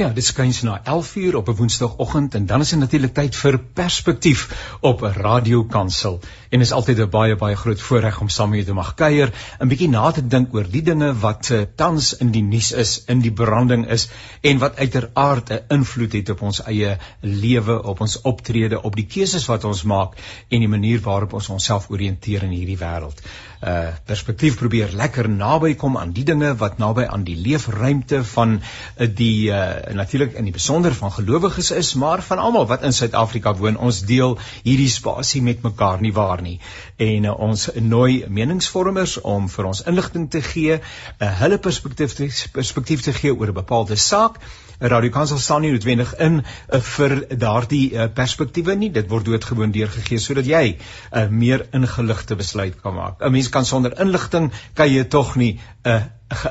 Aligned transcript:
Ja, 0.00 0.08
dit 0.16 0.24
skuins 0.24 0.62
na 0.64 0.80
11:00 0.84 1.34
op 1.36 1.48
'n 1.48 1.54
Woensdagoggend 1.54 2.34
en 2.34 2.46
dan 2.46 2.60
is 2.60 2.68
dit 2.68 2.78
natuurlik 2.78 3.14
tyd 3.14 3.36
vir 3.36 3.58
Perspektief 3.58 4.76
op 4.80 5.00
Radio 5.02 5.64
Kansel. 5.64 6.20
En 6.48 6.60
is 6.60 6.72
altyd 6.72 6.98
'n 6.98 7.08
baie 7.10 7.36
baie 7.36 7.56
groot 7.56 7.80
voorreg 7.80 8.20
om 8.20 8.28
saam 8.28 8.48
met 8.48 8.58
jou 8.58 8.68
te 8.68 8.74
mag 8.74 8.94
kuier, 8.94 9.32
'n 9.58 9.68
bietjie 9.68 9.88
na 9.88 10.10
te 10.10 10.26
dink 10.26 10.54
oor 10.54 10.70
die 10.70 10.82
dinge 10.82 11.18
wat 11.18 11.48
uh, 11.50 11.60
tans 11.76 12.16
in 12.16 12.30
die 12.30 12.42
nuus 12.42 12.72
is, 12.72 13.04
in 13.04 13.20
die 13.20 13.32
branding 13.32 13.88
is 13.88 14.08
en 14.40 14.58
wat 14.58 14.76
uiteraard 14.76 15.50
'n 15.50 15.64
invloed 15.68 16.12
het 16.12 16.28
op 16.28 16.42
ons 16.42 16.62
eie 16.62 16.96
lewe, 17.20 17.82
op 17.82 18.00
ons 18.00 18.20
optrede, 18.20 18.82
op 18.82 18.96
die 18.96 19.06
keuses 19.06 19.46
wat 19.46 19.64
ons 19.64 19.82
maak 19.82 20.16
en 20.48 20.58
die 20.58 20.68
manier 20.68 21.00
waarop 21.00 21.32
ons 21.32 21.48
onsself 21.48 21.90
oriënteer 21.90 22.42
in 22.42 22.50
hierdie 22.50 22.78
wêreld. 22.78 23.20
Uh 23.60 23.90
perspektief 24.08 24.54
probeer 24.56 24.92
lekker 24.96 25.28
naby 25.28 25.74
kom 25.76 25.98
aan 26.00 26.14
die 26.16 26.24
dinge 26.24 26.54
wat 26.56 26.78
naby 26.80 27.04
aan 27.04 27.26
die 27.28 27.36
leefruimte 27.36 28.22
van 28.24 28.54
uh, 28.56 29.08
die 29.16 29.50
uh, 29.52 29.92
natuurlik 29.92 30.32
in 30.40 30.48
die 30.48 30.54
besonder 30.54 30.94
van 30.96 31.12
gelowiges 31.12 31.70
is, 31.76 31.90
maar 31.94 32.22
van 32.22 32.40
almal 32.40 32.66
wat 32.66 32.86
in 32.88 32.96
Suid-Afrika 32.96 33.52
woon. 33.58 33.76
Ons 33.76 34.00
deel 34.08 34.38
hierdie 34.62 34.88
spasie 34.88 35.42
met 35.42 35.60
mekaar 35.62 36.00
nie 36.00 36.14
waar 36.16 36.40
nie. 36.42 36.56
En 36.96 37.28
uh, 37.28 37.36
ons 37.36 37.68
nooi 37.76 38.24
meningsvormers 38.28 39.18
om 39.20 39.52
vir 39.52 39.70
ons 39.74 39.84
inligting 39.92 40.30
te 40.30 40.40
gee, 40.40 40.80
'n 40.80 40.80
uh, 41.20 41.38
hulle 41.42 41.58
perspektief 41.58 42.16
perspektief 42.56 43.04
te 43.04 43.12
gee 43.12 43.36
oor 43.36 43.52
'n 43.52 43.60
bepaalde 43.60 43.96
saak. 43.96 44.40
Radio 44.80 45.10
Kansel 45.10 45.38
staan 45.38 45.60
nie 45.62 45.72
noodwendig 45.74 46.14
in 46.18 46.40
uh, 46.40 46.80
vir 46.80 47.16
daardie 47.36 47.90
uh, 47.92 48.06
perspektiewe 48.14 48.74
nie. 48.74 48.90
Dit 48.90 49.10
word 49.10 49.28
doodgewoon 49.28 49.74
deurgegee 49.74 50.18
sodat 50.18 50.46
jy 50.48 50.64
'n 50.70 50.78
uh, 51.12 51.28
meer 51.28 51.66
ingeligte 51.72 52.36
besluit 52.36 52.80
kan 52.80 52.94
maak. 52.94 53.20
'n 53.20 53.32
Mens 53.32 53.48
kan 53.48 53.64
sonder 53.64 54.00
inligting 54.00 54.52
kan 54.74 54.88
jy 54.88 55.04
tog 55.04 55.36
nie 55.36 55.58
'n 55.84 55.90
uh, 55.90 56.00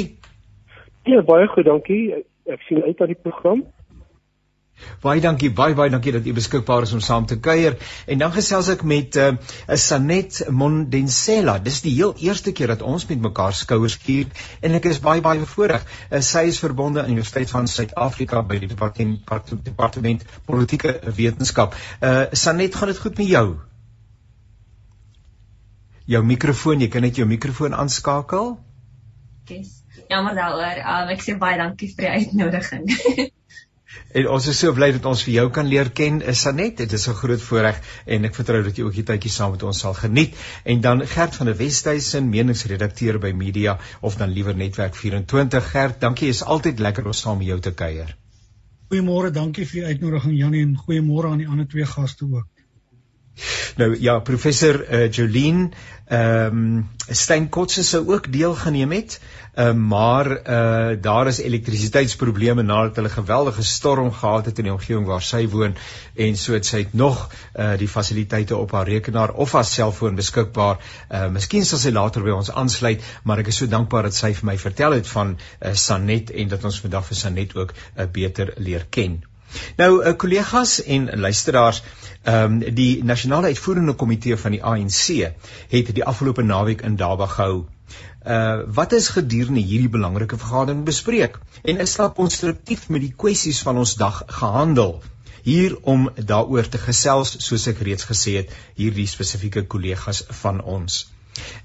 Ja, 1.09 1.21
baie 1.25 1.47
goed, 1.49 1.65
dankie 1.65 2.01
ek 2.53 2.65
sien 2.67 2.81
uit 2.83 2.99
na 2.99 3.05
die 3.11 3.19
program. 3.19 3.63
Baie 5.03 5.21
dankie, 5.23 5.49
baie 5.55 5.75
baie 5.75 5.91
dankie 5.91 6.13
dat 6.15 6.27
u 6.27 6.33
beskikbaar 6.35 6.85
is 6.87 6.93
om 6.95 7.01
saam 7.03 7.25
te 7.27 7.37
kuier. 7.39 7.75
En 8.07 8.21
dan 8.21 8.31
gesels 8.35 8.69
ek 8.73 8.83
met 8.83 9.15
'n 9.15 9.37
uh, 9.37 9.75
Sanet 9.75 10.39
Mondensela. 10.49 11.57
Dis 11.59 11.81
die 11.81 11.93
heel 11.95 12.13
eerste 12.27 12.51
keer 12.51 12.67
dat 12.67 12.81
ons 12.81 13.05
met 13.09 13.21
mekaar 13.21 13.53
skouers 13.53 13.97
skuur 13.99 14.27
en 14.61 14.75
ek 14.79 14.85
is 14.85 14.99
baie 14.99 15.21
baie 15.21 15.39
bevoorreg. 15.39 15.85
Uh, 16.11 16.21
sy 16.21 16.45
is 16.51 16.59
verbonde 16.59 17.01
aan 17.01 17.11
die 17.11 17.17
Universiteit 17.17 17.49
van 17.49 17.67
Suid-Afrika 17.67 18.41
by 18.41 18.59
die 18.59 18.71
departement 18.71 19.63
departement 19.63 20.23
politieke 20.45 20.99
wetenskap. 21.15 21.75
Uh 22.01 22.25
Sanet, 22.31 22.75
gaan 22.75 22.87
dit 22.93 22.97
goed 22.97 23.17
met 23.17 23.27
jou? 23.27 23.47
Jou 26.05 26.23
mikrofoon, 26.23 26.79
jy 26.79 26.87
kan 26.87 27.01
net 27.01 27.15
jou 27.15 27.27
mikrofoon 27.27 27.73
aanskakel. 27.73 28.57
Yes 29.49 29.78
jammer 30.09 30.37
daaroor. 30.37 30.79
Um, 30.81 31.11
ek 31.13 31.21
sê 31.23 31.35
baie 31.39 31.57
dankie 31.59 31.91
vir 31.93 32.05
die 32.05 32.23
uitnodiging. 32.23 32.85
en 34.19 34.29
ons 34.35 34.47
is 34.51 34.61
so 34.63 34.73
bly 34.77 34.89
dat 34.95 35.05
ons 35.09 35.21
vir 35.25 35.33
jou 35.35 35.45
kan 35.53 35.69
leer 35.69 35.91
ken, 35.99 36.21
Sanet. 36.41 36.77
Dit 36.81 36.95
is 36.97 37.07
'n 37.09 37.17
groot 37.19 37.41
voorreg 37.41 37.81
en 38.05 38.25
ek 38.29 38.37
vertrou 38.39 38.63
dat 38.65 38.77
jy 38.77 38.87
ook 38.87 38.97
hier 38.97 39.07
tydjie 39.11 39.33
saam 39.33 39.53
met 39.55 39.63
ons 39.63 39.83
sal 39.85 39.93
geniet. 39.93 40.35
En 40.65 40.81
dan 40.81 41.05
Gert 41.07 41.35
van 41.35 41.51
der 41.51 41.57
Westhuizen, 41.57 42.29
meningsredakteur 42.29 43.19
by 43.19 43.31
Media 43.31 43.77
of 44.01 44.17
dan 44.17 44.33
liewer 44.33 44.55
Netwerk 44.55 44.95
24. 44.95 45.71
Gert, 45.71 46.01
dankie. 46.01 46.29
Is 46.29 46.43
altyd 46.43 46.79
lekker 46.79 47.05
om 47.05 47.13
saam 47.13 47.37
met 47.37 47.47
jou 47.47 47.59
te 47.59 47.73
kuier. 47.73 48.15
Goeiemôre, 48.89 49.29
dankie 49.31 49.67
vir 49.69 49.81
die 49.81 49.89
uitnodiging 49.93 50.37
Janie 50.37 50.61
en 50.65 50.77
goeiemôre 50.77 51.29
aan 51.29 51.37
die 51.37 51.47
ander 51.47 51.67
twee 51.67 51.85
gaste 51.85 52.25
ook. 52.25 52.47
Nou 53.79 53.95
ja, 53.99 54.19
professor 54.19 54.81
uh, 54.83 55.11
Jolien 55.11 55.73
ehm 56.09 56.57
um, 56.57 56.87
Steenkotse 57.09 57.83
sou 57.83 58.03
ook 58.07 58.27
deelgeneem 58.33 58.91
het, 58.91 59.19
uh, 59.55 59.71
maar 59.73 60.27
uh, 60.29 60.97
daar 61.01 61.27
is 61.27 61.39
elektrisiteitsprobleme 61.41 62.61
nadat 62.61 62.95
hulle 62.95 63.09
geweldige 63.09 63.63
storm 63.63 64.11
gehad 64.13 64.45
het 64.45 64.57
in 64.57 64.69
die 64.69 64.73
omgewing 64.73 65.05
waar 65.05 65.25
sy 65.25 65.47
woon 65.49 65.77
en 66.15 66.37
so 66.37 66.53
het 66.53 66.65
sy 66.65 66.83
nog 66.91 67.23
uh, 67.29 67.71
die 67.77 67.87
fasiliteite 67.87 68.57
op 68.57 68.73
haar 68.77 68.89
rekenaar 68.89 69.33
of 69.33 69.53
haar 69.57 69.65
selfoon 69.65 70.17
beskikbaar. 70.17 70.77
Uh, 71.09 71.27
miskien 71.33 71.65
sal 71.65 71.81
sy 71.81 71.93
later 71.93 72.25
by 72.25 72.33
ons 72.37 72.51
aansluit, 72.51 73.05
maar 73.23 73.41
ek 73.45 73.53
is 73.53 73.61
so 73.61 73.69
dankbaar 73.69 74.09
dat 74.09 74.17
sy 74.17 74.33
vir 74.33 74.51
my 74.53 74.57
vertel 74.57 74.97
het 74.97 75.09
van 75.13 75.37
uh, 75.37 75.73
Sanet 75.73 76.33
en 76.33 76.53
dat 76.53 76.65
ons 76.65 76.81
vandag 76.85 77.09
vir 77.09 77.21
Sanet 77.25 77.57
ook 77.57 77.73
uh, 77.73 78.05
beter 78.05 78.53
leer 78.57 78.89
ken. 78.89 79.21
Nou 79.77 79.89
uh, 80.03 80.13
kollegas 80.17 80.83
en 80.83 81.09
luisteraars, 81.19 81.83
ehm 82.23 82.59
um, 82.59 82.75
die 82.75 83.03
nasionale 83.03 83.47
uitvoerende 83.53 83.93
komitee 83.93 84.37
van 84.37 84.51
die 84.51 84.63
ANC 84.63 85.03
het 85.69 85.93
die 85.95 86.05
afgelope 86.05 86.43
naweek 86.43 86.81
in 86.81 86.95
Daba 86.95 87.25
gehou. 87.25 87.65
Uh 88.25 88.63
wat 88.79 88.91
is 88.91 89.07
gedurende 89.15 89.61
hierdie 89.61 89.89
belangrike 89.89 90.37
vergadering 90.37 90.83
bespreek 90.85 91.39
en 91.63 91.79
is 91.85 91.95
daar 91.95 92.11
konstruktief 92.11 92.89
met 92.89 93.01
die 93.01 93.13
kwessies 93.23 93.61
van 93.67 93.77
ons 93.77 93.95
dag 93.95 94.23
gehandel? 94.41 94.99
Hier 95.43 95.77
om 95.81 96.09
daaroor 96.15 96.67
te 96.69 96.77
gesels, 96.77 97.37
soos 97.45 97.67
ek 97.71 97.79
reeds 97.87 98.05
gesê 98.09 98.35
het, 98.41 98.51
hierdie 98.75 99.07
spesifieke 99.07 99.63
kollegas 99.65 100.25
van 100.41 100.61
ons. 100.61 101.05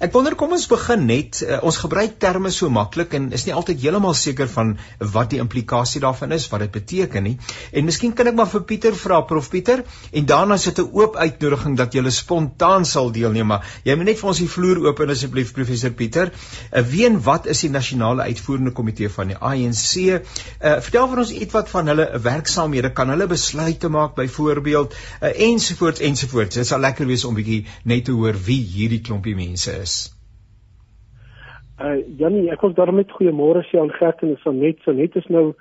Ek 0.03 0.13
wonder 0.13 0.35
kom 0.37 0.53
ons 0.53 0.67
begin 0.69 1.05
net 1.09 1.39
uh, 1.45 1.59
ons 1.65 1.77
gebruik 1.81 2.17
terme 2.23 2.51
so 2.53 2.69
maklik 2.73 3.15
en 3.17 3.31
is 3.37 3.45
nie 3.47 3.55
altyd 3.57 3.79
heeltemal 3.81 4.15
seker 4.19 4.49
van 4.51 4.75
wat 5.15 5.31
die 5.33 5.39
implikasie 5.43 6.03
daarvan 6.03 6.35
is, 6.37 6.47
wat 6.53 6.65
dit 6.65 6.73
beteken 6.75 7.25
nie. 7.25 7.35
En 7.73 7.87
miskien 7.87 8.13
kan 8.17 8.29
ek 8.31 8.37
maar 8.37 8.51
vir 8.51 8.65
Pieter 8.69 8.97
vra, 8.99 9.21
Prof 9.29 9.49
Pieter, 9.53 9.85
en 10.13 10.27
daarna 10.29 10.59
sit 10.61 10.79
'n 10.83 10.91
oop 10.93 11.17
uitnodiging 11.17 11.77
dat 11.79 11.95
jy 11.95 12.03
spontaan 12.11 12.85
sal 12.85 13.13
deelneem, 13.13 13.47
maar 13.47 13.65
jy 13.85 13.97
moet 13.97 14.11
net 14.11 14.19
vir 14.21 14.29
ons 14.29 14.39
die 14.39 14.49
vloer 14.49 14.83
open 14.89 15.11
asseblief 15.11 15.55
professor 15.55 15.91
Pieter. 15.91 16.33
Uh, 16.73 16.83
wie 16.83 17.07
en 17.07 17.21
wat 17.23 17.47
is 17.47 17.61
die 17.61 17.71
nasionale 17.71 18.23
uitvoerende 18.23 18.73
komitee 18.73 19.09
van 19.09 19.29
die 19.29 19.37
ANC? 19.41 19.97
Uh, 19.97 20.21
eh, 20.61 20.81
vertel 20.81 21.09
vir 21.09 21.19
ons 21.19 21.31
ietwat 21.33 21.69
van 21.69 21.87
hulle 21.87 22.09
werksaamhede, 22.19 22.93
kan 22.93 23.09
hulle 23.09 23.27
besluite 23.27 23.89
maak 23.89 24.15
byvoorbeeld 24.15 24.95
uh, 24.95 25.33
ensovoorts 25.49 26.01
ensovoorts. 26.01 26.55
Dit 26.57 26.67
sal 26.67 26.81
lekker 26.81 27.07
wees 27.07 27.25
om 27.25 27.35
bietjie 27.35 27.65
net 27.85 28.05
te 28.05 28.13
hoor 28.13 28.35
wie 28.35 28.61
hierdie 28.61 29.01
klompie 29.01 29.35
mense 29.35 29.64
mense 29.67 29.83
is. 29.83 30.17
Uh 31.81 31.99
Janie, 32.19 32.51
ek 32.53 32.63
wil 32.63 32.75
daarmee 32.75 33.07
goeiemôre 33.11 33.65
sê 33.67 33.81
aan 33.81 33.91
Gert 33.91 34.23
en 34.23 34.37
van 34.45 34.59
net 34.59 34.79
so 34.85 34.93
net 34.93 35.17
is 35.17 35.27
nou 35.27 35.55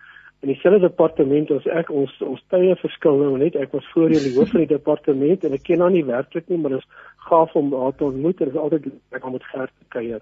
in 0.44 0.52
dieselfde 0.52 0.90
departement 0.90 1.50
as 1.52 1.66
ek 1.66 1.90
ons 1.90 2.12
ons 2.22 2.42
tye 2.54 2.76
verskil 2.82 3.18
nou 3.18 3.38
net 3.38 3.56
ek 3.56 3.74
was 3.74 3.88
voorheen 3.94 4.22
die 4.22 4.36
hoof 4.36 4.52
van 4.52 4.62
die 4.62 4.76
departement 4.76 5.44
en 5.44 5.56
ek 5.58 5.64
ken 5.66 5.82
haar 5.82 5.94
nie 5.94 6.06
werklik 6.06 6.50
nie 6.50 6.60
maar 6.62 6.76
dit 6.76 6.84
is 6.84 7.08
gaaf 7.30 7.56
om 7.58 7.74
haar 7.74 7.96
te 7.98 8.06
ontmoet 8.06 8.38
dit 8.38 8.52
is 8.52 8.60
altyd 8.60 8.92
ek 9.18 9.26
om 9.26 9.34
met 9.38 9.50
Gert 9.54 9.74
te 9.74 9.90
kuier. 9.98 10.22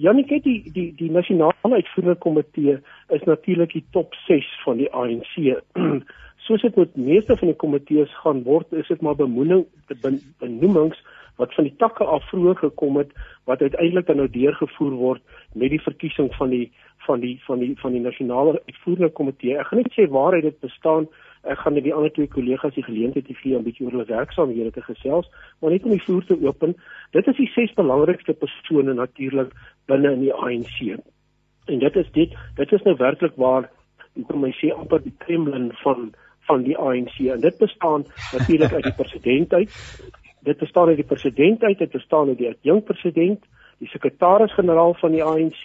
Janie, 0.00 0.26
kyk 0.26 0.42
die 0.42 0.58
die 0.74 0.88
die 0.98 1.12
nasionale 1.12 1.78
uitvoerende 1.78 2.18
komitee 2.18 2.80
is 3.14 3.24
natuurlik 3.28 3.76
die 3.76 3.86
top 3.92 4.16
6 4.26 4.50
van 4.64 4.82
die 4.82 4.90
ANC. 4.90 5.34
Soos 6.48 6.64
dit 6.64 6.76
met 6.76 6.96
meeste 6.98 7.36
van 7.38 7.52
die 7.52 7.60
komitees 7.60 8.10
gaan 8.24 8.42
word, 8.42 8.72
is 8.74 8.88
dit 8.90 9.04
maar 9.04 9.14
bemoening 9.14 9.68
benoemings 10.40 10.98
wat 11.36 11.54
van 11.54 11.64
die 11.64 11.76
takke 11.76 12.04
af 12.04 12.28
vroeër 12.30 12.56
gekom 12.56 12.96
het 12.96 13.12
wat 13.44 13.60
uiteindelik 13.60 14.06
dan 14.06 14.16
nou 14.16 14.28
deurgevoer 14.30 14.96
word 15.00 15.22
met 15.54 15.70
die 15.70 15.82
verkiesing 15.82 16.30
van 16.34 16.50
die 16.50 16.72
van 17.06 17.20
die 17.20 17.40
van 17.46 17.58
die 17.58 17.74
van 17.80 17.92
die 17.92 18.00
nasionale 18.00 18.62
uitvoerende 18.66 19.10
komitee. 19.10 19.58
Ek 19.58 19.66
gaan 19.70 19.82
net 19.82 19.92
sê 19.96 20.06
waar 20.10 20.40
dit 20.40 20.58
bestaan. 20.60 21.08
Ek 21.42 21.58
gaan 21.58 21.74
net 21.74 21.86
die 21.88 21.94
ander 21.94 22.12
twee 22.14 22.30
kollegas 22.30 22.76
die 22.78 22.86
geleentheid 22.86 23.26
gee 23.26 23.56
om 23.56 23.62
'n 23.62 23.66
bietjie 23.66 23.86
oor 23.86 23.96
hulle 23.96 24.10
werksaamhede 24.10 24.70
te 24.70 24.82
gesels, 24.82 25.30
maar 25.60 25.70
net 25.70 25.84
om 25.84 25.90
die 25.90 26.04
voer 26.06 26.24
te 26.24 26.38
open. 26.46 26.76
Dit 27.10 27.26
is 27.26 27.36
die 27.36 27.50
ses 27.54 27.74
belangrikste 27.74 28.32
persone 28.32 28.94
natuurlik 28.94 29.50
binne 29.86 30.12
in 30.12 30.20
die 30.20 30.34
ANC. 30.34 30.98
En 31.66 31.78
dit 31.78 31.96
is 31.96 32.10
dit 32.12 32.30
dit 32.56 32.72
is 32.72 32.82
nou 32.82 32.96
werklik 32.96 33.36
waar 33.36 33.70
ek 34.16 34.26
kom 34.28 34.40
my 34.40 34.52
sê 34.52 34.70
amper 34.70 35.02
die 35.02 35.16
Kremlin 35.18 35.72
van 35.82 36.12
van 36.46 36.62
die 36.62 36.78
ANC 36.78 37.18
en 37.18 37.40
dit 37.40 37.58
bestaan 37.58 38.04
natuurlik 38.32 38.72
uit 38.72 38.82
die 38.82 38.98
president 38.98 39.52
uit. 39.52 39.70
Dit 40.42 40.58
bestaan 40.58 40.88
uit 40.88 40.96
die 40.96 41.06
president 41.06 41.62
uit, 41.62 41.78
dit 41.78 41.90
bestaan 41.90 42.28
uit 42.28 42.38
die 42.38 42.48
adjunkpresident, 42.48 43.44
die 43.78 43.88
sekretaris-generaal 43.88 44.94
van 44.94 45.14
die 45.14 45.24
ANC, 45.24 45.62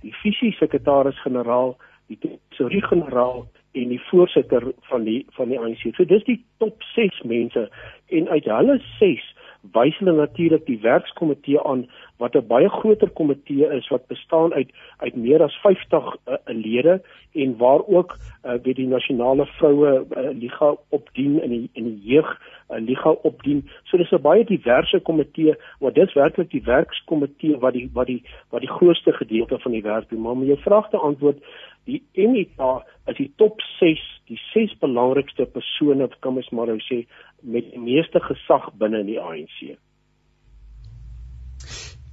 die 0.00 0.14
visie-sekretaris-generaal, 0.22 1.76
die 2.06 2.18
tesourier-generaal 2.48 3.46
en 3.76 3.88
die 3.88 4.00
voorsitter 4.08 4.72
van 4.88 5.04
die 5.04 5.26
van 5.36 5.48
die 5.52 5.58
ANC. 5.60 5.88
So 5.96 6.04
dis 6.04 6.24
die 6.24 6.38
top 6.62 6.82
6 6.94 7.22
mense 7.28 7.68
en 8.08 8.28
uit 8.28 8.44
hulle 8.44 8.78
6 8.98 9.26
wys 9.72 9.98
hulle 9.98 10.12
natuurlik 10.12 10.66
die 10.66 10.80
werkskomitee 10.80 11.60
aan 11.60 11.86
wat 12.16 12.34
'n 12.34 12.46
baie 12.46 12.68
groter 12.68 13.10
komitee 13.10 13.66
is 13.78 13.88
wat 13.88 14.06
bestaan 14.06 14.52
uit 14.52 14.70
uit 14.98 15.16
meer 15.16 15.42
as 15.42 15.54
50 15.62 16.16
uh, 16.28 16.36
lede 16.44 17.02
en 17.32 17.56
waar 17.56 17.86
ook 17.86 18.16
uh, 18.16 18.52
weet 18.62 18.76
die 18.76 18.86
nasionale 18.86 19.46
vroue 19.46 20.06
uh, 20.16 20.30
liga 20.32 20.76
opdien 20.88 21.42
in 21.42 21.50
die 21.50 21.70
in 21.72 21.84
die 21.84 22.00
jeug 22.12 22.40
uh, 22.70 22.78
liga 22.78 23.10
opdien. 23.10 23.68
So 23.84 23.96
dis 23.96 24.10
'n 24.10 24.20
baie 24.22 24.44
diverse 24.44 25.00
komitee 25.00 25.54
wat 25.78 25.94
dis 25.94 26.14
werklik 26.14 26.50
die 26.50 26.64
werkskomitee 26.64 27.58
wat 27.58 27.72
die 27.72 27.90
wat 27.92 28.06
die 28.06 28.22
wat 28.50 28.60
die 28.60 28.74
grootste 28.78 29.12
gedeelte 29.12 29.58
van 29.58 29.72
die 29.72 29.82
werk 29.82 30.08
doen. 30.08 30.20
Maar 30.20 30.32
om 30.32 30.44
jou 30.44 30.58
vraag 30.58 30.90
te 30.90 30.96
antwoord, 30.96 31.38
die 31.86 32.02
MITA 32.16 32.72
is 33.12 33.18
die 33.20 33.30
top 33.40 33.62
6, 33.78 34.04
die 34.30 34.38
6 34.52 34.78
belangrikste 34.82 35.46
persone, 35.46 36.10
kan 36.20 36.34
mens 36.38 36.50
maar 36.50 36.72
nou 36.72 36.80
sê, 36.86 37.04
met 37.42 37.68
die 37.72 37.82
meeste 37.82 38.22
gesag 38.24 38.72
binne 38.80 39.04
in 39.04 39.12
die 39.14 39.20
ANC. 39.22 39.76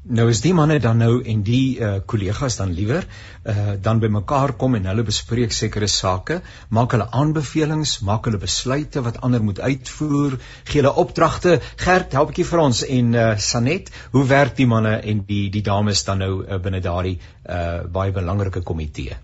Nou 0.04 0.26
is 0.28 0.42
die 0.44 0.52
manne 0.52 0.82
dan 0.84 0.98
nou 1.00 1.22
en 1.32 1.46
die 1.48 1.80
uh 1.80 2.02
kollegas 2.12 2.58
dan 2.60 2.74
liewer 2.76 3.06
uh 3.48 3.76
dan 3.80 4.02
bymekaar 4.04 4.52
kom 4.60 4.76
en 4.76 4.90
hulle 4.92 5.06
bespreek 5.08 5.56
sekere 5.56 5.88
sake, 5.88 6.42
maak 6.76 6.92
hulle 6.92 7.08
aanbevelings, 7.08 8.02
maak 8.04 8.28
hulle 8.28 8.42
besluite 8.42 9.00
wat 9.08 9.22
ander 9.24 9.40
moet 9.40 9.64
uitvoer, 9.64 10.36
gee 10.68 10.82
hulle 10.82 10.92
opdragte. 11.06 11.62
Gert, 11.80 12.12
help 12.20 12.34
bietjie 12.34 12.50
vir 12.52 12.66
ons 12.68 12.84
en 12.84 13.16
uh 13.16 13.30
Sanet, 13.40 13.94
hoe 14.12 14.28
werk 14.28 14.58
die 14.60 14.68
manne 14.68 14.98
en 15.00 15.24
die 15.30 15.46
die 15.50 15.64
dames 15.64 16.04
dan 16.04 16.20
nou 16.20 16.34
uh, 16.44 16.60
binne 16.60 16.84
daardie 16.84 17.22
uh 17.48 17.88
baie 17.88 18.12
belangrike 18.12 18.60
komitee? 18.60 19.24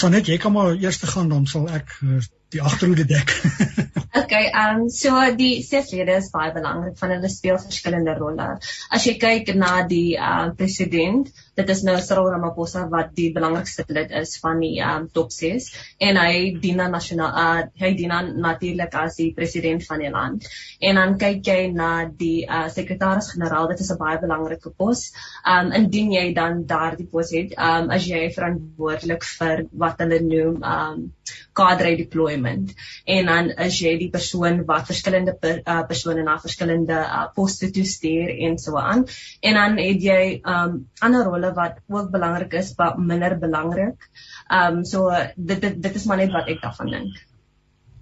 Sanet, 0.00 0.26
jy 0.26 0.36
kan 0.42 0.52
maar 0.52 0.74
eers 0.74 0.98
te 0.98 1.06
gaan 1.06 1.28
dan 1.30 1.46
sal 1.46 1.68
ek 1.70 1.92
uh, 2.02 2.18
die 2.50 2.62
agterhoede 2.62 3.06
dek. 3.06 3.30
okay, 4.22 4.48
ehm 4.50 4.82
um, 4.82 4.88
so 4.90 5.14
die 5.38 5.62
seslede 5.62 6.16
is 6.18 6.30
baie 6.34 6.52
belangrik 6.54 6.96
van 6.98 7.14
hulle 7.14 7.30
speel 7.30 7.58
verskillende 7.62 8.16
rolle. 8.18 8.48
As 8.90 9.06
jy 9.06 9.14
kyk 9.22 9.52
na 9.58 9.84
die 9.86 10.16
uh, 10.18 10.50
president, 10.58 11.30
dit 11.60 11.70
is 11.74 11.82
nou 11.86 11.96
Cyril 12.02 12.30
Ramaphosa 12.32 12.86
wat 12.90 13.12
die 13.16 13.28
belangrikste 13.34 13.84
lid 13.92 14.14
is 14.22 14.36
van 14.42 14.62
die 14.64 14.80
um, 14.86 15.06
top 15.14 15.30
6 15.34 15.68
en 16.08 16.18
hy 16.20 16.32
dien 16.62 16.80
aan 16.82 16.94
nasionaal 16.96 17.38
uh, 17.42 17.68
hy 17.82 17.92
dien 17.98 18.14
aan 18.16 18.32
natuurlik 18.42 18.96
as 18.98 19.20
die 19.20 19.30
president 19.36 19.86
van 19.86 20.02
die 20.02 20.12
land. 20.14 20.48
En 20.80 20.98
dan 20.98 21.16
kyk 21.20 21.46
jy 21.46 21.60
na 21.74 21.90
die 22.08 22.46
uh, 22.46 22.66
sekretaris-generaal, 22.72 23.70
dit 23.70 23.84
is 23.84 23.92
'n 23.94 24.00
baie 24.00 24.18
belangrike 24.22 24.74
pos. 24.76 25.10
Um 25.46 25.70
indien 25.76 26.12
jy 26.12 26.26
dan 26.34 26.64
daardie 26.66 27.06
pos 27.06 27.30
het, 27.36 27.54
um 27.58 27.90
as 27.94 28.06
jy 28.08 28.26
verantwoordelik 28.34 29.24
vir 29.38 29.66
wat 29.84 30.02
hulle 30.02 30.20
noem 30.26 30.62
um 30.64 31.08
cadre 31.52 31.96
deployment 31.96 32.74
en 33.04 33.30
dan 33.30 33.50
is 33.66 33.78
jy 33.82 33.96
die 34.00 34.10
persoon 34.10 34.62
wat 34.68 34.86
verskillende 34.90 35.34
per, 35.40 35.60
uh, 35.64 35.82
persone 35.88 36.24
na 36.26 36.36
verskillende 36.42 36.98
uh, 37.00 37.24
poste 37.34 37.70
toestuur 37.74 38.30
en 38.48 38.58
so 38.58 38.78
aan 38.78 39.06
en 39.40 39.58
dan 39.60 39.80
het 39.80 40.04
jy 40.04 40.20
um 40.44 40.76
ander 41.00 41.26
rolle 41.26 41.52
wat 41.56 41.80
ook 41.88 42.10
belangrik 42.10 42.54
is 42.60 42.74
maar 42.78 42.98
minder 42.98 43.38
belangrik. 43.38 44.08
Um 44.50 44.84
so 44.84 45.10
dit 45.36 45.60
dit 45.60 45.82
dit 45.82 45.94
is 45.94 46.06
maar 46.06 46.22
net 46.22 46.32
wat 46.32 46.48
ek 46.48 46.62
daarvan 46.62 46.94
dink. 46.96 47.18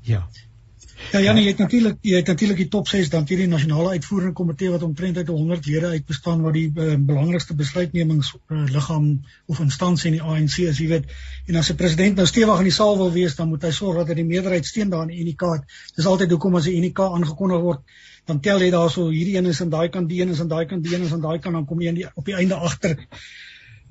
Ja. 0.02 0.22
Ja, 1.08 1.20
Janie, 1.22 1.44
jy 1.46 1.52
het 1.54 1.60
natuurlik 1.62 2.00
jy 2.04 2.18
het 2.18 2.26
natuurlik 2.28 2.58
die 2.60 2.68
top 2.68 2.88
6 2.90 3.08
dan 3.12 3.24
hierdie 3.28 3.46
nasionale 3.48 3.94
uitvoerende 3.96 4.34
komitee 4.36 4.68
wat 4.72 4.82
omtrent 4.82 5.16
uit 5.16 5.30
100 5.30 5.66
lede 5.66 5.92
uit 5.94 6.04
bestaan 6.06 6.42
wat 6.44 6.56
die 6.56 6.66
uh, 6.68 6.96
belangrikste 7.10 7.54
besluitnemings 7.56 8.34
uh, 8.34 8.64
liggaam 8.68 9.06
of 9.46 9.62
instansie 9.64 10.10
in 10.10 10.18
die 10.18 10.24
ANC 10.24 10.58
is, 10.66 10.82
jy 10.82 10.88
weet. 10.90 11.14
En 11.46 11.56
as 11.62 11.70
'n 11.72 11.78
president 11.80 12.20
nou 12.20 12.26
stewig 12.26 12.58
in 12.58 12.68
die 12.68 12.74
saal 12.74 12.98
wil 13.00 13.12
wees, 13.14 13.38
dan 13.38 13.48
moet 13.48 13.64
hy 13.64 13.70
sorg 13.70 14.02
dat 14.02 14.12
hy 14.12 14.18
die 14.20 14.28
meerderheid 14.34 14.66
steun 14.66 14.90
daar 14.90 15.06
in 15.06 15.14
die 15.14 15.22
UNIK. 15.24 15.46
Dis 15.96 16.06
altyd 16.06 16.34
hoekom 16.36 16.60
as 16.60 16.66
'n 16.66 16.76
UNIK 16.82 17.00
aangekondig 17.00 17.60
word, 17.62 17.80
dan 18.26 18.40
tel 18.40 18.60
jy 18.60 18.70
daarso 18.70 19.08
hierdie 19.08 19.36
een 19.38 19.46
is 19.46 19.62
aan 19.62 19.70
daai 19.70 19.88
kant, 19.88 20.08
die 20.08 20.20
een 20.20 20.34
is 20.34 20.40
aan 20.40 20.52
daai 20.52 20.66
kant, 20.66 20.84
die 20.84 20.94
een 20.94 21.06
is 21.08 21.12
aan 21.12 21.24
daai 21.24 21.38
kant, 21.38 21.54
dan 21.54 21.64
kom 21.64 21.80
jy 21.80 21.88
in 21.88 21.94
die 22.02 22.08
op 22.14 22.24
die 22.24 22.34
einde 22.34 22.54
agter 22.54 22.98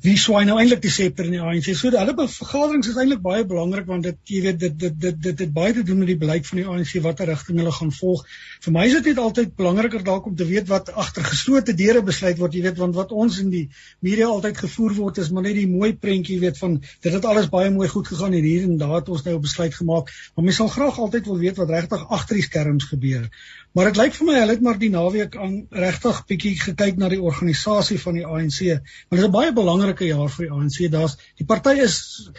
wie 0.05 0.13
swaai 0.19 0.45
nou 0.45 0.57
eintlik 0.61 0.81
die 0.83 0.91
septer 0.93 1.25
in 1.25 1.33
die 1.33 1.41
ANC. 1.41 1.71
So 1.75 1.89
hulle 1.89 2.13
vergaderings 2.29 2.89
is 2.91 2.97
eintlik 3.01 3.21
baie 3.23 3.45
belangrik 3.49 3.87
want 3.89 4.05
dit 4.05 4.33
jy 4.33 4.41
weet 4.45 4.59
dit 4.61 4.75
dit 4.83 4.99
dit 5.01 5.17
dit 5.25 5.41
het 5.43 5.53
baie 5.53 5.73
te 5.73 5.83
doen 5.87 5.97
met 6.03 6.11
die 6.11 6.17
beleid 6.21 6.45
van 6.49 6.61
die 6.61 6.65
ANC 6.69 6.93
watter 7.05 7.29
rigting 7.31 7.57
hulle 7.61 7.73
gaan 7.73 7.91
volg. 7.95 8.21
Vir 8.65 8.75
my 8.75 8.85
is 8.85 8.97
dit 8.99 9.09
net 9.11 9.21
altyd 9.23 9.55
belangriker 9.57 10.05
dalk 10.05 10.29
om 10.29 10.35
te 10.37 10.45
weet 10.45 10.69
wat 10.69 10.91
agter 10.93 11.25
geslote 11.25 11.73
deure 11.73 12.03
besluit 12.05 12.37
word, 12.37 12.53
jy 12.53 12.63
weet 12.67 12.81
want 12.83 12.97
wat 12.99 13.11
ons 13.11 13.39
in 13.41 13.49
die 13.53 13.65
media 14.05 14.29
altyd 14.29 14.61
gevoer 14.67 14.97
word 14.99 15.21
is 15.23 15.31
maar 15.33 15.47
net 15.47 15.57
die 15.57 15.67
mooi 15.71 15.93
prentjie 15.97 16.39
weet 16.45 16.61
van 16.61 16.77
dit 16.83 17.13
het 17.13 17.25
alles 17.25 17.49
baie 17.49 17.73
mooi 17.73 17.89
goed 17.89 18.07
gegaan 18.13 18.37
en 18.37 18.49
hier 18.51 18.69
en 18.69 18.77
daar 18.77 18.99
het 18.99 19.09
ons 19.09 19.25
nou 19.25 19.35
'n 19.35 19.41
besluit 19.41 19.73
gemaak. 19.73 20.13
Maar 20.35 20.45
mens 20.45 20.61
sal 20.61 20.67
graag 20.67 20.99
altyd 20.99 21.25
wil 21.25 21.41
weet 21.41 21.57
wat 21.57 21.73
regtig 21.73 22.09
agter 22.09 22.35
die 22.35 22.45
skerms 22.45 22.85
gebeur. 22.93 23.29
Maar 23.77 23.91
dit 23.91 23.97
lyk 23.99 24.15
vir 24.17 24.25
my 24.25 24.35
hulle 24.39 24.53
het 24.55 24.61
maar 24.65 24.77
die 24.81 24.89
naweek 24.89 25.35
aan 25.37 25.57
regtig 25.69 26.21
bietjie 26.29 26.53
gekyk 26.57 26.95
na 26.97 27.09
die 27.13 27.19
organisasie 27.21 27.99
van 28.01 28.15
die 28.17 28.25
ANC. 28.25 28.61
Want 28.65 29.19
dit 29.19 29.25
is 29.27 29.33
baie 29.35 29.51
belangrike 29.87 30.11
jaar 30.11 30.29
vir 30.29 30.47
die 30.47 30.53
ANC. 30.53 30.91
Daar's 30.91 31.17
die 31.37 31.45
party 31.45 31.79
is 31.83 32.29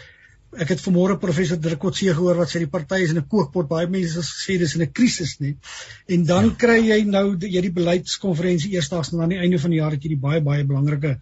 ek 0.57 0.71
het 0.73 0.81
vanmôre 0.81 1.19
professor 1.21 1.59
Drukotse 1.61 2.13
gehoor 2.17 2.39
wat 2.41 2.49
sê 2.49 2.59
die 2.63 2.69
party 2.69 3.03
is 3.03 3.11
in 3.13 3.19
'n 3.19 3.27
kookpot. 3.29 3.67
Baie 3.69 3.87
mense 3.87 4.21
sê 4.21 4.57
dis 4.57 4.75
in 4.75 4.81
'n 4.81 4.91
krisis 4.91 5.39
nie. 5.39 5.55
En 6.07 6.25
dan 6.25 6.45
ja. 6.45 6.55
kry 6.57 6.79
jy 6.89 7.03
nou 7.05 7.37
jy 7.37 7.61
die 7.61 7.71
beleidskonferensie 7.71 8.73
eersdaags 8.73 9.13
en 9.13 9.21
aan 9.21 9.29
die 9.29 9.39
einde 9.39 9.59
van 9.59 9.71
die 9.71 9.79
jaar 9.79 9.91
het 9.91 10.03
jy 10.03 10.09
die 10.09 10.25
baie 10.27 10.41
baie 10.41 10.63
belangrike 10.63 11.17
'n 11.17 11.21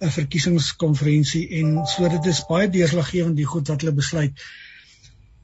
eh, 0.00 0.10
verkiesingskonferensie 0.10 1.48
en 1.60 1.86
so 1.86 2.08
dit 2.08 2.26
is 2.26 2.44
baie 2.48 2.68
deurslaggewend 2.68 3.36
die 3.36 3.44
goed 3.44 3.68
wat 3.68 3.80
hulle 3.80 3.92
besluit. 3.92 4.32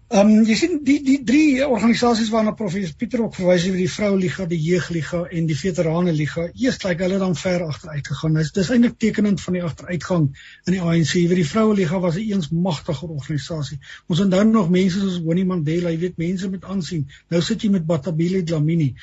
Ehm 0.09 0.31
um, 0.33 0.45
jy 0.49 0.55
sien 0.57 0.79
die 0.89 1.03
die 1.05 1.19
drie 1.29 1.67
organisasies 1.67 2.31
waarna 2.33 2.55
professor 2.57 2.95
Pieter 2.97 3.21
ook 3.27 3.35
verwys 3.37 3.67
het, 3.69 3.75
die 3.77 3.91
Vroueliga, 3.93 4.47
die 4.49 4.61
Jeugliga 4.65 5.21
en 5.37 5.51
die 5.51 5.57
Veteranenliga, 5.63 6.47
eers 6.57 6.79
lyk 6.81 7.03
hulle 7.05 7.19
dan 7.21 7.37
ver 7.37 7.67
agteruit 7.67 8.09
gegaan. 8.09 8.39
Dis 8.41 8.55
dis 8.57 8.71
eintlik 8.73 8.97
tekenend 9.05 9.45
van 9.45 9.59
die 9.59 9.63
agteruitgang 9.67 10.25
in 10.65 10.79
die 10.79 10.81
ANC. 10.81 11.13
Jy 11.13 11.27
weet 11.29 11.43
die 11.43 11.51
Vroueliga 11.51 12.01
was 12.01 12.17
'n 12.17 12.25
eens 12.25 12.49
magtige 12.49 13.05
organisasie. 13.05 13.79
Ons 14.09 14.25
onthou 14.25 14.47
nog 14.49 14.73
mense 14.79 14.99
soos 15.05 15.21
Winnie 15.29 15.45
Mandela, 15.45 15.93
jy 15.93 16.01
weet 16.07 16.17
mense 16.17 16.49
met 16.49 16.65
aansien. 16.65 17.05
Nou 17.29 17.43
sit 17.43 17.63
jy 17.63 17.71
met 17.77 17.85
Batabile 17.87 18.43
Dlamini 18.43 18.95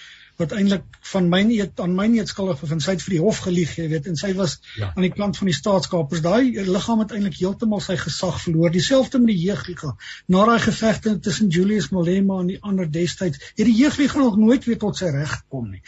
wat 0.42 0.52
eintlik 0.56 0.84
van 1.12 1.30
my 1.32 1.42
eet 1.56 1.80
aan 1.80 1.94
my 1.96 2.06
eet 2.18 2.32
skuldig 2.32 2.60
vir 2.60 2.72
van 2.74 2.82
sy 2.84 2.96
het 2.96 3.04
vir 3.06 3.14
die 3.16 3.22
hof 3.24 3.40
gelieg 3.46 3.76
jy 3.80 3.86
weet 3.92 4.10
en 4.12 4.18
sy 4.20 4.32
was 4.36 4.58
ja. 4.76 4.90
aan 4.92 5.06
die 5.06 5.12
kant 5.14 5.38
van 5.40 5.50
die 5.50 5.56
staatskapers. 5.56 6.24
Daai 6.26 6.66
liggaam 6.68 7.04
het 7.04 7.14
eintlik 7.16 7.38
heeltemal 7.40 7.84
sy 7.84 7.96
gesag 8.02 8.42
verloor. 8.44 8.74
Dieselfde 8.74 9.22
met 9.24 9.32
die 9.32 9.46
jeugliga 9.46 9.94
na 10.36 10.46
daai 10.50 10.60
gevegte 10.66 11.16
tussen 11.24 11.52
Julius 11.56 11.92
Malema 11.96 12.42
en 12.44 12.52
die 12.52 12.60
ander 12.62 12.90
destyds 12.92 13.40
het 13.46 13.64
die 13.64 13.78
jeugliga 13.78 14.20
nog 14.20 14.40
nooit 14.42 14.68
weer 14.68 14.80
tot 14.82 15.00
sy 15.00 15.14
reg 15.16 15.38
gekom 15.38 15.70
nie. 15.72 15.84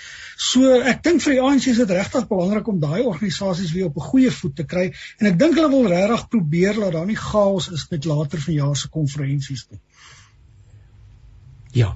So 0.50 0.80
ek 0.94 1.04
dink 1.08 1.24
vir 1.26 1.38
die 1.38 1.44
ANC 1.44 1.68
is 1.74 1.82
dit 1.84 1.96
regtig 1.98 2.30
belangrik 2.32 2.72
om 2.72 2.80
daai 2.84 3.04
organisasies 3.04 3.74
weer 3.76 3.92
op 3.92 4.00
'n 4.00 4.10
goeie 4.12 4.32
voet 4.32 4.56
te 4.56 4.64
kry 4.64 4.88
en 5.20 5.32
ek 5.34 5.40
dink 5.40 5.60
hulle 5.60 5.74
wil 5.76 5.92
regtig 5.92 6.28
probeer 6.32 6.80
dat 6.80 6.94
daar 6.96 7.10
nie 7.10 7.20
chaos 7.20 7.72
is 7.72 7.88
met 7.92 8.06
later 8.06 8.40
vanjaar 8.40 8.76
se 8.76 8.88
konferensies 8.90 9.68
nie 9.72 9.82
Ja. 11.78 11.96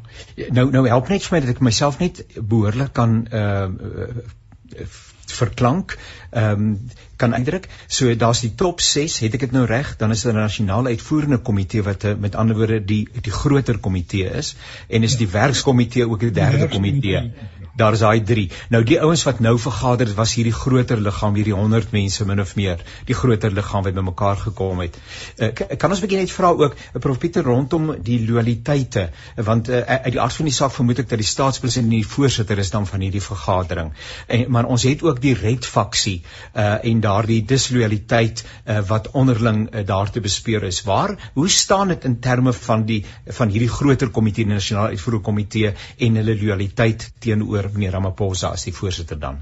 Nou 0.57 0.67
nou 0.71 0.87
help 0.87 1.09
net 1.09 1.25
vir 1.27 1.37
my 1.37 1.45
dat 1.45 1.55
ek 1.55 1.63
myself 1.67 2.01
net 2.03 2.25
behoorlik 2.35 2.93
kan 2.97 3.23
ehm 3.29 3.79
uh, 3.81 4.89
verklank. 5.31 5.97
Ehm 6.29 6.67
um, 6.67 6.75
kan 7.21 7.33
uitdruk. 7.37 7.67
So 7.87 8.15
daar's 8.15 8.41
die 8.41 8.53
top 8.57 8.81
6, 8.81 9.19
het 9.25 9.37
ek 9.37 9.45
dit 9.45 9.55
nou 9.55 9.65
reg? 9.69 9.93
Dan 9.97 10.11
is 10.15 10.23
daar 10.25 10.33
'n 10.33 10.43
nasionale 10.47 10.89
uitvoerende 10.89 11.37
komitee 11.37 11.83
wat 11.83 12.03
eh, 12.03 12.15
met 12.17 12.35
ander 12.35 12.57
woorde 12.57 12.79
die 12.85 13.07
die 13.21 13.31
groter 13.31 13.77
komitee 13.77 14.29
is 14.41 14.55
en 14.87 15.03
is 15.03 15.17
die 15.17 15.29
werkskomitee 15.29 16.09
ook 16.09 16.19
die 16.19 16.31
derde 16.31 16.67
komitee 16.67 17.31
daar 17.75 17.93
is 17.93 18.03
daai 18.03 18.23
3. 18.23 18.49
Nou 18.69 18.83
die 18.83 18.99
ouens 19.01 19.23
wat 19.23 19.39
nou 19.39 19.57
vergader 19.59 20.07
het, 20.07 20.15
was 20.15 20.33
hierdie 20.35 20.55
groter 20.55 20.99
liggaam, 21.01 21.35
hierdie 21.35 21.55
100 21.55 21.91
mense 21.91 22.25
min 22.25 22.41
of 22.41 22.55
meer, 22.55 22.81
die 23.05 23.15
groter 23.15 23.51
liggaam 23.51 23.83
wat 23.83 23.97
bymekaar 23.97 24.37
gekom 24.37 24.79
het. 24.83 24.97
Uh, 25.37 25.51
kan 25.53 25.89
ons 25.89 25.99
'n 25.99 26.05
bietjie 26.07 26.19
net 26.19 26.31
vra 26.31 26.51
ook, 26.51 26.75
uh, 26.75 26.99
Prof 26.99 27.17
Pieter 27.17 27.43
rondom 27.43 27.95
die 28.03 28.19
loyaliteite, 28.27 29.09
uh, 29.37 29.45
want 29.45 29.69
uh, 29.69 29.81
uit 29.81 30.11
die 30.11 30.21
aard 30.21 30.33
van 30.33 30.45
die 30.45 30.53
saak 30.53 30.71
vermoed 30.71 30.99
ek 30.99 31.09
dat 31.09 31.19
die 31.19 31.27
staatspresident 31.27 31.91
en 31.91 31.97
die 31.97 32.07
voorsitter 32.07 32.57
is 32.57 32.71
dan 32.71 32.87
van 32.87 32.99
hierdie 32.99 33.21
vergadering. 33.21 33.93
En 34.27 34.45
maar 34.51 34.65
ons 34.65 34.83
het 34.83 35.03
ook 35.03 35.21
die 35.21 35.33
red 35.33 35.65
faksie 35.65 36.21
uh, 36.55 36.83
en 36.83 37.01
daardie 37.01 37.41
disloyaliteit 37.45 38.43
uh, 38.43 38.79
wat 38.87 39.11
onderling 39.11 39.67
uh, 39.69 39.85
daar 39.85 40.11
te 40.11 40.21
bespeur 40.21 40.63
is. 40.63 40.81
Waar 40.83 41.15
hoe 41.33 41.49
staan 41.49 41.87
dit 41.87 42.05
in 42.05 42.19
terme 42.19 42.53
van 42.53 42.85
die 42.85 43.05
van 43.25 43.49
hierdie 43.49 43.69
groter 43.69 44.09
komitee, 44.09 44.45
nasionale 44.45 44.95
uitvoerende 44.95 45.25
komitee 45.25 45.73
en 45.97 46.19
hulle 46.21 46.35
loyaliteit 46.41 47.11
teenoor 47.19 47.60
meneer 47.73 47.91
Ramaphosa 47.91 48.53
as 48.55 48.65
die 48.65 48.73
voorsitter 48.73 49.19
dan? 49.19 49.41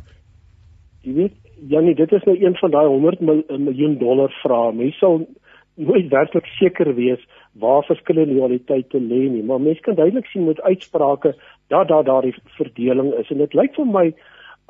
Jy 1.01 1.13
weet, 1.13 1.35
Janie, 1.67 1.95
dit 1.95 2.11
is 2.11 2.23
nou 2.23 2.35
een 2.39 2.55
van 2.55 2.71
daai 2.71 2.87
100 2.87 3.19
miljoen 3.59 3.97
dollar 3.97 4.33
vrae. 4.43 4.73
Mense 4.73 4.97
sal 4.97 5.27
nooit 5.75 6.09
werklik 6.11 6.45
seker 6.57 6.95
wees 6.95 7.21
waar 7.59 7.83
verskillende 7.83 8.33
loyaliteite 8.33 8.99
lê 8.99 9.21
nie, 9.31 9.43
maar 9.43 9.61
mense 9.61 9.81
kan 9.81 9.95
duidelik 9.95 10.25
sien 10.25 10.45
met 10.45 10.61
uitsprake 10.61 11.35
dat 11.67 11.87
daar 11.87 12.03
daardie 12.03 12.35
verdeling 12.57 13.13
is 13.13 13.31
en 13.31 13.37
dit 13.37 13.53
lyk 13.53 13.75
vir 13.75 13.87
my 13.87 14.05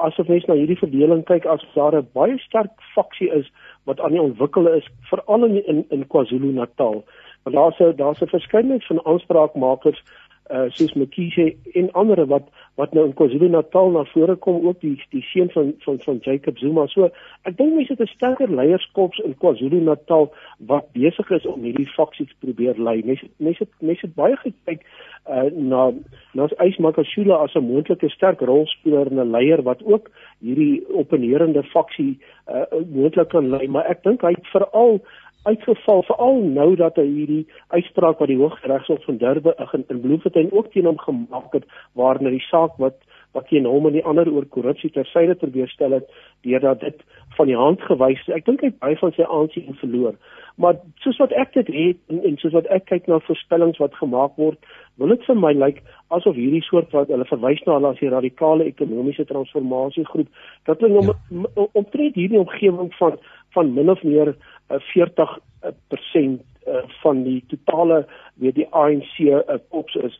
asof 0.05 0.29
mens 0.31 0.45
na 0.47 0.55
hierdie 0.55 0.79
verdeling 0.79 1.25
kyk 1.27 1.45
as 1.45 1.65
daar 1.75 1.97
'n 1.97 2.07
baie 2.13 2.37
sterk 2.45 2.71
faksie 2.95 3.29
is 3.39 3.51
wat 3.85 3.99
aan 3.99 4.15
die 4.15 4.21
ontwikkel 4.21 4.67
is 4.67 4.87
veral 5.09 5.45
in 5.45 5.65
in, 5.65 5.85
in 5.89 6.07
KwaZulu-Natal. 6.07 7.03
Want 7.43 7.55
daar's 7.55 7.97
daar's 7.97 8.21
'n 8.21 8.35
verskeidenheid 8.35 8.85
van 8.85 9.05
aanspraakmakers 9.05 10.03
uh 10.49 10.65
soos 10.73 10.93
Mkhize 10.93 11.55
en 11.73 11.91
ander 11.93 12.25
wat 12.25 12.47
wat 12.75 12.93
nou 12.93 13.05
in 13.05 13.13
KwaZulu-Natal 13.13 13.91
na 13.91 14.03
vore 14.13 14.35
kom 14.35 14.63
ook 14.67 14.79
die 14.81 14.95
die 15.13 15.21
seun 15.31 15.49
van 15.53 15.73
van 15.85 15.99
van 16.05 16.17
Jacob 16.25 16.57
Zuma. 16.57 16.87
So 16.87 17.09
ek 17.43 17.57
dink 17.57 17.75
mense 17.75 17.93
het 17.93 18.01
'n 18.01 18.13
sterker 18.15 18.49
leierskap 18.49 19.13
in 19.25 19.35
KwaZulu-Natal 19.37 20.31
wat 20.71 20.91
besig 20.93 21.29
is 21.31 21.45
om 21.45 21.61
hierdie 21.61 21.91
faksies 21.97 22.33
probeer 22.39 22.75
lei. 22.77 23.01
Mense 23.05 23.27
mense 23.37 23.67
mense 23.79 24.07
baie 24.15 24.35
gekyk 24.35 24.81
uh 25.29 25.49
na 25.53 25.91
na 26.33 26.47
Ysmakashula 26.65 27.43
as 27.43 27.55
'n 27.55 27.69
moontlike 27.69 28.09
sterk 28.09 28.41
rolspeler 28.41 29.07
en 29.11 29.19
'n 29.19 29.31
leier 29.31 29.61
wat 29.61 29.83
ook 29.83 30.09
hierdie 30.41 30.83
opponerende 30.93 31.63
faksie 31.63 32.17
uh 32.47 32.65
moontlik 32.95 33.29
kan 33.29 33.49
lei, 33.49 33.67
maar 33.67 33.85
ek 33.85 34.03
dink 34.03 34.21
hy 34.21 34.31
het 34.31 34.47
veral 34.47 35.01
uitgeval 35.43 36.03
veral 36.03 36.41
nou 36.43 36.75
dat 36.75 36.95
hy 36.99 37.05
hierdie 37.07 37.45
uitspraak 37.67 38.19
wat 38.19 38.27
die 38.31 38.39
Hooggeregshof 38.39 39.03
van 39.05 39.17
Durban 39.17 39.53
in, 39.71 39.85
in 39.87 40.01
Bloemfontein 40.01 40.51
ook 40.51 40.71
teen 40.71 40.85
hom 40.85 40.99
gemaak 40.99 41.53
het 41.53 41.65
waar 41.93 42.21
na 42.21 42.29
die 42.29 42.43
saak 42.49 42.75
wat 42.77 42.97
wat 43.37 43.47
teen 43.47 43.67
hom 43.69 43.85
en 43.85 43.93
die 43.93 44.05
ander 44.05 44.29
oor 44.31 44.45
korrupsie 44.55 44.89
ter 44.93 45.07
syde 45.11 45.35
probeer 45.37 45.69
stel 45.69 45.93
het 45.97 46.09
deurdat 46.47 46.81
dit 46.81 47.01
van 47.37 47.47
die 47.47 47.57
hand 47.57 47.81
gewys 47.85 48.21
ek 48.35 48.45
dink 48.47 48.63
hy 48.65 48.71
baie 48.81 48.97
van 48.99 49.13
sy 49.15 49.25
aansien 49.27 49.77
verloor. 49.81 50.17
Maar 50.59 50.79
soos 51.03 51.19
wat 51.21 51.33
ek 51.39 51.53
dit 51.55 51.69
het 51.75 51.99
en, 52.11 52.23
en 52.27 52.37
soos 52.41 52.55
wat 52.57 52.67
ek 52.73 52.89
kyk 52.89 53.07
na 53.07 53.21
voorspellings 53.27 53.79
wat 53.79 53.95
gemaak 54.01 54.35
word 54.41 54.57
wil 54.99 55.13
dit 55.13 55.23
vir 55.29 55.37
my 55.39 55.53
lyk 55.55 55.77
like, 55.79 55.97
asof 56.15 56.35
hierdie 56.35 56.63
soort 56.65 56.91
wat 56.95 57.11
hulle 57.13 57.27
verwys 57.29 57.61
na 57.67 57.77
as 57.91 58.01
die 58.01 58.11
radikale 58.11 58.67
ekonomiese 58.67 59.27
transformasie 59.29 60.05
groep 60.09 60.27
dat 60.67 60.81
hulle 60.83 61.05
ja. 61.05 61.15
om, 61.29 61.45
omtrent 61.71 62.17
hierdie 62.19 62.41
omgewing 62.41 62.91
van 62.97 63.19
van 63.55 63.71
min 63.73 63.89
of 63.89 64.01
meer 64.05 64.35
40% 64.69 65.23
uh, 65.63 66.83
van 67.03 67.23
die 67.25 67.39
totale 67.53 68.03
weet 68.41 68.59
die 68.59 68.67
ANC 68.83 69.15
uh, 69.25 69.57
pops 69.69 69.95
is 69.95 70.19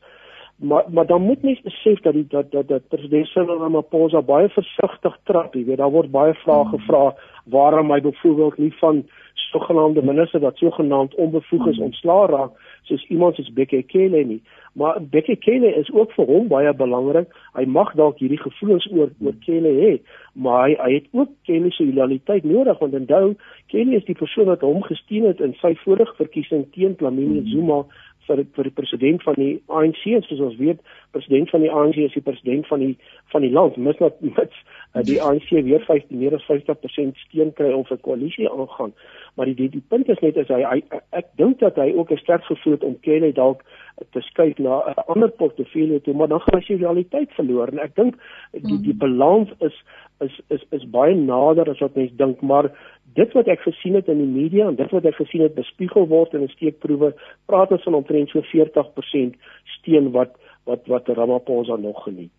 maar 0.59 0.83
maar 0.91 1.05
dan 1.05 1.21
moet 1.21 1.41
mens 1.41 1.61
besef 1.61 1.99
dat 1.99 2.13
die 2.13 2.25
dat 2.27 2.51
dat 2.51 2.67
dat 2.67 2.87
president 2.87 3.27
Cyril 3.27 3.57
Ramaphosa 3.57 4.21
baie 4.21 4.49
versigtig 4.49 5.17
trap 5.23 5.53
jy 5.53 5.65
weet. 5.65 5.77
Daar 5.77 5.91
word 5.91 6.11
baie 6.11 6.33
vrae 6.33 6.63
hmm. 6.63 6.69
gevra 6.69 7.15
waarom 7.45 7.91
hy 7.91 8.01
byvoorbeeld 8.01 8.57
nie 8.57 8.73
van 8.79 9.03
sogenaamde 9.33 10.03
minister 10.03 10.39
wat 10.39 10.57
sogenaamd 10.57 11.15
onbevoeg 11.15 11.67
is 11.67 11.79
ontslaa 11.79 12.25
raak 12.25 12.51
soos 12.83 13.05
iemand 13.07 13.35
soos 13.35 13.53
Bekekele 13.53 14.23
nie. 14.23 14.41
Maar 14.73 14.97
Bekekele 15.09 15.73
is 15.75 15.91
ook 15.91 16.11
vir 16.11 16.25
hom 16.25 16.47
baie 16.47 16.73
belangrik. 16.73 17.31
Hy 17.53 17.65
mag 17.65 17.93
dalk 17.95 18.19
hierdie 18.19 18.41
gevoelens 18.41 18.87
oor 18.91 19.09
oor 19.19 19.39
Kele 19.45 19.73
hê 19.79 19.93
maar 20.33 20.67
hy, 20.67 20.75
hy 20.79 20.91
het 20.93 21.07
ook 21.11 21.31
Kele 21.47 21.71
se 21.71 21.85
loyaliteit 21.87 22.43
nodig 22.43 22.79
want 22.79 22.93
onthou 22.93 23.33
Kele 23.71 23.95
is 23.97 24.05
die 24.07 24.17
persoon 24.17 24.51
wat 24.51 24.63
hom 24.65 24.83
gesteun 24.85 25.27
het 25.31 25.41
in 25.43 25.55
sy 25.63 25.73
vorige 25.83 26.15
verkiesing 26.19 26.67
teen 26.75 26.95
Dlamini 26.99 27.43
Zuma 27.51 27.83
vir 28.29 28.43
vir 28.55 28.69
die 28.69 28.75
president 28.79 29.23
van 29.27 29.37
die 29.41 29.53
ANC 29.67 30.03
soos 30.27 30.45
ons 30.47 30.57
weet 30.61 30.81
president 31.11 31.49
van 31.49 31.65
die 31.65 31.71
ANC 31.71 31.97
is 32.05 32.17
die 32.17 32.25
president 32.25 32.67
van 32.71 32.85
die 32.85 32.95
van 33.33 33.45
die 33.45 33.53
land. 33.53 33.77
Mis 33.77 33.97
net 33.99 34.21
met 34.21 34.53
uh, 34.93 35.03
die 35.03 35.21
ANC 35.21 35.49
weer 35.49 35.83
15 35.87 36.17
meer 36.21 36.37
as 36.37 36.45
50% 36.49 37.17
steun 37.25 37.53
kry 37.57 37.73
om 37.73 37.85
'n 37.89 38.05
koalisie 38.05 38.49
aangaan 38.49 38.93
maar 39.39 39.47
die 39.47 39.55
die, 39.55 39.69
die 39.69 39.83
punt 39.87 40.09
is 40.09 40.19
net 40.19 40.37
as 40.41 40.49
hy, 40.51 40.59
hy 40.67 40.99
ek 41.15 41.29
dink 41.39 41.61
dat 41.63 41.77
hy 41.79 41.93
ook 41.95 42.11
'n 42.11 42.19
sterk 42.19 42.43
gevoel 42.43 42.73
het 42.75 42.83
om 42.83 42.99
Kelly 43.05 43.31
dalk 43.31 43.61
te 44.11 44.21
skuif 44.21 44.57
na 44.59 44.81
'n 44.91 45.05
ander 45.13 45.31
portefeulje 45.31 46.01
toe 46.01 46.13
maar 46.13 46.27
dan 46.27 46.41
gaan 46.41 46.59
hy 46.59 46.65
sy 46.65 46.75
realiteit 46.81 47.31
verloor. 47.39 47.71
En 47.71 47.79
ek 47.79 47.95
dink 47.95 48.15
die 48.51 48.81
die 48.81 48.93
balans 48.93 49.49
is 49.59 49.75
is 50.25 50.39
is 50.47 50.63
is 50.77 50.89
baie 50.89 51.15
nader 51.15 51.69
as 51.69 51.79
wat 51.83 51.95
mense 51.95 52.15
dink 52.15 52.41
maar 52.41 52.71
dit 53.19 53.33
wat 53.37 53.47
ek 53.47 53.63
gesien 53.65 53.95
het 53.99 54.07
in 54.07 54.21
die 54.23 54.33
media 54.33 54.67
en 54.67 54.75
dit 54.75 54.91
wat 54.95 55.05
ek 55.05 55.17
gesien 55.21 55.45
het 55.45 55.55
bespiegel 55.55 56.07
word 56.07 56.33
in 56.33 56.43
'n 56.43 56.55
steekproewe 56.55 57.13
praat 57.45 57.71
ons 57.71 57.83
van 57.83 57.99
omtrent 58.01 58.29
so 58.29 58.41
40% 58.51 59.35
steun 59.79 60.11
wat 60.11 60.35
wat 60.65 60.85
wat 60.87 61.07
Ramaphosa 61.07 61.75
nog 61.75 62.03
geniet. 62.03 62.35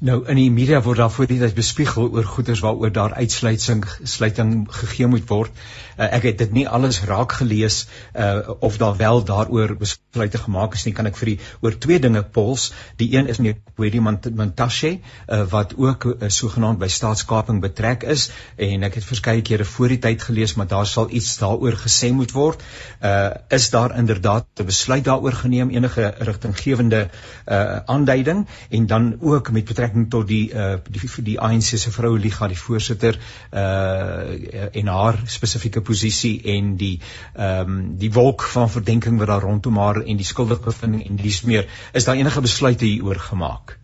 Nou 0.00 0.22
in 0.32 0.38
die 0.40 0.48
media 0.48 0.78
word 0.80 0.96
daar 0.96 1.10
voor 1.12 1.26
die 1.28 1.36
tyd 1.36 1.52
bespiegel 1.52 2.06
oor 2.08 2.24
goederes 2.24 2.62
waaroor 2.64 2.92
daar 2.96 3.12
uitsluiting 3.20 3.82
sluiting 4.08 4.52
gegee 4.72 5.08
moet 5.12 5.26
word. 5.28 5.58
Uh, 5.98 6.06
ek 6.16 6.24
het 6.24 6.38
dit 6.40 6.54
nie 6.56 6.62
alles 6.64 7.02
raak 7.04 7.34
gelees 7.36 7.82
uh 8.16 8.54
of 8.64 8.78
daar 8.80 8.96
wel 8.96 9.20
daaroor 9.28 9.74
besluite 9.76 10.40
gemaak 10.40 10.78
is 10.78 10.86
nie. 10.86 10.94
Kan 10.96 11.10
ek 11.10 11.18
vir 11.20 11.32
die 11.34 11.36
oor 11.60 11.76
twee 11.76 11.98
dinge 12.00 12.22
pols. 12.24 12.70
Die 12.96 13.10
een 13.12 13.28
is 13.28 13.42
meneer 13.42 13.58
Kwedi 13.74 14.00
Mantashe 14.00 14.94
uh 14.94 15.42
wat 15.52 15.74
ook 15.76 16.06
uh, 16.08 16.30
sogenaamd 16.32 16.80
by 16.80 16.88
staatskaping 16.88 17.60
betrek 17.60 18.08
is 18.16 18.30
en 18.56 18.88
ek 18.88 18.96
het 19.02 19.08
verskeie 19.10 19.44
kere 19.44 19.68
voor 19.68 19.92
die 19.92 20.00
tyd 20.00 20.24
gelees 20.30 20.56
maar 20.56 20.70
daar 20.72 20.88
sal 20.88 21.12
iets 21.12 21.34
daaroor 21.42 21.76
gesê 21.84 22.08
moet 22.16 22.32
word. 22.32 22.64
Uh 23.04 23.36
is 23.52 23.68
daar 23.76 23.98
inderdaad 24.00 24.48
'n 24.64 24.70
besluit 24.72 25.04
daaroor 25.04 25.36
geneem 25.44 25.76
enige 25.76 26.14
rigtinggewende 26.18 27.04
uh 27.44 27.84
aanduiding 27.84 28.46
en 28.70 28.86
dan 28.86 29.12
ook 29.20 29.52
met 29.52 29.68
betrekking 29.68 29.88
betrekking 29.90 30.10
tot 30.10 30.28
die 30.28 30.50
uh 30.52 30.78
die 30.88 31.24
die 31.24 31.38
ANC 31.38 31.76
se 31.78 31.90
vroue 31.90 32.18
liga 32.18 32.48
die 32.48 32.58
voorsitter 32.58 33.18
uh 33.52 34.80
en 34.80 34.86
haar 34.86 35.16
spesifieke 35.26 35.80
posisie 35.80 36.40
en 36.56 36.76
die 36.76 37.00
ehm 37.34 37.68
um, 37.68 37.98
die 37.98 38.12
wolk 38.12 38.42
van 38.42 38.68
verdenking 38.68 39.18
wat 39.18 39.28
daar 39.28 39.42
rondom 39.42 39.76
haar 39.76 40.02
en 40.02 40.16
die 40.16 40.24
skuldige 40.24 40.64
bevinding 40.64 41.06
en 41.06 41.16
dis 41.16 41.42
meer 41.44 41.66
is 41.92 42.04
daar 42.04 42.16
enige 42.16 42.40
besluite 42.40 42.84
hieroor 42.84 43.18
gemaak? 43.18 43.78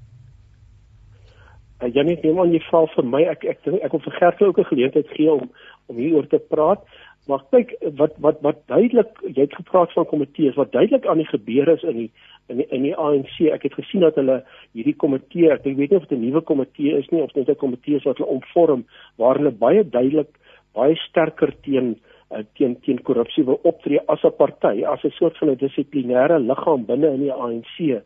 Uh, 1.83 1.93
Janie 1.93 2.19
neem 2.23 2.39
aan 2.41 2.53
jy 2.53 2.61
vra 2.71 2.87
vir 2.95 3.05
my. 3.05 3.23
Ek 3.31 3.45
ek 3.45 3.67
ek, 3.67 3.83
ek 3.85 3.93
wil 3.93 4.01
vir 4.01 4.17
Gert 4.19 4.43
ook 4.43 4.59
'n 4.59 4.65
geleentheid 4.65 5.09
gee 5.17 5.33
om 5.33 5.51
om 5.87 5.97
hieroor 5.97 6.27
te 6.27 6.39
praat 6.39 6.83
maar 7.27 7.43
kyk 7.51 7.75
wat 7.99 8.15
wat 8.23 8.41
wat 8.47 8.59
duidelik 8.71 9.21
jy 9.27 9.41
het 9.43 9.55
gepraat 9.59 9.93
van 9.93 10.07
komitees 10.07 10.55
wat 10.55 10.73
duidelik 10.73 11.07
aan 11.07 11.23
die 11.23 11.31
gebeur 11.31 11.69
is 11.69 11.83
in 11.83 11.97
die 11.97 12.11
in 12.49 12.61
die, 12.63 12.67
in 12.71 12.83
die 12.87 12.95
ANC. 12.95 13.41
Ek 13.51 13.67
het 13.67 13.75
gesien 13.75 14.05
dat 14.07 14.15
hulle 14.15 14.43
hierdie 14.77 14.95
komitee, 14.95 15.51
ek 15.51 15.65
weet 15.67 15.91
nie 15.91 15.99
of 15.99 16.07
dit 16.07 16.19
'n 16.19 16.23
nuwe 16.23 16.41
komitee 16.41 16.99
is 16.99 17.09
nie 17.11 17.23
of 17.23 17.35
net 17.35 17.49
'n 17.51 17.63
komitee 17.63 18.01
wat 18.05 18.19
hulle 18.19 18.31
omvorm 18.31 18.85
waar 19.17 19.37
hulle 19.37 19.51
baie 19.51 19.83
duidelik 19.83 20.31
baie 20.75 20.95
sterker 21.09 21.55
teen 21.63 21.97
uh, 22.31 22.45
teen 22.55 22.79
teen 22.81 23.03
korrupsie 23.03 23.45
wil 23.45 23.59
optree 23.63 24.01
as 24.07 24.23
'n 24.23 24.37
party, 24.37 24.85
as 24.85 25.03
'n 25.05 25.11
soort 25.11 25.39
van 25.39 25.51
'n 25.51 25.59
dissiplinêre 25.59 26.39
liggaam 26.39 26.87
binne 26.87 27.13
in 27.15 27.21
die 27.21 27.33
ANC. 27.33 28.03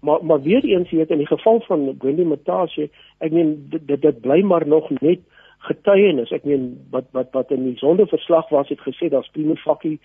Maar 0.00 0.24
maar 0.24 0.42
weer 0.42 0.64
eens 0.64 0.90
weet 0.90 1.10
in 1.10 1.18
die 1.18 1.26
geval 1.26 1.60
van 1.60 1.94
Gwendy 1.98 2.24
Matashe, 2.24 2.90
ek 3.18 3.32
meen 3.32 3.66
dit 3.70 3.86
dit, 3.86 4.02
dit 4.02 4.20
bly 4.20 4.42
maar 4.42 4.66
nog 4.66 4.90
net 5.00 5.20
getuienis. 5.68 6.32
Ek 6.32 6.44
meen 6.48 6.72
wat 6.90 7.10
wat 7.16 7.32
wat 7.36 7.50
in 7.54 7.64
die 7.68 7.78
sondeverslag 7.80 8.48
was 8.54 8.68
het 8.72 8.80
gesê 8.80 9.10
daar's 9.12 9.30
prima 9.34 9.56
fakkie 9.60 9.98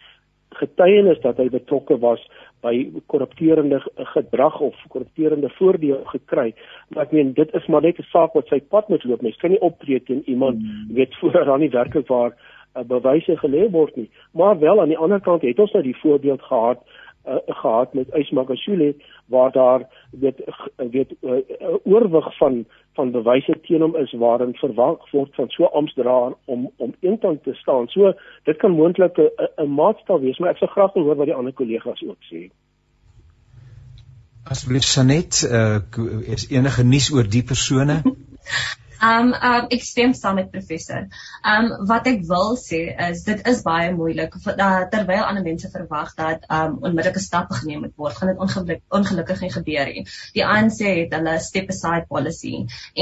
getuienis 0.55 1.19
dat 1.23 1.39
hy 1.41 1.49
betrokke 1.51 1.97
was 1.99 2.21
by 2.63 2.73
korrupterende 3.11 3.81
gedrag 4.13 4.59
of 4.63 4.75
korrupterende 4.93 5.49
voordeel 5.57 6.03
gekry. 6.11 6.53
Maar 6.89 7.07
ek 7.07 7.15
meen 7.15 7.33
dit 7.37 7.55
is 7.59 7.67
maar 7.67 7.81
net 7.81 7.99
'n 7.99 8.07
saak 8.11 8.33
wat 8.33 8.47
sy 8.47 8.59
pad 8.59 8.89
moet 8.89 9.03
loop. 9.03 9.21
Mens 9.21 9.37
kan 9.37 9.51
nie 9.51 9.61
optree 9.61 10.03
teen 10.03 10.23
iemand 10.25 10.61
hmm. 10.61 10.95
weet 10.95 11.15
voor 11.19 11.45
dan 11.45 11.59
nie 11.59 11.69
werklik 11.69 12.07
waar 12.07 12.31
uh, 12.75 12.83
bewyse 12.83 13.37
gelê 13.37 13.69
word 13.71 13.95
nie. 13.95 14.09
Maar 14.31 14.59
wel 14.59 14.81
aan 14.81 14.93
die 14.93 14.97
ander 14.97 15.21
kant 15.21 15.41
het 15.41 15.59
ons 15.59 15.71
nou 15.71 15.83
die 15.83 15.99
voorbeeld 16.01 16.41
gehad 16.41 16.79
uh, 17.27 17.35
gehad 17.45 17.93
met 17.93 18.13
Ismagashule 18.13 18.95
waar 19.25 19.51
daar 19.51 19.87
weet 20.11 20.43
weet 20.91 21.15
uh, 21.21 21.37
oorwig 21.83 22.37
van 22.37 22.65
van 22.93 23.11
bewyse 23.11 23.59
teen 23.61 23.81
hom 23.81 23.95
is 23.95 24.11
waarin 24.11 24.53
verwag 24.53 25.11
word 25.11 25.35
van 25.35 25.49
so 25.49 25.65
amptdraer 25.65 26.33
om 26.45 26.71
om 26.75 26.93
eentand 26.99 27.43
te 27.43 27.53
staan. 27.53 27.87
So 27.87 28.13
dit 28.43 28.57
kan 28.57 28.71
moontlik 28.71 29.17
'n 29.17 29.73
maatstaf 29.73 30.19
wees, 30.19 30.37
maar 30.37 30.49
ek 30.49 30.57
sou 30.57 30.69
graag 30.69 30.93
wil 30.93 31.03
hoor 31.03 31.15
wat 31.15 31.25
die 31.25 31.35
ander 31.35 31.53
kollegas 31.53 32.03
ook 32.07 32.21
sê. 32.31 32.49
Asseblief 34.43 34.83
Sanet, 34.83 35.41
uh, 35.51 35.77
is 36.35 36.49
enige 36.49 36.83
nuus 36.83 37.11
oor 37.13 37.29
die 37.29 37.43
persone? 37.43 38.01
Um 39.05 39.33
um 39.33 39.67
ek 39.75 39.83
stem 39.85 40.13
saam 40.17 40.39
met 40.39 40.47
professor. 40.53 41.03
Um 41.45 41.67
wat 41.89 42.07
ek 42.09 42.23
wil 42.29 42.55
sê 42.57 42.79
is 43.09 43.23
dit 43.27 43.41
is 43.51 43.61
baie 43.65 43.91
moeilik 43.93 44.33
uh, 44.39 44.85
terwyl 44.93 45.25
ander 45.27 45.43
mense 45.45 45.69
verwag 45.73 46.13
dat 46.17 46.47
um 46.49 46.79
onmiddellike 46.79 47.21
stappe 47.21 47.59
geneem 47.59 47.83
moet 47.85 47.93
word, 48.01 48.15
gaan 48.17 48.31
dit 48.31 48.41
ongeluk, 48.45 48.81
ongelukkig 48.99 49.43
nie 49.45 49.51
gebeur 49.53 49.91
nie. 49.91 50.05
Die 50.37 50.45
ANC 50.45 50.81
het 50.87 51.13
hulle 51.17 51.35
step 51.43 51.69
aside 51.73 52.07
policy 52.09 52.53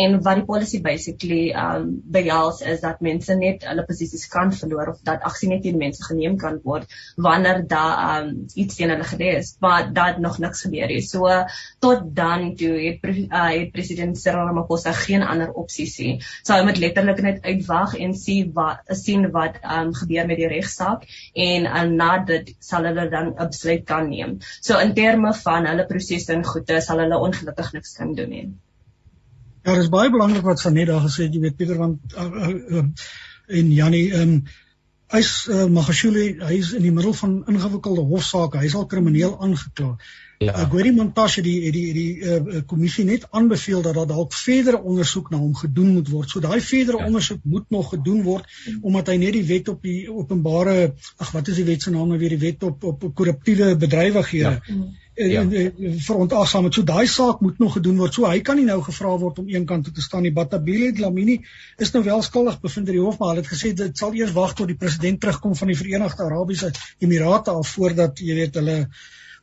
en 0.03 0.19
wat 0.25 0.41
die 0.41 0.47
policy 0.49 0.81
basically 0.83 1.53
um 1.65 1.87
behels 2.17 2.59
is 2.73 2.83
dat 2.83 3.03
mense 3.05 3.37
net 3.39 3.63
hulle 3.69 3.87
posisies 3.87 4.27
kan 4.33 4.51
verloor 4.59 4.93
of 4.95 4.99
dat 5.07 5.23
aksie 5.29 5.51
net 5.53 5.63
teen 5.63 5.79
mense 5.79 6.03
geneem 6.03 6.35
kan 6.41 6.59
word 6.67 6.91
wanneer 7.15 7.63
daar 7.69 8.03
um 8.17 8.33
iets 8.59 8.75
teen 8.79 8.91
hulle 8.91 9.07
gebeur 9.07 9.39
is, 9.39 9.55
maar 9.63 9.87
dat 9.95 10.19
nog 10.19 10.41
niks 10.43 10.65
gebeur 10.67 10.91
het. 10.91 11.07
So 11.07 11.31
tot 11.79 12.11
dan 12.15 12.51
toe 12.59 12.75
het, 12.81 13.07
uh, 13.07 13.47
het 13.53 13.71
president 13.71 14.19
Cyril 14.19 14.49
Ramaphosa 14.51 14.91
geen 14.97 15.23
ander 15.23 15.51
opsies 15.53 15.92
kommissie. 15.93 16.23
So 16.43 16.53
hy 16.53 16.63
moet 16.65 16.79
letterlik 16.81 17.21
net 17.21 17.43
uitwag 17.43 17.95
en 17.99 18.13
sien 18.13 18.51
wat 18.53 18.81
sien 18.97 19.29
wat 19.31 19.59
um, 19.63 19.93
gebeur 19.93 20.27
met 20.27 20.37
die 20.37 20.47
regsaak 20.47 21.05
en 21.33 21.67
um, 21.67 21.95
na 21.95 22.17
dit 22.25 22.53
sal 22.59 22.85
hulle 22.85 23.09
dan 23.09 23.33
'n 23.37 23.47
besluit 23.47 23.85
kan 23.85 24.09
neem. 24.09 24.39
So 24.61 24.79
in 24.79 24.93
terme 24.93 25.33
van 25.33 25.65
hulle 25.65 25.85
prosesse 25.85 26.33
en 26.33 26.45
goede 26.45 26.81
sal 26.81 26.99
hulle 26.99 27.17
ongelukkig 27.17 27.73
niks 27.73 27.95
kan 27.97 28.15
doen 28.15 28.29
nie. 28.29 28.49
Ja, 29.63 29.73
dit 29.73 29.83
is 29.83 29.89
baie 29.89 30.09
belangrik 30.09 30.43
wat 30.43 30.59
Sanet 30.59 30.87
daar 30.87 31.01
gesê 31.01 31.23
het, 31.23 31.33
jy 31.33 31.39
weet 31.39 31.55
Pieter 31.55 31.77
want 31.77 31.99
uh, 32.17 32.23
uh, 32.23 32.77
uh, 32.77 32.83
en 33.47 33.71
Jannie 33.71 34.11
ehm 34.11 34.21
um, 34.21 34.43
hy's 35.13 35.47
uh, 35.47 35.67
Magashule 35.69 36.39
hy's 36.47 36.73
in 36.73 36.81
die 36.81 36.91
middel 36.91 37.13
van 37.13 37.43
ingewikkelde 37.45 38.01
hofsaake 38.01 38.57
hy's 38.57 38.73
al 38.75 38.87
krimineel 38.89 39.35
aangekla 39.39 39.97
ja 40.43 40.55
uh, 40.55 40.69
Gweri 40.69 40.91
Montashe 40.95 41.43
die 41.45 41.71
die 41.75 41.85
die 41.97 42.09
uh, 42.19 42.61
kommissie 42.69 43.05
net 43.07 43.27
aanbeveel 43.31 43.81
dat 43.85 43.97
daar 43.99 44.09
dalk 44.09 44.33
verdere 44.37 44.81
ondersoek 44.81 45.31
na 45.31 45.41
hom 45.41 45.53
gedoen 45.55 45.93
moet 45.97 46.09
word 46.13 46.29
so 46.29 46.43
daai 46.43 46.61
verdere 46.61 46.99
ja. 47.01 47.11
ondersoek 47.11 47.43
moet 47.43 47.69
nog 47.69 47.93
gedoen 47.95 48.23
word 48.23 48.59
omdat 48.81 49.13
hy 49.13 49.19
net 49.25 49.37
die 49.39 49.45
wet 49.53 49.71
op 49.73 49.81
die 49.83 50.01
openbare 50.11 50.77
ag 51.17 51.31
wat 51.35 51.53
is 51.53 51.61
die 51.61 51.69
wet 51.69 51.81
se 51.81 51.93
naam 51.95 52.11
nou 52.13 52.19
weer 52.19 52.35
die 52.35 52.43
wet 52.47 52.63
op 52.69 52.83
op 52.93 53.07
korruptiewe 53.15 53.75
bedrywighede 53.85 54.59
ja. 54.59 54.83
Eh, 55.13 55.31
ja. 55.31 55.41
Eh, 55.49 55.65
eh, 55.65 55.93
verontagsaam 55.97 56.63
het. 56.63 56.73
So 56.73 56.83
daai 56.83 57.07
saak 57.07 57.39
moet 57.39 57.57
nog 57.57 57.73
gedoen 57.73 57.97
word. 57.97 58.13
So 58.13 58.25
hy 58.25 58.39
kan 58.41 58.57
nie 58.57 58.65
nou 58.65 58.79
gevra 58.81 59.11
word 59.21 59.39
om 59.39 59.49
een 59.49 59.65
kant 59.69 59.85
toe 59.85 59.93
te 59.93 60.01
staan 60.01 60.25
nie. 60.25 60.33
Batabile 60.33 60.91
Dlamini 60.93 61.35
is 61.77 61.91
nou 61.93 62.03
wel 62.03 62.21
skuldig 62.21 62.59
bevind 62.61 62.89
deur 62.89 62.97
die 62.97 63.03
hof, 63.03 63.19
maar 63.19 63.33
hulle 63.33 63.43
het 63.43 63.51
gesê 63.51 63.73
dit 63.77 63.97
sal 63.97 64.15
eers 64.17 64.33
wag 64.33 64.55
tot 64.57 64.71
die 64.71 64.77
president 64.77 65.21
terugkom 65.21 65.53
van 65.55 65.69
die 65.69 65.77
Verenigde 65.77 66.25
Arabiese 66.25 66.71
Emirate 66.97 67.53
al 67.53 67.63
voordat 67.75 68.23
jy 68.25 68.39
weet 68.41 68.57
hulle 68.57 68.79
uh, 68.79 68.87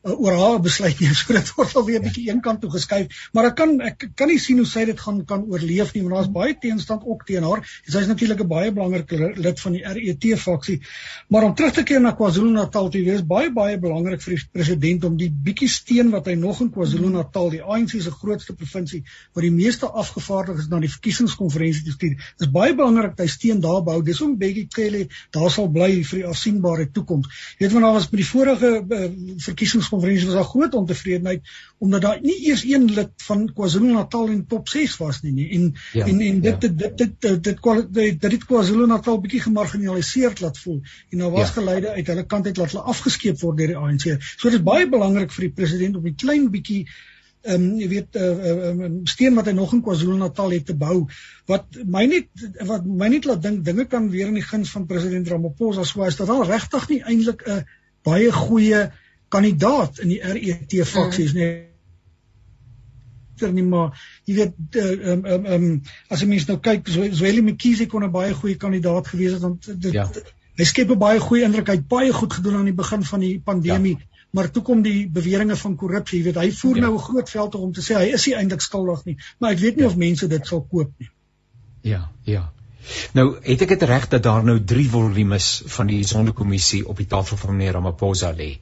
oor 0.02 0.32
haar 0.32 0.60
besluit 0.64 1.00
neem 1.00 1.14
so 1.18 1.34
dit 1.36 1.50
word 1.56 1.74
alweer 1.76 2.00
'n 2.00 2.06
bietjie 2.06 2.28
een 2.30 2.40
kant 2.40 2.60
toe 2.60 2.70
geskuif. 2.72 3.28
Maar 3.32 3.50
ek 3.50 3.56
kan 3.56 3.80
ek 3.84 4.04
kan 4.16 4.28
nie 4.28 4.38
sien 4.38 4.56
hoe 4.56 4.66
sy 4.66 4.84
dit 4.88 5.00
gaan 5.00 5.24
kan 5.28 5.44
oorleef 5.44 5.92
nie 5.94 6.02
want 6.02 6.14
daar's 6.14 6.30
baie 6.32 6.54
teenstand 6.56 7.04
ook 7.04 7.26
teen 7.26 7.44
haar. 7.44 7.60
Sy 7.84 8.00
is 8.00 8.08
natuurlik 8.08 8.40
'n 8.40 8.48
baie 8.48 8.72
belangrike 8.72 9.32
lid 9.36 9.60
van 9.60 9.72
die 9.72 9.84
RET 9.84 10.24
faksie. 10.40 10.80
Maar 11.28 11.44
om 11.44 11.54
terug 11.54 11.74
te 11.74 11.82
keer 11.82 12.00
na 12.00 12.12
KwaZulu-Natal 12.12 12.88
toe 12.90 13.04
wees 13.04 13.26
baie 13.26 13.50
baie 13.52 13.78
belangrik 13.78 14.22
vir 14.22 14.34
die 14.36 14.48
president 14.52 15.04
om 15.04 15.16
die 15.16 15.30
bietjie 15.30 15.68
steen 15.68 16.10
wat 16.10 16.26
hy 16.26 16.34
nog 16.34 16.60
in 16.60 16.70
KwaZulu-Natal 16.70 17.50
die 17.50 17.62
ANC 17.62 18.00
se 18.00 18.10
grootste 18.10 18.54
provinsie 18.54 19.04
waar 19.34 19.42
die 19.42 19.52
meeste 19.52 19.86
afgevaardigdes 19.86 20.70
na 20.70 20.80
die 20.80 20.88
verkiesingskonferensie 20.88 21.84
toe 21.84 21.92
stuur. 21.92 22.16
Dis 22.38 22.50
baie 22.50 22.74
belangrik 22.74 23.16
dat 23.16 23.26
hy 23.26 23.28
steen 23.28 23.60
daar 23.60 23.82
bou 23.84 24.02
dis 24.02 24.20
om 24.20 24.38
Bekkie 24.38 24.66
Cele 24.68 25.08
daar 25.30 25.50
sal 25.50 25.68
bly 25.68 26.02
vir 26.02 26.22
die 26.22 26.26
afsienbare 26.26 26.88
toekoms. 26.90 27.28
Jy 27.58 27.66
weet 27.66 27.72
wanneer 27.72 27.88
daar 27.90 27.98
was 28.00 28.08
by 28.08 28.16
die 28.16 28.28
vorige 28.30 28.70
uh, 28.80 29.08
verkiesings 29.44 29.89
konferensie 29.90 30.28
was 30.30 30.38
daar 30.38 30.48
groot 30.52 30.74
ontevredenheid 30.78 31.52
omdat 31.78 32.06
daar 32.06 32.18
nie 32.22 32.36
eers 32.48 32.64
een 32.68 32.88
lid 32.94 33.12
van 33.26 33.44
KwaZulu-Natal 33.54 34.32
in 34.34 34.46
top 34.46 34.68
6 34.68 34.96
was 35.02 35.20
nie 35.26 35.32
nie 35.36 35.48
en 35.58 35.68
ja, 35.92 36.06
en 36.06 36.20
en 36.20 36.40
dit, 36.40 36.50
ja. 36.52 36.58
dit 36.58 36.78
dit 36.78 36.98
dit 36.98 37.14
dit 37.20 37.44
dit 37.44 37.92
dit 37.92 38.30
dit 38.30 38.48
KwaZulu-Natal 38.52 39.20
bietjie 39.20 39.44
gemarginaliseer 39.46 40.36
laat 40.40 40.58
voel 40.58 40.80
en 41.10 41.24
daar 41.24 41.30
was 41.36 41.48
ja. 41.48 41.54
geleide 41.60 41.94
uit 41.98 42.12
hulle 42.14 42.26
kant 42.26 42.46
uit 42.46 42.56
laat 42.56 42.74
hulle 42.74 42.88
afgeskeep 42.94 43.40
word 43.40 43.62
deur 43.62 43.72
die 43.74 43.80
ANC. 43.80 44.06
So 44.36 44.48
dit 44.48 44.58
is 44.58 44.66
baie 44.66 44.88
belangrik 44.88 45.32
vir 45.36 45.48
die 45.48 45.54
president 45.62 45.96
om 45.96 46.06
'n 46.06 46.20
klein 46.24 46.50
bietjie 46.50 46.84
ehm 47.40 47.62
um, 47.62 47.76
jy 47.80 47.88
weet 47.88 48.16
'n 48.16 48.20
uh, 48.20 48.84
uh, 48.84 48.88
steen 49.08 49.34
wat 49.34 49.46
hy 49.48 49.52
nog 49.56 49.72
in 49.72 49.80
KwaZulu-Natal 49.82 50.50
het 50.52 50.66
te 50.66 50.74
bou 50.76 51.06
wat 51.48 51.78
my 51.86 52.04
net 52.04 52.28
wat 52.68 52.84
my 52.84 53.08
net 53.08 53.24
laat 53.24 53.42
dink 53.42 53.64
dinge 53.64 53.86
kan 53.88 54.10
weer 54.10 54.28
in 54.28 54.36
die 54.36 54.44
guns 54.44 54.70
van 54.70 54.86
president 54.86 55.28
Ramaphosa 55.28 55.84
so 55.84 56.04
is 56.04 56.16
dat 56.20 56.28
al 56.28 56.44
regtig 56.44 56.88
nie 56.88 57.00
eintlik 57.00 57.46
'n 57.46 57.64
baie 58.04 58.32
goeie 58.32 58.90
kandidaat 59.30 60.00
in 60.04 60.14
die 60.14 60.20
RET 60.20 60.78
faksies 60.86 61.34
mm. 61.34 61.38
nie 61.40 61.50
nie 63.48 63.64
maar 63.64 63.96
jy 64.28 64.34
weet 64.36 64.76
ehm 64.76 65.24
uh, 65.24 65.32
ehm 65.32 65.46
um, 65.46 65.46
um, 65.54 65.82
as 66.08 66.22
'n 66.22 66.28
mens 66.28 66.46
nou 66.48 66.58
kyk 66.58 66.88
so 66.88 67.06
Zweli 67.20 67.42
Mkhize 67.46 67.86
kon 67.86 68.04
'n 68.04 68.12
baie 68.12 68.34
goeie 68.34 68.56
kandidaat 68.56 69.08
gewees 69.08 69.32
het 69.32 69.40
want 69.46 69.70
dit 69.86 69.92
ja. 69.92 70.06
hy 70.58 70.64
skep 70.64 70.90
'n 70.90 70.98
baie 70.98 71.20
goeie 71.20 71.44
indruk 71.44 71.72
hy 71.72 71.78
het 71.80 71.88
baie 71.88 72.12
goed 72.12 72.32
gedoen 72.32 72.60
aan 72.60 72.70
die 72.70 72.76
begin 72.82 73.04
van 73.12 73.20
die 73.20 73.40
pandemie 73.40 73.96
ja. 73.96 74.04
maar 74.30 74.50
toe 74.50 74.62
kom 74.62 74.82
die 74.82 75.08
beweringe 75.08 75.56
van 75.56 75.76
korrupsie 75.76 76.18
jy 76.18 76.24
weet 76.24 76.42
hy 76.42 76.50
voer 76.60 76.76
ja. 76.76 76.82
nou 76.82 76.94
'n 76.94 77.06
groot 77.08 77.30
veld 77.30 77.54
om 77.54 77.72
te 77.72 77.80
sê 77.80 77.96
hy 77.96 78.12
is 78.18 78.26
nie 78.26 78.36
eintlik 78.36 78.60
skuldig 78.60 79.04
nie 79.04 79.16
maar 79.38 79.52
ek 79.52 79.58
weet 79.58 79.76
nie 79.76 79.88
ja. 79.88 79.90
of 79.90 79.96
mense 79.96 80.28
dit 80.28 80.46
sal 80.46 80.62
koop 80.62 80.92
nie 80.98 81.10
ja 81.82 82.08
ja 82.24 82.52
Nou, 83.12 83.36
het 83.42 83.60
ek 83.62 83.68
dit 83.68 83.82
reg 83.82 84.08
dat 84.08 84.22
daar 84.22 84.44
nou 84.44 84.56
3 84.64 84.88
volumes 84.90 85.62
van 85.66 85.86
die 85.86 86.00
sondekommissie 86.06 86.80
op 86.88 86.96
die 86.96 87.06
tafel 87.06 87.36
van 87.36 87.56
meneer 87.56 87.76
Ramaphosa 87.76 88.32
lê? 88.32 88.58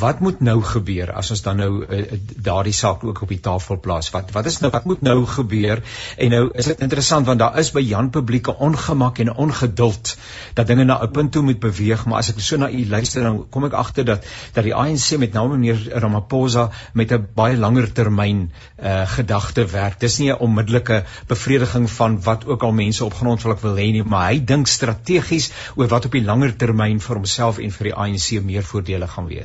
Wat 0.00 0.20
moet 0.20 0.40
nou 0.40 0.60
gebeur 0.62 1.12
as 1.12 1.30
ons 1.34 1.42
dan 1.42 1.56
nou 1.56 1.70
uh, 1.82 2.02
daardie 2.46 2.72
saak 2.72 3.04
ook 3.04 3.22
op 3.26 3.32
die 3.32 3.40
tafel 3.40 3.80
plaas? 3.80 4.10
Wat 4.14 4.30
wat 4.36 4.46
is 4.46 4.60
nou 4.62 4.70
wat 4.74 4.84
moet 4.84 5.02
nou 5.02 5.16
gebeur? 5.26 5.82
En 6.16 6.30
nou 6.30 6.44
is 6.54 6.70
dit 6.70 6.84
interessant 6.86 7.26
want 7.26 7.42
daar 7.42 7.58
is 7.58 7.72
by 7.74 7.82
Jan 7.84 8.10
publieke 8.14 8.54
ongemak 8.58 9.18
en 9.18 9.34
ongeduld 9.34 10.16
dat 10.54 10.66
dinge 10.66 10.84
na 10.84 11.00
'n 11.02 11.10
punt 11.10 11.32
toe 11.32 11.42
moet 11.42 11.60
beweeg, 11.60 12.04
maar 12.06 12.18
as 12.18 12.30
ek 12.30 12.40
so 12.40 12.56
na 12.56 12.70
u 12.70 12.86
luister 12.86 13.22
dan 13.22 13.44
kom 13.50 13.64
ek 13.64 13.72
agter 13.72 14.04
dat 14.04 14.24
dat 14.52 14.64
die 14.64 14.74
ANC 14.74 15.18
met 15.18 15.32
name 15.32 15.56
meneer 15.56 16.00
Ramaphosa 16.00 16.70
met 16.92 17.12
'n 17.12 17.28
baie 17.34 17.56
langer 17.56 17.92
termyn 17.92 18.52
uh 18.82 19.02
gedagte 19.06 19.66
werk. 19.66 20.00
Dis 20.00 20.18
nie 20.18 20.30
'n 20.32 20.38
onmiddellike 20.38 21.04
bevrediging 21.26 21.90
van 21.90 22.22
wat 22.22 22.46
ook 22.46 22.62
al 22.62 22.72
mense 22.72 23.04
op 23.04 23.14
grond 23.14 23.42
wil 23.42 23.56
wil 23.62 23.76
hê 23.76 23.90
nie, 23.92 24.04
maar 24.14 24.30
hy 24.30 24.38
dink 24.52 24.70
strategies 24.70 25.50
oor 25.78 25.90
wat 25.92 26.08
op 26.08 26.16
die 26.16 26.24
langer 26.28 26.54
termyn 26.60 27.00
vir 27.06 27.20
homself 27.20 27.60
en 27.62 27.74
vir 27.76 27.90
die 27.90 27.96
ANC 28.04 28.28
meer 28.48 28.66
voordele 28.70 29.08
gaan 29.14 29.28
wees. 29.30 29.43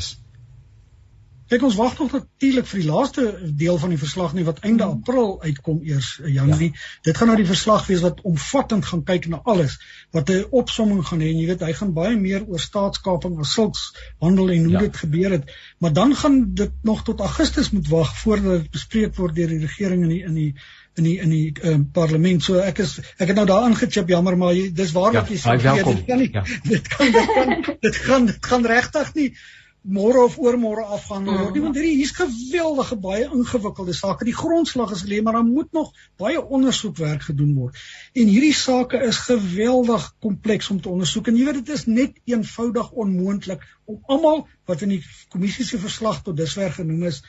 Kyk 1.49 1.63
ons 1.65 1.77
wag 1.79 1.95
nog 1.97 2.11
natuurlik 2.13 2.67
vir 2.69 2.79
die 2.79 2.87
laaste 2.87 3.23
deel 3.57 3.77
van 3.81 3.89
die 3.89 3.97
verslag 3.97 4.35
nie 4.37 4.43
wat 4.45 4.59
einde 4.67 4.85
April 4.85 5.31
uitkom 5.41 5.79
eers 5.81 6.09
eh, 6.21 6.33
Janie. 6.35 6.69
Ja. 6.69 6.83
Dit 7.07 7.17
gaan 7.17 7.31
nou 7.31 7.37
die 7.39 7.47
verslag 7.49 7.87
wees 7.89 8.03
wat 8.05 8.21
omvattend 8.29 8.85
gaan 8.85 9.01
kyk 9.07 9.25
na 9.31 9.39
alles 9.49 9.79
wat 10.13 10.29
'n 10.29 10.45
opsomming 10.61 11.01
gaan 11.07 11.23
hê. 11.25 11.31
Jy 11.33 11.47
weet 11.49 11.65
hy 11.65 11.71
gaan 11.79 11.93
baie 11.93 12.17
meer 12.17 12.45
oor 12.45 12.61
staatskaping 12.61 13.39
as 13.41 13.53
sulks 13.57 13.87
handel 14.21 14.51
en 14.53 14.69
hoe 14.69 14.75
ja. 14.77 14.85
dit 14.85 14.97
gebeur 14.97 15.31
het. 15.39 15.49
Maar 15.79 15.93
dan 15.93 16.15
gaan 16.15 16.53
dit 16.53 16.71
nog 16.83 17.03
tot 17.03 17.19
Augustus 17.19 17.71
moet 17.71 17.87
wag 17.87 18.17
voordat 18.17 18.61
dit 18.61 18.71
bespreek 18.71 19.15
word 19.15 19.35
deur 19.35 19.47
die 19.47 19.63
regering 19.65 20.03
in 20.03 20.09
die 20.09 20.23
in 20.23 20.33
die 20.33 20.53
in 20.97 21.03
die 21.03 21.17
in 21.19 21.29
die 21.29 21.53
um, 21.63 21.89
parlement. 21.91 22.43
So 22.43 22.59
ek 22.61 22.83
is 22.85 22.99
ek 23.17 23.27
het 23.27 23.35
nou 23.35 23.45
daar 23.49 23.65
aangechip 23.65 24.09
jammer 24.09 24.37
maar 24.37 24.53
jy, 24.53 24.69
dis 24.73 24.91
waar 24.91 25.13
ja, 25.13 25.21
wat 25.21 25.33
jy 25.33 25.39
sê. 25.41 25.57
Dit 25.57 26.05
kan 26.05 26.19
nie. 26.19 26.29
Ja. 26.33 26.43
Dit 26.73 26.87
kan 26.93 27.11
dit 27.11 27.33
kan 27.33 27.79
dit 27.79 27.95
gaan 27.95 28.25
dit 28.25 28.45
gaan 28.45 28.65
regtig 28.65 29.13
nie 29.15 29.33
môre 29.81 30.23
of 30.23 30.37
oormôre 30.37 30.83
afgaan 30.83 31.25
word. 31.25 31.55
Mm. 31.55 31.63
Want 31.63 31.77
hierdie 31.79 31.95
hier's 31.95 32.11
geweldige 32.15 32.97
baie 32.99 33.25
ingewikkelde 33.25 33.93
sake. 33.93 34.27
Die 34.27 34.35
grondslag 34.35 34.91
is 34.91 35.03
gelê, 35.05 35.21
maar 35.23 35.39
dan 35.39 35.51
moet 35.53 35.71
nog 35.71 35.93
baie 36.19 36.41
ondersoekwerk 36.41 37.23
gedoen 37.29 37.55
word. 37.55 37.79
En 38.13 38.27
hierdie 38.27 38.53
sake 38.53 38.99
is 39.07 39.21
geweldig 39.29 40.09
kompleks 40.19 40.69
om 40.69 40.81
te 40.81 40.89
ondersoek. 40.89 41.31
En 41.31 41.39
jy 41.39 41.47
weet 41.47 41.61
dit 41.61 41.73
is 41.75 41.85
net 41.87 42.19
eenvoudig 42.25 42.91
onmoontlik 42.91 43.65
om 43.85 43.99
almal 44.07 44.47
wat 44.69 44.85
in 44.85 44.97
die 44.97 45.03
kommissie 45.29 45.65
se 45.65 45.79
verslag 45.79 46.23
tot 46.23 46.37
dusver 46.37 46.71
genoem 46.75 47.07
is 47.09 47.23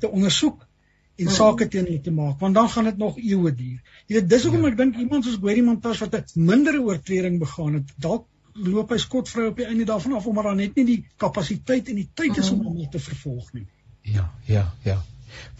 te 0.00 0.10
ondersoek 0.10 0.64
en 1.20 1.28
hmm. 1.28 1.34
sake 1.34 1.68
teen 1.68 1.86
hulle 1.86 2.00
te 2.00 2.12
maak 2.14 2.40
want 2.40 2.56
dan 2.56 2.68
gaan 2.72 2.88
dit 2.88 2.98
nog 2.98 3.18
eeue 3.20 3.52
duur. 3.54 3.78
Jy 4.08 4.16
weet 4.16 4.28
dis 4.28 4.44
hoekom 4.48 4.64
ja. 4.64 4.72
ek 4.72 4.78
dink 4.80 5.00
iemand 5.04 5.26
soos 5.26 5.38
Gwerie 5.42 5.64
Montas 5.66 6.00
wat 6.02 6.16
'n 6.16 6.46
mindere 6.48 6.80
oortreding 6.80 7.38
begaan 7.42 7.74
het, 7.78 7.92
dalk 8.00 8.26
loop 8.52 8.90
hy 8.92 8.98
skotvry 9.00 9.46
op 9.50 9.56
die 9.56 9.66
einde 9.66 9.86
daarvan 9.88 10.18
af 10.18 10.26
omdat 10.26 10.44
daar 10.44 10.58
net 10.58 10.76
nie 10.76 10.84
die 10.84 10.98
kapasiteit 11.16 11.88
en 11.88 12.00
die 12.00 12.08
tyd 12.14 12.36
is 12.36 12.50
om 12.50 12.60
hmm. 12.60 12.76
hom 12.76 12.90
te 12.90 13.00
vervolg 13.00 13.52
nie. 13.52 13.66
Ja, 14.02 14.30
ja, 14.46 14.66
ja. 14.82 14.98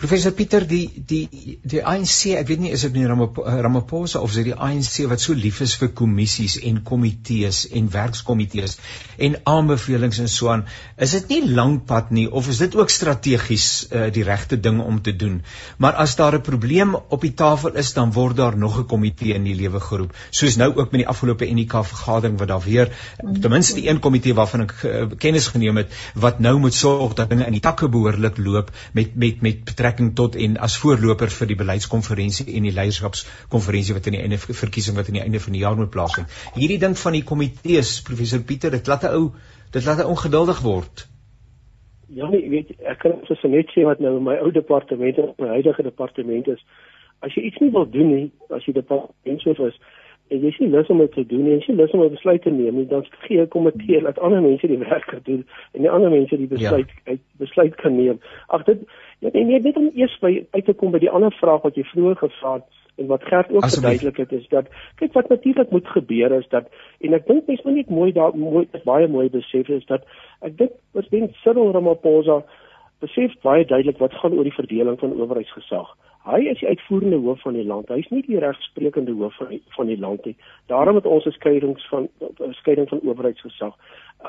Professor 0.02 0.32
Pieter 0.34 0.64
die 0.66 0.90
die 1.06 1.28
die 1.62 1.80
ANC, 1.86 2.32
ek 2.34 2.48
weet 2.48 2.62
nie 2.64 2.72
is 2.74 2.82
dit 2.82 2.96
nie 2.96 3.06
Ramaphosa 3.06 4.18
of 4.18 4.32
is 4.32 4.38
dit 4.40 4.48
die 4.50 4.56
ANC 4.56 5.04
wat 5.10 5.22
so 5.22 5.36
lief 5.38 5.60
is 5.62 5.76
vir 5.78 5.92
kommissies 5.94 6.56
en 6.58 6.80
komitees 6.82 7.60
en 7.70 7.90
werkskomitees 7.92 8.78
en 9.22 9.36
aanbevelings 9.46 10.18
en 10.24 10.30
so 10.32 10.50
aan. 10.50 10.64
Is 10.98 11.14
dit 11.14 11.30
nie 11.30 11.52
lank 11.54 11.84
pad 11.86 12.10
nie 12.10 12.26
of 12.26 12.48
is 12.50 12.58
dit 12.64 12.74
ook 12.74 12.90
strategies 12.90 13.68
uh, 13.90 14.08
die 14.10 14.24
regte 14.26 14.58
ding 14.58 14.80
om 14.82 14.98
te 15.06 15.14
doen? 15.16 15.38
Maar 15.78 16.00
as 16.02 16.16
daar 16.18 16.34
'n 16.38 16.42
probleem 16.50 16.96
op 16.96 17.20
die 17.22 17.34
tafel 17.34 17.78
is, 17.84 17.92
dan 17.94 18.12
word 18.12 18.36
daar 18.36 18.58
nog 18.58 18.80
'n 18.80 18.86
komitee 18.86 19.34
in 19.34 19.44
die 19.44 19.54
lewe 19.54 19.80
geroep. 19.80 20.16
Soos 20.30 20.56
nou 20.56 20.74
ook 20.74 20.90
met 20.90 21.04
die 21.04 21.08
afgelope 21.08 21.48
UNICA 21.48 21.84
vergadering 21.84 22.38
wat 22.38 22.48
daar 22.48 22.64
weer 22.64 22.90
ten 23.40 23.50
minste 23.50 23.88
een 23.88 24.00
komitee 24.00 24.34
waarvan 24.34 24.66
ek 24.66 24.74
uh, 24.82 25.06
kennis 25.18 25.46
geneem 25.46 25.76
het 25.76 25.94
wat 26.14 26.38
nou 26.38 26.58
moet 26.58 26.74
sorg 26.74 27.14
dat 27.14 27.30
dinge 27.30 27.46
in 27.46 27.52
die 27.52 27.62
takke 27.62 27.88
behoorlik 27.88 28.36
loop 28.38 28.70
met 28.92 29.14
met 29.14 29.40
met 29.42 29.61
betrekking 29.64 30.12
tot 30.18 30.36
en 30.36 30.56
as 30.66 30.76
voorloper 30.82 31.30
vir 31.30 31.50
die 31.50 31.58
beleidskonferensie 31.60 32.46
en 32.56 32.66
die 32.68 32.74
leierskapskonferensie 32.76 33.96
wat 33.96 34.08
in 34.10 34.16
die 34.18 34.22
einde 34.22 34.38
verkiesing 34.38 34.96
wat 34.96 35.08
in 35.12 35.18
die 35.20 35.24
einde 35.24 35.40
van 35.40 35.56
die 35.56 35.62
jaar 35.62 35.78
moet 35.78 35.92
plaasvind. 35.94 36.28
Hierdie 36.56 36.80
ding 36.82 36.96
van 36.98 37.16
die 37.18 37.24
komitees, 37.24 37.94
professor 38.06 38.44
Pieter, 38.46 38.70
dit 38.70 38.86
laat 38.86 39.04
'n 39.04 39.14
ou 39.16 39.32
dit 39.72 39.84
laat 39.84 39.98
'n 39.98 40.12
ongeduldig 40.14 40.60
word. 40.62 41.06
Ja, 42.08 42.28
nee, 42.28 42.48
weet 42.48 42.70
ek 42.84 42.98
kan 42.98 43.12
so 43.24 43.48
net 43.48 43.70
sê 43.72 43.84
wat 43.84 44.00
nou 44.00 44.20
my 44.20 44.36
ou 44.44 44.50
departement 44.50 45.18
en 45.18 45.34
my 45.38 45.48
huidige 45.48 45.82
departement 45.82 46.48
is. 46.48 46.64
As 47.20 47.34
jy 47.34 47.42
iets 47.42 47.60
nie 47.60 47.70
wil 47.70 47.90
doen 47.90 48.14
nie, 48.14 48.32
as 48.50 48.64
jy 48.64 48.72
departement 48.72 49.40
so 49.40 49.66
is, 49.66 49.78
en 50.32 50.40
jy 50.40 50.52
sien 50.56 50.72
lus 50.72 50.90
om 50.92 51.00
dit 51.02 51.12
te 51.12 51.24
doen 51.28 51.44
en 51.46 51.56
jy 51.56 51.60
sien 51.66 51.78
lus 51.78 51.92
om 51.96 52.02
'n 52.04 52.14
besluit 52.14 52.42
te 52.42 52.50
neem 52.50 52.76
nie 52.76 52.86
dan 52.88 53.04
gee 53.24 53.36
jy 53.36 53.44
'n 53.44 53.54
komitee 53.54 54.00
laat 54.02 54.18
ander 54.18 54.42
mense 54.42 54.66
die 54.66 54.78
werk 54.78 55.10
doen 55.24 55.44
en 55.72 55.80
die 55.86 55.90
ander 55.90 56.10
mense 56.10 56.36
die 56.36 56.46
besluit 56.46 56.88
ja. 56.88 57.12
uit 57.12 57.20
besluit 57.38 57.74
kan 57.76 57.96
neem. 57.96 58.20
Ag 58.48 58.64
dit 58.64 58.80
Ja, 59.22 59.28
nee, 59.32 59.44
nee, 59.44 59.60
dit 59.62 59.76
om 59.76 59.90
eers 59.94 60.14
by 60.18 60.46
uit 60.50 60.64
te 60.66 60.72
kom 60.74 60.90
by 60.90 60.98
die 60.98 61.10
ander 61.10 61.30
vraag 61.38 61.62
wat 61.62 61.76
jy 61.78 61.84
vroeër 61.92 62.16
gevra 62.18 62.54
het 62.58 62.80
en 62.98 63.06
wat 63.06 63.22
Gert 63.24 63.52
ook 63.54 63.68
verduidelik 63.68 64.16
het 64.16 64.32
is 64.32 64.48
dat 64.50 64.66
kyk 64.98 65.12
wat 65.14 65.28
natuurlik 65.28 65.70
moet 65.70 65.86
gebeur 65.88 66.32
is 66.38 66.48
dat 66.50 66.66
en 67.00 67.14
ek 67.14 67.28
dink 67.28 67.46
mense 67.46 67.62
moet 67.64 67.78
net 67.78 67.92
mooi 67.98 68.10
daar 68.12 68.34
mooi 68.36 68.66
baie 68.84 69.06
mooi 69.08 69.28
besef 69.30 69.70
is 69.76 69.86
dat 69.86 70.02
ek 70.42 70.58
dink 70.58 70.74
president 70.90 71.38
Cyril 71.44 71.70
Ramaphosa 71.72 72.42
besef 73.04 73.38
baie 73.46 73.64
duidelik 73.64 74.02
wat 74.02 74.18
gaan 74.24 74.34
oor 74.34 74.50
die 74.50 74.58
verdeling 74.58 74.98
van 74.98 75.14
owerheidsgesag. 75.14 75.94
Hy 76.22 76.38
is 76.52 76.60
die 76.60 76.68
uitvoerende 76.68 77.18
hoof 77.24 77.40
van 77.42 77.56
die 77.58 77.64
land. 77.66 77.88
Hy 77.90 77.98
is 77.98 78.10
nie 78.14 78.22
die 78.26 78.38
regsprekende 78.38 79.14
hoof 79.18 79.34
van 79.40 79.48
die, 79.50 79.62
van 79.76 79.90
die 79.90 79.98
land 79.98 80.24
nie. 80.28 80.36
Daarom 80.70 80.94
het 81.00 81.06
ons 81.06 81.26
'n 81.26 81.34
skeidings 81.38 81.88
van 81.88 82.08
'n 82.20 82.52
skeiding 82.52 82.88
van 82.88 83.00
owerheidsgesag. 83.02 83.74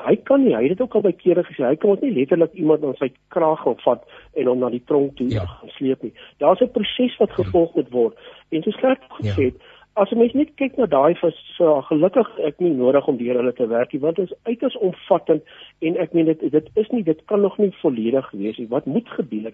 Hy 0.06 0.16
kan 0.16 0.44
nie, 0.44 0.54
hy 0.54 0.62
het 0.62 0.74
dit 0.74 0.80
ook 0.80 0.94
al 0.94 1.00
baie 1.00 1.14
kere 1.14 1.44
gesê, 1.44 1.62
hy 1.62 1.76
kan 1.76 1.90
ons 1.90 2.00
nie 2.00 2.14
letterlik 2.14 2.52
iemand 2.52 2.84
aan 2.84 2.96
sy 2.98 3.12
kraag 3.28 3.66
opvat 3.66 4.02
en 4.34 4.46
hom 4.46 4.58
na 4.58 4.70
die 4.70 4.82
tronk 4.84 5.16
toe 5.16 5.28
ja. 5.30 5.46
sleep 5.66 6.02
nie. 6.02 6.12
Daar's 6.38 6.60
'n 6.60 6.70
proses 6.70 7.16
wat 7.16 7.30
gevolg 7.30 7.74
moet 7.74 7.90
word. 7.90 8.18
En 8.50 8.62
soos 8.62 8.76
Gert 8.76 9.00
gesê 9.08 9.44
het, 9.44 9.54
ja 9.54 9.73
as 9.94 10.10
jy 10.10 10.16
mens 10.18 10.32
net 10.34 10.50
kyk 10.58 10.74
na 10.78 10.86
daai 10.90 11.14
vir 11.20 11.34
so 11.54 11.74
gelukkig 11.88 12.30
ek 12.48 12.56
nie 12.64 12.72
nodig 12.74 13.06
om 13.10 13.18
deur 13.20 13.38
hulle 13.38 13.52
te 13.54 13.66
werk 13.70 13.92
nie 13.94 14.00
want 14.02 14.18
dit 14.18 14.30
is 14.30 14.38
uiters 14.48 14.76
omvattend 14.88 15.54
en 15.86 15.98
ek 16.04 16.16
meen 16.18 16.26
dit 16.30 16.42
dit 16.54 16.70
is 16.82 16.90
nie 16.94 17.04
dit 17.06 17.20
kan 17.30 17.44
nog 17.46 17.54
nie 17.62 17.70
volledig 17.78 18.30
wees 18.32 18.58
nie. 18.58 18.66
Wat 18.72 18.88
moet 18.90 19.08
gebeur 19.18 19.52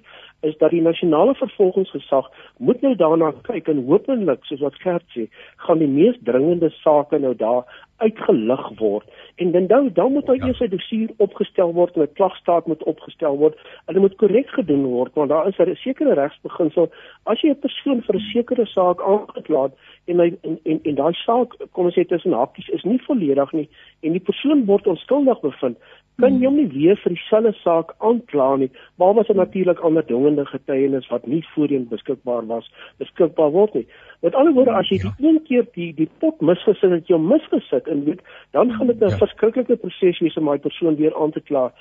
is 0.49 0.57
dat 0.63 0.73
die 0.73 0.81
nasionale 0.87 1.35
vervolgingsgesag 1.43 2.31
moet 2.57 2.81
nou 2.87 2.95
daarna 3.03 3.35
kyk 3.51 3.69
en 3.69 3.85
hopelik 3.91 4.49
soos 4.49 4.65
wat 4.65 4.81
Gert 4.81 5.05
sê 5.17 5.27
gaan 5.67 5.85
die 5.85 5.93
mees 5.93 6.17
dringende 6.25 6.73
sake 6.81 7.21
nou 7.21 7.35
daar 7.45 7.69
uitgelig 8.01 8.65
word 8.79 9.07
en 9.37 9.53
dan 9.53 9.67
dan, 9.67 9.91
dan 9.93 10.13
moet 10.13 10.27
daar 10.27 10.37
ja. 10.37 10.47
eers 10.47 10.61
'n 10.61 10.73
dossier 10.77 11.11
opgestel 11.17 11.73
word 11.73 11.97
en 11.97 12.03
'n 12.03 12.13
klagstaat 12.13 12.67
moet 12.67 12.83
opgestel 12.83 13.37
word 13.37 13.59
dit 13.87 14.03
moet 14.05 14.17
korrek 14.17 14.49
gedoen 14.49 14.85
word 14.85 15.15
want 15.15 15.31
daar 15.31 15.49
is 15.49 15.59
'n 15.59 15.75
sekere 15.75 16.15
regsbeginsel 16.15 16.91
as 17.25 17.41
jy 17.41 17.51
'n 17.51 17.65
persoon 17.67 18.03
vir 18.03 18.17
'n 18.17 18.29
sekere 18.33 18.67
saak 18.67 19.01
aangekla 19.01 19.63
het 19.63 19.75
en 20.05 20.19
hy 20.21 20.29
en 20.43 20.59
en, 20.65 20.81
en 20.83 20.95
daai 20.95 21.15
saak 21.15 21.57
kom 21.73 21.85
ons 21.85 21.95
sê 21.99 22.05
tussen 22.05 22.33
hakies 22.33 22.69
is 22.69 22.85
nie 22.85 23.01
volledig 23.07 23.53
nie 23.53 23.69
en 24.01 24.13
die 24.13 24.27
persoon 24.31 24.65
word 24.65 24.87
onskuldig 24.87 25.41
bevind 25.41 25.77
kan 26.21 26.37
jy 26.41 26.49
hom 26.49 26.59
nie 26.61 26.69
weer 26.73 26.99
vir 27.03 27.15
dieselfde 27.15 27.53
saak 27.63 27.93
aankla 28.09 28.49
nie 28.63 28.71
was 29.01 29.29
'n 29.29 29.37
natuurlik 29.37 29.81
ander 29.81 30.05
dwingende 30.07 30.45
getuienis 30.47 31.09
wat 31.09 31.27
nie 31.27 31.45
voorheen 31.55 31.89
beskikbaar 31.89 32.47
was 32.47 32.71
beskikbaar 32.99 33.51
word 33.51 33.75
nie 33.75 33.87
met 34.23 34.35
ander 34.35 34.53
woorde 34.53 34.73
as 34.73 34.89
jy 34.89 34.99
die 34.99 35.13
ja. 35.19 35.29
een 35.29 35.43
keer 35.49 35.67
die 35.75 35.93
die 35.95 36.09
pot 36.21 36.41
misgesit 36.41 36.91
het 36.91 37.09
jy 37.09 37.17
hom 37.17 37.29
misgesit 37.29 37.87
weet 38.05 38.21
dan 38.51 38.73
gaan 38.73 38.87
dit 38.87 39.01
'n 39.01 39.09
ja. 39.09 39.17
verskriklike 39.17 39.77
proses 39.77 40.21
wees 40.21 40.37
om 40.37 40.47
daai 40.47 40.59
persoon 40.59 40.97
weer 40.97 41.17
aan 41.17 41.31
te 41.31 41.41
kla 41.41 41.73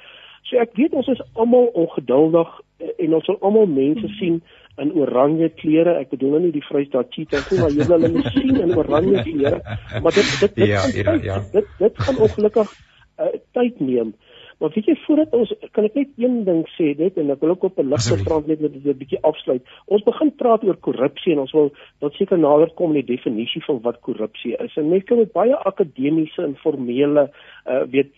so 0.43 0.57
ek 0.57 0.73
weet 0.73 0.93
ons 0.93 1.07
is 1.07 1.21
almal 1.33 1.69
ongeduldig 1.73 2.49
eh, 2.77 3.05
en 3.05 3.13
ons 3.13 3.27
wil 3.27 3.39
almal 3.41 3.65
mense 3.65 4.07
sien 4.19 4.41
in 4.79 4.91
oranje 4.95 5.49
klere. 5.59 5.97
Ek 5.99 6.11
bedoel 6.13 6.35
nou 6.35 6.41
nie 6.45 6.53
die 6.55 6.63
Vrystaat 6.63 7.11
Cheetahs 7.13 7.49
nie, 7.51 7.59
maar 7.61 7.75
jy 7.75 7.87
wil 7.89 8.05
hulle 8.07 8.33
sien 8.35 8.59
in 8.63 8.75
oranje 8.77 9.23
klere. 9.27 9.77
Maar 10.03 10.15
dit 10.15 10.31
dit 10.39 10.55
dit 10.55 10.71
ja, 10.71 10.83
ja, 10.95 11.15
ja. 11.23 11.39
dit 11.53 11.73
dit 11.81 12.03
gaan 12.05 12.21
ongelukkig 12.27 12.71
uh, 13.19 13.33
tyd 13.57 13.79
neem. 13.83 14.13
Maar 14.59 14.71
weet 14.75 14.89
jy 14.91 14.95
voordat 15.05 15.33
ons 15.37 15.53
kan 15.71 15.85
ek 15.87 15.95
net 15.95 16.09
een 16.19 16.43
ding 16.47 16.65
sê 16.75 16.91
net 16.99 17.17
en 17.21 17.31
ek 17.31 17.43
wil 17.43 17.53
ook 17.55 17.63
op 17.69 17.79
'n 17.79 17.89
ligte 17.93 18.17
front 18.25 18.47
net 18.47 18.59
met 18.59 18.75
'n 18.75 18.97
bietjie 19.01 19.21
afsluit. 19.23 19.63
Ons 19.85 20.03
begin 20.03 20.35
praat 20.35 20.63
oor 20.63 20.77
korrupsie 20.87 21.31
en 21.33 21.39
ons 21.39 21.51
wil 21.51 21.71
dat 21.99 22.13
seker 22.13 22.37
nader 22.37 22.71
kom 22.75 22.95
in 22.95 23.05
die 23.05 23.15
definisie 23.15 23.63
van 23.63 23.79
wat 23.81 24.01
korrupsie 24.01 24.55
is. 24.57 24.75
En 24.75 24.89
mense 24.89 25.05
kan 25.05 25.17
met 25.17 25.31
baie 25.31 25.55
akademiese 25.55 26.43
en 26.43 26.55
formele 26.55 27.31
uh 27.65 27.83
weet 27.91 28.11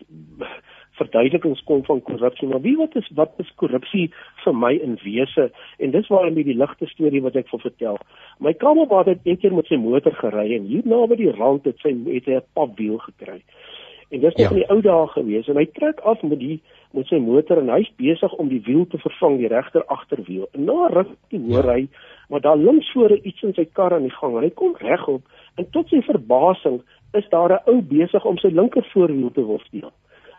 verduidelikings 1.01 1.63
kom 1.63 1.84
van 1.86 2.01
korrupsie, 2.01 2.47
maar 2.47 2.62
wie 2.62 2.75
wat 2.77 2.95
is 2.95 3.10
wat 3.15 3.34
is 3.38 3.51
korrupsie 3.56 4.12
vir 4.43 4.56
my 4.56 4.73
in 4.86 4.97
wese? 5.04 5.49
En 5.80 5.91
dis 5.91 6.08
waar 6.08 6.32
met 6.32 6.45
die 6.45 6.58
ligte 6.58 6.88
storie 6.88 7.21
wat 7.21 7.36
ek 7.36 7.49
vir 7.49 7.60
vertel. 7.60 7.99
My 8.39 8.54
kamerbaat 8.54 9.06
het 9.06 9.25
eendag 9.30 9.58
met 9.58 9.71
sy 9.71 9.80
motor 9.82 10.15
gery 10.19 10.47
en 10.58 10.67
hier 10.69 10.86
naby 10.86 11.15
die 11.23 11.32
rand 11.32 11.65
het 11.69 11.80
sy 11.80 11.93
het 12.08 12.25
hy 12.25 12.39
'n 12.39 12.49
papwiel 12.54 12.97
gekry. 13.08 13.41
En 14.12 14.19
dis 14.19 14.36
nog 14.36 14.50
ja. 14.50 14.50
in 14.50 14.56
die 14.56 14.69
ou 14.69 14.82
dae 14.84 15.08
gewees 15.08 15.47
en 15.47 15.56
hy 15.56 15.65
trek 15.71 16.00
af 16.04 16.21
met 16.21 16.39
die 16.39 16.62
met 16.91 17.08
sy 17.08 17.15
motor 17.24 17.62
en 17.62 17.69
hy's 17.71 17.91
besig 17.95 18.34
om 18.36 18.50
die 18.52 18.60
wiel 18.65 18.84
te 18.91 19.00
vervang, 19.00 19.38
die 19.39 19.47
regter 19.47 19.86
agterwiel. 19.88 20.50
En 20.52 20.65
na 20.67 20.89
ruk 20.91 21.13
hoor 21.32 21.69
ja. 21.69 21.78
hy 21.78 21.88
maar 22.32 22.43
daar 22.43 22.58
links 22.58 22.91
voor 22.91 23.12
iets 23.15 23.41
in 23.47 23.54
sy 23.56 23.65
kar 23.71 23.93
aan 23.95 24.08
die 24.08 24.17
gang. 24.17 24.36
Hy 24.39 24.50
kom 24.56 24.76
regop 24.80 25.24
en 25.56 25.69
tot 25.76 25.88
sy 25.91 26.02
verbasing 26.04 26.82
is 27.15 27.28
daar 27.30 27.56
'n 27.56 27.63
ou 27.71 27.82
besig 27.82 28.26
om 28.26 28.38
sy 28.38 28.52
linker 28.52 28.84
voorwiel 28.93 29.32
te 29.32 29.43
worsteel. 29.43 29.91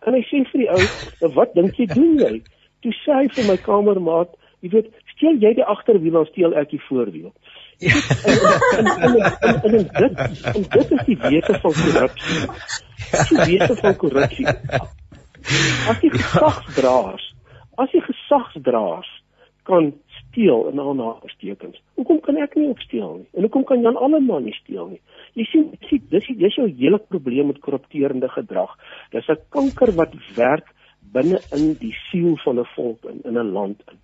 En 0.06 0.14
hy 0.14 0.22
sê 0.28 0.44
vir 0.50 0.60
die 0.60 0.70
ou, 0.70 0.82
nou, 1.20 1.32
"Wat 1.34 1.54
dink 1.54 1.76
jy 1.76 1.86
doen 1.86 2.18
jy?" 2.18 2.42
Toe 2.82 2.92
sê 2.92 3.12
hy 3.20 3.28
vir 3.28 3.46
my 3.48 3.56
kamermaat, 3.56 4.30
"Jy 4.60 4.68
weet, 4.68 4.88
steel 5.14 5.36
jy 5.36 5.54
die 5.54 5.64
agterwiel 5.64 6.16
of 6.20 6.28
steel 6.28 6.54
ek 6.54 6.70
die 6.70 6.84
voorwiel?" 6.88 7.32
Ja. 7.78 7.94
En, 8.26 8.86
en, 8.86 9.16
en, 9.16 9.62
en, 9.62 9.62
en, 9.62 9.88
dit, 10.02 10.44
en 10.54 10.64
dit 10.68 10.90
is 10.90 11.04
die 11.04 11.18
wete 11.18 11.58
van 11.60 11.72
korrupsie. 11.72 12.40
Die 13.28 13.44
wete 13.44 13.76
van 13.76 13.96
korrupsie. 13.96 14.46
As 15.90 15.98
jy 16.04 16.10
gesagsdraers, 16.14 17.24
as 17.82 17.94
jy 17.96 18.02
gesagsdraers 18.06 19.10
kan 19.66 19.92
steel 20.32 20.68
in 20.70 20.78
al 20.78 20.94
nagestekens. 20.98 21.80
Hoekom 21.94 22.20
kan 22.24 22.38
ek 22.42 22.54
nie 22.58 22.68
ook 22.70 22.80
steel 22.82 23.10
nie? 23.20 23.28
En 23.36 23.46
hoekom 23.46 23.64
kan 23.68 23.82
Jan 23.84 23.98
Alleman 24.00 24.46
nie 24.48 24.54
steel 24.56 24.94
nie? 24.94 25.00
Jy 25.38 25.48
sien, 25.50 25.66
sien 25.88 26.06
dis 26.12 26.30
dis 26.40 26.56
jou 26.58 26.68
hele 26.68 26.98
probleem 26.98 27.50
met 27.52 27.60
korrupterende 27.64 28.30
gedrag. 28.32 28.72
Dis 29.12 29.28
'n 29.28 29.38
kanker 29.50 29.92
wat 29.98 30.14
werk 30.36 30.72
binne 31.12 31.38
in 31.52 31.74
die 31.80 31.94
siel 32.08 32.36
van 32.44 32.60
'n 32.60 32.68
volk 32.74 33.04
in 33.04 33.20
in 33.24 33.38
'n 33.38 33.52
land 33.52 33.82
in. 33.90 33.98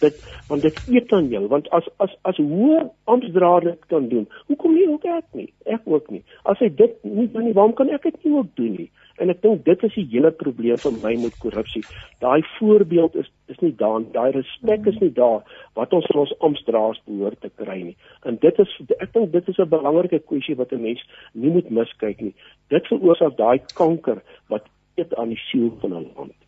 Dit 0.00 0.22
want 0.48 0.62
dit 0.62 0.80
eet 0.88 1.12
aan 1.12 1.28
jou 1.28 1.46
want 1.48 1.68
as 1.70 1.88
as 1.96 2.16
as 2.22 2.36
hoe 2.36 2.90
amptdraer 3.04 3.76
kan 3.86 4.08
doen. 4.08 4.28
Hoekom 4.46 4.74
nie 4.74 4.88
ook 4.88 5.04
ek 5.04 5.24
nie? 5.32 5.52
Ek 5.64 5.84
ook 5.84 6.10
nie. 6.10 6.24
As 6.42 6.58
hy 6.58 6.68
dit 6.74 6.96
nie 7.02 7.28
kan 7.32 7.44
nie, 7.44 7.54
waarom 7.54 7.74
kan 7.78 7.88
ek 7.88 8.02
dit 8.02 8.24
nie 8.24 8.34
ook 8.38 8.50
doen 8.56 8.74
nie? 8.80 8.90
En 9.22 9.30
ek 9.30 9.42
dink 9.44 9.64
dit 9.64 9.84
is 9.86 9.94
die 9.94 10.06
hele 10.14 10.32
probleem 10.34 10.80
vir 10.82 10.94
my 11.04 11.12
met 11.22 11.38
korrupsie. 11.44 11.84
Daai 12.24 12.42
voorbeeld 12.56 13.18
is 13.22 13.30
is 13.52 13.60
nie 13.60 13.74
daar, 13.76 14.00
daai 14.14 14.32
respek 14.32 14.86
is 14.88 14.98
nie 15.02 15.12
daar 15.12 15.42
wat 15.78 15.92
ons 15.92 16.06
van 16.10 16.22
ons 16.24 16.34
amptdraers 16.48 17.02
behoort 17.06 17.40
te 17.44 17.50
kry 17.62 17.78
nie. 17.82 17.96
En 18.26 18.38
dit 18.42 18.62
is 18.64 18.76
ek 18.98 19.12
dink 19.12 19.32
dit 19.32 19.48
is 19.48 19.58
'n 19.58 19.68
belangrike 19.68 20.22
kwessie 20.26 20.56
wat 20.56 20.72
'n 20.72 20.82
mens 20.82 21.02
nie 21.34 21.50
moet 21.50 21.70
miskyk 21.70 22.20
nie. 22.20 22.34
Dit 22.68 22.86
veroorsaak 22.86 23.36
daai 23.36 23.60
kanker 23.74 24.22
wat 24.48 24.64
eet 24.96 25.14
aan 25.14 25.28
die 25.28 25.42
siel 25.50 25.70
van 25.80 25.94
'n 25.94 26.10
land. 26.16 26.41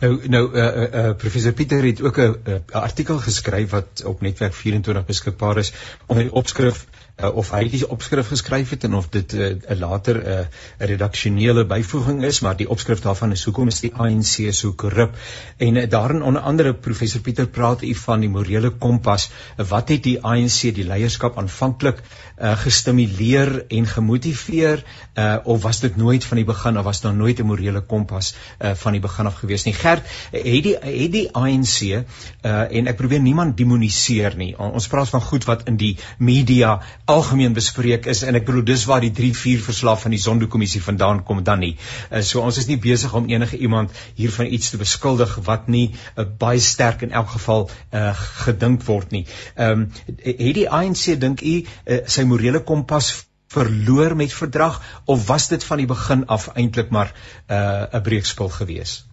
Nou 0.00 0.28
nou 0.28 0.54
uh, 0.54 0.64
uh, 0.64 0.82
uh, 0.92 1.16
professor 1.16 1.52
Pieter 1.52 1.84
het 1.84 2.02
ook 2.02 2.16
'n 2.18 2.36
uh, 2.48 2.54
artikel 2.70 3.18
geskryf 3.18 3.70
wat 3.70 4.04
op 4.04 4.20
netwerk 4.20 4.54
24 4.54 5.04
beskikbaar 5.04 5.58
is 5.58 5.72
onder 6.06 6.24
die 6.24 6.32
opskrif 6.32 6.86
uh, 7.22 7.36
of 7.36 7.50
hy 7.54 7.68
die 7.68 7.82
opskrif 7.88 8.28
geskryf 8.32 8.70
het 8.74 8.84
en 8.84 8.94
of 8.94 9.08
dit 9.08 9.32
'n 9.32 9.62
uh, 9.68 9.78
later 9.78 10.16
'n 10.20 10.26
uh, 10.26 10.46
redaksionele 10.78 11.64
byvoeging 11.64 12.24
is, 12.24 12.40
maar 12.40 12.56
die 12.56 12.68
opskrif 12.68 13.00
daarvan 13.00 13.32
is 13.32 13.44
hoekom 13.44 13.68
is 13.68 13.80
die 13.80 13.92
ANC 13.94 14.52
so 14.52 14.72
korrup? 14.72 15.16
En 15.56 15.76
uh, 15.76 15.88
daarin 15.88 16.22
onder 16.22 16.42
andere 16.42 16.74
professor 16.74 17.20
Pieter 17.20 17.46
praat 17.46 17.82
u 17.82 17.94
van 17.94 18.20
die 18.20 18.28
morele 18.28 18.70
kompas. 18.70 19.30
Wat 19.56 19.88
het 19.88 20.02
die 20.02 20.18
ANC 20.22 20.74
die 20.74 20.84
leierskap 20.84 21.38
aanvanklik 21.38 22.02
uh, 22.40 22.56
gestimuleer 22.56 23.64
en 23.68 23.86
gemotiveer 23.86 24.84
uh, 25.14 25.36
of 25.44 25.62
was 25.62 25.80
dit 25.80 25.96
nooit 25.96 26.24
van 26.24 26.36
die 26.36 26.46
begin 26.46 26.78
of 26.78 26.84
was 26.84 27.00
daar 27.00 27.14
nooit 27.14 27.38
'n 27.38 27.46
morele 27.46 27.80
kompas 27.80 28.34
uh, 28.58 28.70
van 28.74 28.92
die 28.92 29.00
begin 29.00 29.26
af 29.26 29.34
gewees 29.34 29.64
nie? 29.64 29.74
Gert, 29.74 30.06
het 30.30 30.62
die 30.62 30.76
het 30.80 31.12
die 31.12 31.28
ANC 31.32 31.80
uh, 31.82 32.76
en 32.76 32.86
ek 32.86 32.96
probeer 32.96 33.20
niemand 33.20 33.56
demoniseer 33.56 34.36
nie. 34.36 34.58
Ons 34.58 34.88
praat 34.88 35.08
van 35.08 35.20
goed 35.20 35.44
wat 35.44 35.66
in 35.68 35.76
die 35.76 35.96
media 36.18 36.80
algemeen 37.10 37.54
bespreek 37.56 38.06
is 38.10 38.22
en 38.26 38.38
ek 38.38 38.46
bedoel 38.48 38.64
dis 38.70 38.84
waar 38.88 39.02
die 39.04 39.12
3-4 39.16 39.62
verslag 39.66 40.00
van 40.02 40.14
die 40.14 40.22
Sonderkommissie 40.22 40.82
vandaan 40.84 41.22
kom 41.26 41.42
dan 41.44 41.62
nie. 41.64 41.72
Uh, 42.10 42.22
so 42.26 42.42
ons 42.44 42.58
is 42.62 42.68
nie 42.70 42.78
besig 42.80 43.14
om 43.16 43.28
enige 43.30 43.58
iemand 43.58 43.96
hiervan 44.18 44.50
iets 44.50 44.70
te 44.70 44.80
beskuldig 44.80 45.36
wat 45.48 45.68
nie 45.72 45.88
uh, 45.90 46.24
baie 46.44 46.60
sterk 46.60 47.02
in 47.06 47.16
elk 47.22 47.34
geval 47.36 47.68
uh, 47.68 48.12
gedink 48.46 48.86
word 48.88 49.16
nie. 49.16 49.26
Ehm 49.56 49.86
um, 49.86 49.88
het 50.20 50.56
die 50.56 50.68
ANC 50.68 51.04
dink 51.20 51.42
u 51.42 51.56
uh, 51.60 52.00
sy 52.06 52.24
morele 52.28 52.62
kompas 52.66 53.12
verloor 53.50 54.14
met 54.16 54.32
verdrag 54.32 54.80
of 55.10 55.26
was 55.26 55.48
dit 55.50 55.64
van 55.64 55.80
die 55.82 55.88
begin 55.90 56.26
af 56.26 56.48
eintlik 56.54 56.90
maar 56.90 57.12
'n 57.48 57.54
uh, 57.96 58.02
breekspil 58.02 58.48
gewees? 58.48 59.04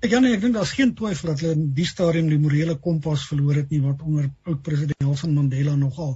Ek 0.00 0.10
ja 0.10 0.18
nee, 0.18 0.32
ek 0.32 0.40
dink 0.40 0.54
daar's 0.56 0.72
geen 0.72 0.94
twyfel 0.96 1.28
dat 1.28 1.42
hulle 1.44 1.52
in 1.58 1.72
die 1.76 1.84
stadium 1.84 2.28
die 2.32 2.38
morele 2.40 2.78
kompas 2.80 3.26
verloor 3.28 3.58
het 3.60 3.70
nie 3.70 3.82
wat 3.84 4.00
onder 4.00 4.30
oud 4.48 4.62
president 4.62 4.96
Nelson 5.04 5.34
Mandela 5.34 5.74
nogal 5.76 6.14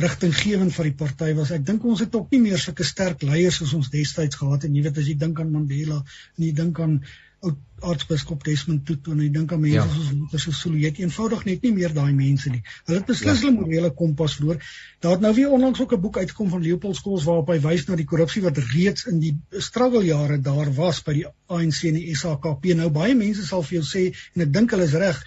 rigtinggewend 0.00 0.72
vir 0.74 0.88
die 0.88 0.96
party 0.96 1.32
was. 1.36 1.50
Ek 1.52 1.66
dink 1.66 1.84
ons 1.84 2.00
het 2.00 2.14
ook 2.16 2.30
nie 2.32 2.40
meer 2.46 2.60
sulke 2.60 2.84
sterk 2.84 3.22
leiers 3.22 3.60
soos 3.60 3.74
ons 3.76 3.90
destyds 3.92 4.40
gehad 4.40 4.62
het. 4.62 4.70
En 4.70 4.78
jy 4.78 4.86
weet 4.86 5.02
as 5.02 5.10
jy 5.10 5.18
dink 5.20 5.40
aan 5.40 5.52
Mandela 5.52 6.00
en 6.00 6.46
jy 6.46 6.52
dink 6.56 6.80
aan 6.80 7.02
oud 7.42 7.58
aartsbiskop 7.82 8.44
Desmond 8.46 8.84
Tutu 8.86 9.10
en 9.10 9.20
jy 9.24 9.28
dink 9.34 9.50
aan 9.52 9.60
mense 9.64 9.80
ja. 9.80 9.86
soos 9.90 10.12
Luther 10.14 10.40
se 10.44 10.52
Sulu, 10.54 10.76
jy 10.78 10.92
het 10.92 11.00
eenvoudig 11.02 11.40
net 11.48 11.64
nie 11.66 11.72
meer 11.74 11.94
daai 11.96 12.12
mense 12.14 12.52
nie. 12.52 12.60
Hulle 12.86 13.00
het 13.00 13.08
beslis 13.10 13.40
ja. 13.40 13.48
hulle 13.48 13.56
morele 13.56 13.90
kompas 13.98 14.36
verloor. 14.38 14.60
Daar 15.02 15.16
het 15.16 15.24
nou 15.24 15.32
weer 15.34 15.50
onlangs 15.56 15.82
ook 15.82 15.96
'n 15.96 16.00
boek 16.04 16.20
uitgekom 16.22 16.52
van 16.54 16.62
Leopold 16.62 16.96
Skols 16.96 17.26
waarop 17.26 17.50
hy 17.50 17.58
wys 17.66 17.88
na 17.88 17.98
die 17.98 18.06
korrupsie 18.06 18.44
wat 18.46 18.62
reeds 18.70 19.08
in 19.10 19.18
die 19.18 19.34
struggle 19.58 20.04
jare 20.06 20.38
daar 20.38 20.70
was 20.78 21.02
by 21.02 21.16
die 21.18 21.26
ANC 21.50 21.82
en 21.90 21.98
die 21.98 22.14
SAKP. 22.14 22.70
Nou 22.78 22.90
baie 22.94 23.18
mense 23.18 23.46
sal 23.46 23.66
vir 23.66 23.80
jou 23.80 23.86
sê 23.90 24.04
en 24.34 24.46
ek 24.46 24.52
dink 24.54 24.70
hulle 24.70 24.86
is 24.86 24.94
reg 24.94 25.18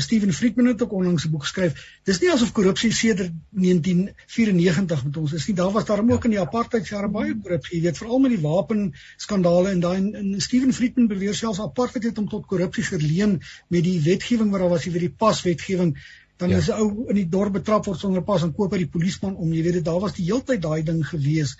Steven 0.00 0.32
Friedman 0.32 0.66
het 0.66 0.82
ook 0.82 0.92
onlangs 0.92 1.24
'n 1.26 1.30
boek 1.30 1.44
geskryf. 1.46 1.98
Dis 2.04 2.20
nie 2.20 2.30
asof 2.32 2.52
korrupsie 2.52 2.92
sedert 2.92 3.32
1994 3.50 5.04
met 5.04 5.16
ons 5.16 5.32
is 5.32 5.46
nie. 5.46 5.56
Daar 5.56 5.72
was 5.72 5.84
daar 5.84 6.10
ook 6.10 6.24
in 6.24 6.30
die 6.30 6.40
apartheid 6.40 6.88
jare 6.88 7.08
baie 7.08 7.38
korrupsie, 7.42 7.76
jy 7.76 7.82
weet, 7.82 7.98
veral 7.98 8.18
met 8.18 8.30
die 8.30 8.40
wapen 8.40 8.94
skandale 9.16 9.70
en 9.70 9.80
daai 9.80 10.12
en 10.12 10.40
Steven 10.40 10.72
Friedman 10.72 11.06
beweer 11.06 11.34
selfs 11.34 11.60
apartheid 11.60 12.04
het 12.04 12.16
hom 12.16 12.28
tot 12.28 12.46
korrupsie 12.46 12.84
geleen 12.84 13.42
met 13.68 13.84
die 13.84 14.00
wetgewing 14.00 14.50
wat 14.50 14.60
daar 14.60 14.68
was, 14.68 14.84
jy 14.84 14.92
weet 14.92 15.06
die 15.08 15.16
paswetgewing 15.18 15.96
dan 16.38 16.48
ja. 16.48 16.56
is 16.56 16.68
'n 16.68 16.78
ou 16.78 17.08
in 17.08 17.14
die 17.14 17.28
dorp 17.28 17.52
betrap 17.52 17.84
word 17.84 17.98
sonder 17.98 18.22
pas 18.22 18.42
en 18.42 18.54
koop 18.54 18.70
by 18.70 18.78
die 18.78 18.92
polisieman 18.94 19.36
om 19.36 19.52
jy 19.52 19.62
weet 19.62 19.80
dit 19.80 19.84
daar 19.84 20.00
was 20.00 20.14
die 20.14 20.24
heeltyd 20.24 20.62
daai 20.62 20.82
ding 20.82 21.02
gewees 21.06 21.58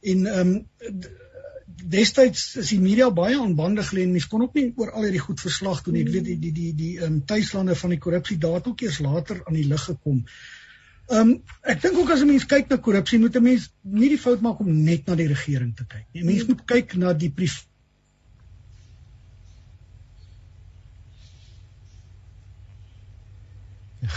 en 0.00 0.26
ehm 0.26 0.52
um, 0.54 1.00
destyds 1.82 2.56
is 2.56 2.68
die 2.68 2.80
media 2.80 3.10
baie 3.10 3.38
aan 3.40 3.54
bande 3.54 3.82
gelê 3.82 4.02
en 4.06 4.12
mense 4.12 4.28
kon 4.28 4.42
ook 4.42 4.54
nie 4.54 4.72
oor 4.76 4.90
al 4.92 5.06
hierdie 5.08 5.22
goed 5.26 5.40
verslag 5.40 5.82
doen 5.82 5.94
nie 5.94 6.06
ek 6.06 6.14
weet 6.14 6.24
die 6.24 6.38
die 6.38 6.52
die 6.52 6.72
die 6.74 6.94
ehm 6.98 7.12
um, 7.12 7.20
tuislande 7.26 7.76
van 7.82 7.94
die 7.94 8.02
korrupsie 8.06 8.38
daar 8.38 8.58
het 8.60 8.66
ook 8.66 8.82
eers 8.86 8.98
later 9.04 9.42
aan 9.46 9.58
die 9.60 9.68
lig 9.68 9.84
gekom 9.90 10.24
Ehm 11.10 11.30
um, 11.30 11.30
ek 11.66 11.80
dink 11.82 11.96
ook 11.98 12.10
as 12.14 12.20
'n 12.22 12.28
mens 12.30 12.46
kyk 12.46 12.68
na 12.70 12.76
korrupsie 12.76 13.18
moet 13.18 13.36
'n 13.36 13.42
mens 13.42 13.70
nie 13.82 14.08
die 14.12 14.18
fout 14.24 14.40
maak 14.40 14.60
om 14.60 14.70
net 14.84 15.06
na 15.06 15.16
die 15.18 15.26
regering 15.26 15.72
te 15.76 15.84
kyk 15.84 16.06
nie. 16.12 16.22
'n 16.22 16.26
Mens 16.26 16.46
moet 16.46 16.62
kyk 16.64 16.94
na 16.96 17.12
die 17.12 17.32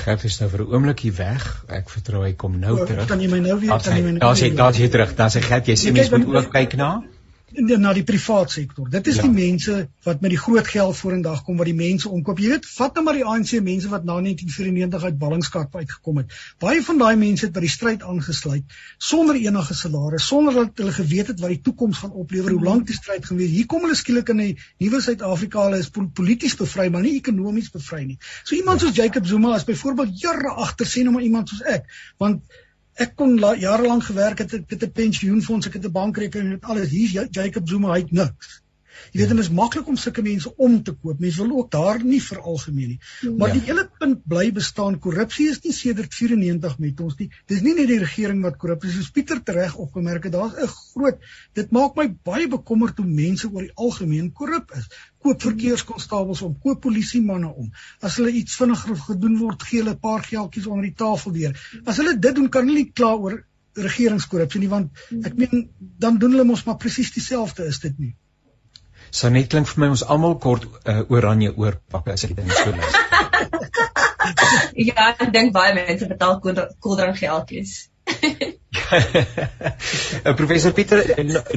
Gert 0.04 0.24
is 0.24 0.40
nou 0.40 0.50
vir 0.50 0.62
'n 0.62 0.74
oomblik 0.74 1.00
hier 1.00 1.16
weg. 1.18 1.66
Ek 1.68 1.90
vertrou 1.90 2.24
hy 2.24 2.34
kom 2.34 2.60
nou 2.60 2.78
ja, 2.78 2.86
terug. 2.86 3.08
Kan 3.08 3.20
jy 3.20 3.28
my 3.30 3.40
nou 3.40 3.60
weer 3.60 3.82
kan 3.82 3.98
jy 3.98 4.04
my 4.04 4.12
nou? 4.12 4.20
Daar's 4.20 4.40
hy, 4.40 4.50
daar's 4.56 4.78
hy 4.78 4.88
terug. 4.88 5.16
Daar's 5.16 5.34
hy 5.34 5.42
Gert. 5.42 5.68
Jy 5.68 5.76
sê 5.76 5.92
mense 5.92 6.18
moet 6.18 6.36
ook 6.36 6.52
kyk 6.54 6.76
na 6.76 7.04
na 7.54 7.94
die 7.94 8.04
privaat 8.04 8.52
sektor. 8.52 8.90
Dit 8.90 9.08
is 9.08 9.20
ja. 9.20 9.28
die 9.28 9.32
mense 9.32 9.76
wat 10.04 10.22
met 10.22 10.34
die 10.34 10.40
groot 10.40 10.68
geld 10.68 10.98
vorendag 10.98 11.44
kom 11.46 11.58
wat 11.58 11.70
die 11.70 11.76
mense 11.78 12.10
omkoop. 12.10 12.40
Jy 12.42 12.50
weet, 12.56 12.66
vat 12.78 12.96
nou 12.98 13.04
maar 13.06 13.18
die 13.18 13.26
ANC 13.26 13.54
mense 13.62 13.90
wat 13.92 14.08
na 14.08 14.18
1994 14.22 15.04
uit 15.04 15.20
ballingskap 15.22 15.76
uitgekom 15.76 16.22
het. 16.24 16.34
Baie 16.64 16.82
van 16.84 16.98
daai 17.02 17.16
mense 17.20 17.46
het 17.46 17.54
by 17.54 17.64
die 17.66 17.72
stryd 17.72 18.04
aangesluit 18.04 18.78
sonder 18.98 19.38
enige 19.38 19.78
salaris, 19.78 20.28
sonder 20.28 20.58
dat 20.58 20.82
hulle 20.82 20.96
geweet 20.96 21.34
het 21.34 21.44
wat 21.44 21.54
die 21.54 21.62
toekoms 21.62 22.02
gaan 22.04 22.12
oplewer, 22.24 22.58
hoe 22.58 22.66
lank 22.66 22.88
die 22.90 22.98
stryd 22.98 23.26
gaan 23.30 23.42
wees. 23.42 23.54
Hier 23.54 23.70
kom 23.70 23.86
hulle 23.86 23.98
skielik 24.00 24.34
in 24.34 24.42
'n 24.42 24.58
nuwe 24.82 25.02
Suid-Afrika, 25.02 25.68
hulle 25.68 25.80
is 25.84 25.92
polities 25.94 26.56
bevry, 26.56 26.90
maar 26.90 27.02
nie 27.02 27.16
ekonomies 27.20 27.70
bevry 27.72 28.04
nie. 28.04 28.18
So 28.44 28.56
iemand 28.56 28.82
ja. 28.82 28.88
soos 28.88 28.96
Jacob 28.96 29.26
Zuma 29.26 29.56
is 29.56 29.64
byvoorbeeld 29.64 30.20
jare 30.20 30.50
agter 30.50 30.86
sien 30.86 31.04
nou 31.04 31.14
maar 31.14 31.24
iemand 31.24 31.50
soos 31.50 31.62
ek, 31.62 31.86
want 32.18 32.42
ek 32.96 33.16
kon 33.16 33.38
jare 33.60 33.88
lank 33.88 34.04
gewerk 34.04 34.40
het 34.44 34.54
ek 34.54 34.70
het 34.70 34.84
'n 34.84 34.92
pensioenfonds 34.92 35.68
ek 35.68 35.74
het 35.74 35.86
'n 35.86 35.92
bankrekening 35.92 36.54
en 36.54 36.70
alles 36.70 36.90
hier 36.90 37.28
Jacob 37.32 37.68
Zuma 37.68 37.94
hy 37.94 38.00
het 38.00 38.12
niks 38.12 38.63
Jy 39.14 39.20
weet 39.22 39.30
dit 39.30 39.40
is 39.44 39.50
maklik 39.54 39.90
om 39.92 39.98
sulke 40.02 40.24
mense 40.26 40.50
om 40.66 40.80
te 40.82 40.92
koop. 40.98 41.20
Mense 41.22 41.44
wil 41.44 41.60
ook 41.60 41.68
daar 41.74 42.00
nie 42.02 42.18
vir 42.28 42.40
algemeen 42.42 42.96
nie. 42.96 43.36
Maar 43.38 43.52
ja. 43.52 43.58
die 43.60 43.68
hele 43.68 43.84
punt 44.00 44.24
bly 44.30 44.48
bestaan. 44.56 44.96
Korrupsie 45.04 45.46
is 45.52 45.60
nie 45.62 45.74
sedert 45.78 46.16
94 46.18 46.80
met 46.82 47.04
ons 47.06 47.20
nie. 47.20 47.28
Dis 47.52 47.62
nie 47.62 47.76
net 47.78 47.92
die 47.92 48.00
regering 48.02 48.42
wat 48.42 48.58
korrup 48.64 48.88
is. 48.88 48.96
Soos 48.98 49.12
Pieter 49.14 49.44
tereg 49.46 49.76
opgemerk 49.78 50.26
het, 50.26 50.34
daar's 50.34 50.58
'n 50.58 50.72
groot 50.74 51.22
dit 51.54 51.70
maak 51.78 51.96
my 51.96 52.08
baie 52.32 52.48
bekommerd 52.50 52.98
hoe 52.98 53.06
mense 53.06 53.52
oor 53.52 53.68
die 53.68 53.76
algemeen 53.76 54.32
korrup 54.34 54.74
is. 54.80 54.90
Koop 55.22 55.46
verkeerskonstabels 55.46 56.42
om, 56.42 56.58
koop 56.58 56.82
polisiemanne 56.82 57.54
om. 57.54 57.70
As 58.02 58.18
hulle 58.18 58.34
iets 58.34 58.58
vinniger 58.58 58.98
gedoen 58.98 59.38
word, 59.38 59.62
gee 59.62 59.84
hulle 59.84 59.94
'n 59.94 60.00
paar 60.00 60.26
geldjies 60.26 60.66
onder 60.66 60.90
die 60.90 60.98
tafel 61.06 61.38
deur. 61.38 61.54
As 61.86 61.98
hulle 61.98 62.18
dit 62.18 62.36
doen, 62.36 62.50
kan 62.50 62.66
hulle 62.66 62.82
nie 62.82 62.92
kla 62.92 63.14
oor 63.14 63.44
regeringskorrupsie 63.78 64.60
nie 64.62 64.70
want 64.70 64.92
ek 65.26 65.38
meen 65.38 65.70
dan 65.80 66.18
doen 66.18 66.32
hulle 66.32 66.50
mos 66.50 66.66
maar 66.66 66.78
presies 66.78 67.14
dieselfde 67.14 67.66
is 67.66 67.80
dit 67.80 68.00
nie 68.00 68.16
sou 69.14 69.30
net 69.34 69.50
klink 69.54 69.70
vir 69.70 69.84
my 69.84 69.92
ons 69.94 70.04
almal 70.16 70.36
kort 70.42 70.66
uh, 70.66 71.02
oranje 71.14 71.54
oorpakke 71.54 72.16
as 72.16 72.26
ek 72.28 72.36
dit 72.40 72.54
so 72.58 72.74
lees. 72.74 73.00
ja, 74.90 75.14
ek 75.14 75.30
dink 75.36 75.54
baie 75.56 75.76
mense 75.78 76.10
betaal 76.10 76.40
koeldrank 76.44 77.20
geldjies. 77.22 77.80
Eh, 78.94 80.34
professor 80.38 80.74
Pieter 80.74 81.00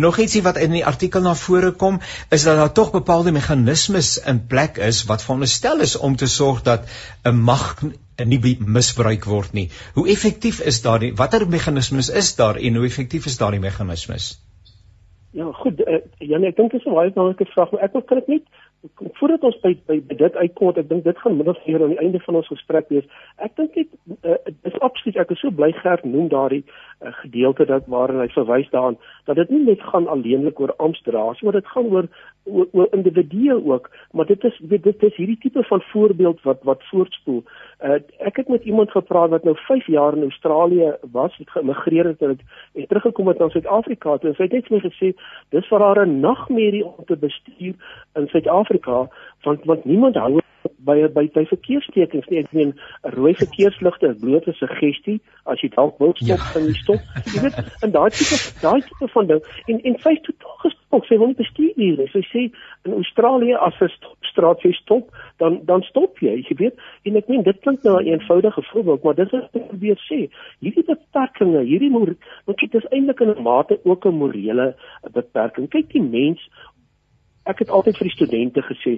nog 0.01 0.19
ietsie 0.21 0.41
wat 0.45 0.57
in 0.61 0.73
die 0.73 0.85
artikel 0.89 1.21
na 1.25 1.35
vore 1.37 1.73
kom 1.77 1.99
is 2.33 2.45
dat 2.49 2.57
daar 2.61 2.73
tog 2.73 2.93
bepaalde 2.95 3.33
meganismes 3.33 4.15
in 4.33 4.41
plek 4.47 4.81
is 4.87 5.03
wat 5.11 5.25
veronderstel 5.25 5.81
is 5.85 5.97
om 5.97 6.17
te 6.17 6.29
sorg 6.33 6.63
dat 6.65 6.89
'n 7.25 7.37
mag 7.51 7.83
nie 8.25 8.57
misbruik 8.61 9.25
word 9.25 9.53
nie. 9.53 9.71
Hoe 9.95 10.09
effektief 10.09 10.61
is 10.61 10.81
daardie 10.81 11.13
watter 11.15 11.49
meganismes 11.49 12.09
is 12.09 12.35
daar 12.35 12.57
en 12.57 12.75
hoe 12.75 12.87
effektief 12.87 13.27
is 13.27 13.37
daardie 13.37 13.61
meganismes? 13.61 14.39
Ja, 15.37 15.53
goed. 15.53 15.81
Uh, 15.85 15.99
Janie, 16.19 16.49
ek 16.49 16.57
dink 16.57 16.71
dit 16.73 16.81
is 16.81 16.87
'n 16.89 16.95
baie 16.97 17.11
belangrike 17.13 17.45
vraag, 17.53 17.71
maar 17.71 17.83
ek 17.85 17.93
wil 17.93 18.03
kan 18.03 18.19
dit 18.19 18.29
net 18.29 18.45
voordat 19.19 19.43
ons 19.45 19.59
by 19.61 19.73
by, 19.87 19.99
dit 20.17 20.37
uitkom, 20.37 20.71
ek 20.81 20.89
dink 20.89 21.05
dit 21.05 21.19
gaan 21.19 21.37
minder 21.37 21.59
vir 21.65 21.83
aan 21.83 21.93
die 21.93 21.99
einde 22.01 22.21
van 22.25 22.39
ons 22.41 22.49
gesprek 22.49 22.89
wees. 22.89 23.05
Ek 23.45 23.53
dink 23.57 23.75
dit 23.75 23.89
uh, 24.25 24.39
is 24.63 24.79
absoluut 24.81 25.17
ek 25.21 25.35
is 25.37 25.41
so 25.45 25.51
bly 25.51 25.73
Gert 25.83 26.05
noem 26.05 26.31
daardie 26.33 26.65
uh, 27.03 27.13
gedeelte 27.13 27.65
dat 27.65 27.87
waarin 27.87 28.21
hy 28.21 28.29
verwys 28.29 28.71
daaraan 28.71 28.99
dat 29.25 29.37
dit 29.37 29.51
nie 29.51 29.65
net 29.65 29.83
gaan 29.83 30.07
alleenlik 30.09 30.61
oor 30.61 30.75
amptdrasie, 30.77 31.45
maar 31.45 31.59
dit 31.59 31.67
gaan 31.67 31.91
oor 31.93 32.09
oor, 32.45 32.69
oor 32.73 32.89
individue 32.95 33.57
ook, 33.65 33.91
maar 34.13 34.27
dit 34.27 34.45
is 34.45 34.61
weet, 34.69 34.83
dit 34.83 35.03
is 35.03 35.17
hierdie 35.17 35.39
tipe 35.39 35.63
van 35.63 35.83
voorbeeld 35.91 36.43
wat 36.43 36.63
wat 36.63 36.85
voortspoel. 36.91 37.43
Uh, 37.83 37.99
ek 38.19 38.37
het 38.37 38.49
met 38.49 38.65
iemand 38.65 38.91
gepraat 38.91 39.31
wat 39.31 39.45
nou 39.45 39.57
5 39.67 39.87
jaar 39.87 40.17
in 40.17 40.23
Australië 40.23 40.95
was, 41.13 41.37
het 41.37 41.51
geïmmigreer 41.51 42.07
het 42.13 42.23
en 42.23 42.39
het 42.39 42.89
teruggekom 42.89 43.29
het 43.29 43.39
na 43.39 43.49
Suid-Afrika 43.49 44.17
toe 44.17 44.31
en 44.31 44.37
sy 44.39 44.49
het 44.49 44.59
net 44.59 44.71
vir 44.71 44.79
my 44.79 44.83
gesê 44.89 45.13
dis 45.57 45.69
vir 45.69 45.87
haar 45.89 46.07
'n 46.07 46.21
nagmerrie 46.21 46.85
om 46.85 47.05
te 47.05 47.17
bestuur 47.17 47.75
in 48.15 48.29
Suid-Afrika 48.29 49.09
want 49.43 49.65
want 49.65 49.85
niemand 49.85 50.15
hou 50.15 50.41
by 50.87 51.09
by 51.15 51.27
by 51.35 51.45
verkeerstekens 51.51 52.29
nie. 52.31 52.39
Ek 52.39 52.53
meen 52.53 52.73
'n 52.73 53.15
rooi 53.17 53.35
verkeersligte 53.35 54.11
is 54.11 54.21
bloot 54.21 54.47
'n 54.47 54.55
suggestie 54.55 55.21
as 55.47 55.61
jy 55.61 55.69
dalk 55.75 55.99
wil 55.99 56.15
stop, 56.15 56.27
ja. 56.27 56.61
jy 56.61 56.73
stop. 56.73 57.01
Jy 57.35 57.41
weet, 57.45 57.59
en 57.83 57.91
daai 57.91 58.11
tipe 58.11 58.37
daai 58.63 58.81
tipe 58.81 59.09
van 59.15 59.27
ding 59.27 59.43
en 59.67 59.81
en 59.81 59.99
vyf 60.05 60.21
totaal 60.27 60.59
gestop. 60.65 61.05
Sy 61.07 61.19
wil 61.19 61.33
nie 61.33 61.41
bestuur 61.43 61.73
hier 61.77 61.97
nie. 61.99 62.09
Sy 62.13 62.23
sê 62.33 62.43
in 62.85 62.93
Australië 62.93 63.57
as 63.61 63.75
'n 63.81 63.91
straat 64.23 64.63
jy 64.63 64.73
stop, 64.73 65.11
dan 65.39 65.61
dan 65.65 65.83
stop 65.83 66.19
jy. 66.19 66.45
Jy 66.49 66.57
weet, 66.57 66.77
en 67.05 67.17
ek 67.17 67.29
meen 67.29 67.43
dit 67.43 67.61
klink 67.61 67.83
nou 67.83 67.97
'n 68.01 68.07
eenvoudige 68.07 68.63
voorbeeld, 68.73 69.03
maar 69.05 69.15
dit 69.15 69.33
is 69.33 69.41
wat 69.41 69.55
ek 69.55 69.69
probeer 69.69 69.99
sê. 70.11 70.29
Hierdie 70.61 70.85
beperkings, 70.85 71.69
hierdie 71.69 71.91
moet 71.91 72.17
want 72.47 72.59
dit 72.59 72.75
is 72.75 72.89
eintlik 72.91 73.21
in 73.21 73.35
'n 73.35 73.43
mate 73.43 73.81
ook 73.85 74.07
'n 74.07 74.19
morele 74.19 74.75
beperking. 75.13 75.69
Kyk 75.69 75.93
die 75.93 76.03
mens 76.03 76.41
ek 77.47 77.63
het 77.65 77.71
altyd 77.71 77.99
vir 77.99 78.09
die 78.09 78.17
studente 78.17 78.63
gesê 78.67 78.97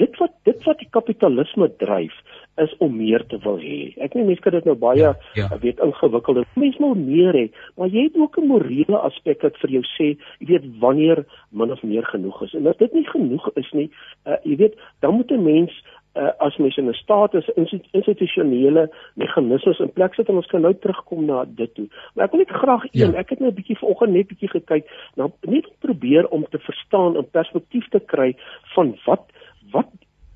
dit 0.00 0.18
wat 0.20 0.34
dit 0.48 0.64
wat 0.66 0.78
die 0.78 0.90
kapitalisme 0.90 1.68
dryf 1.82 2.14
is 2.60 2.72
om 2.84 2.96
meer 2.96 3.22
te 3.30 3.38
wil 3.44 3.58
hê. 3.62 3.92
Ek 4.04 4.14
weet 4.14 4.26
mense 4.28 4.44
kan 4.44 4.56
dit 4.56 4.66
nou 4.68 4.76
baie 4.78 5.00
ja, 5.00 5.12
ja. 5.38 5.48
weet 5.62 5.80
ingewikkelde. 5.84 6.44
Mense 6.60 6.82
wil 6.82 6.96
meer 6.98 7.36
hê, 7.36 7.46
maar 7.78 7.88
jy 7.92 8.08
het 8.08 8.18
ook 8.20 8.38
'n 8.38 8.50
morele 8.50 8.98
aspek 8.98 9.42
wat 9.46 9.56
vir 9.62 9.70
jou 9.78 9.84
sê, 9.96 10.08
jy 10.38 10.46
weet 10.46 10.66
wanneer 10.80 11.24
min 11.50 11.72
of 11.72 11.82
meer 11.82 12.04
genoeg 12.04 12.42
is. 12.42 12.54
En 12.54 12.66
as 12.66 12.76
dit 12.76 12.92
nie 12.92 13.06
genoeg 13.06 13.48
is 13.54 13.70
nie, 13.72 13.90
uh, 14.26 14.36
jy 14.44 14.56
weet, 14.56 14.74
dan 15.00 15.14
moet 15.14 15.30
'n 15.30 15.42
mens 15.42 15.72
uh, 16.14 16.28
as 16.38 16.56
mens 16.56 16.76
in 16.76 16.88
'n 16.88 16.92
staat 16.92 17.34
is 17.34 17.50
institusionele 17.90 18.90
meganismes 19.14 19.78
in 19.78 19.92
plek 19.92 20.14
sit 20.14 20.28
en 20.28 20.34
ons 20.34 20.46
kan 20.46 20.60
nou 20.60 20.74
terugkom 20.74 21.24
na 21.24 21.44
dit 21.48 21.74
toe. 21.74 21.88
Maar 22.14 22.24
ek 22.24 22.30
wil 22.30 22.40
net 22.40 22.50
graag 22.50 22.84
een, 22.84 23.12
ja. 23.12 23.18
ek 23.18 23.30
het 23.30 23.40
net 23.40 23.50
'n 23.50 23.54
bietjie 23.54 23.78
vanoggend 23.78 24.12
net 24.12 24.26
bietjie 24.26 24.48
gekyk, 24.48 24.90
nou 25.14 25.30
net 25.40 25.66
probeer 25.78 26.28
om 26.28 26.46
te 26.50 26.58
verstaan 26.58 27.16
en 27.16 27.30
perspektief 27.30 27.88
te 27.88 28.00
kry 28.00 28.36
van 28.74 28.96
wat 29.04 29.24
wat 29.70 29.88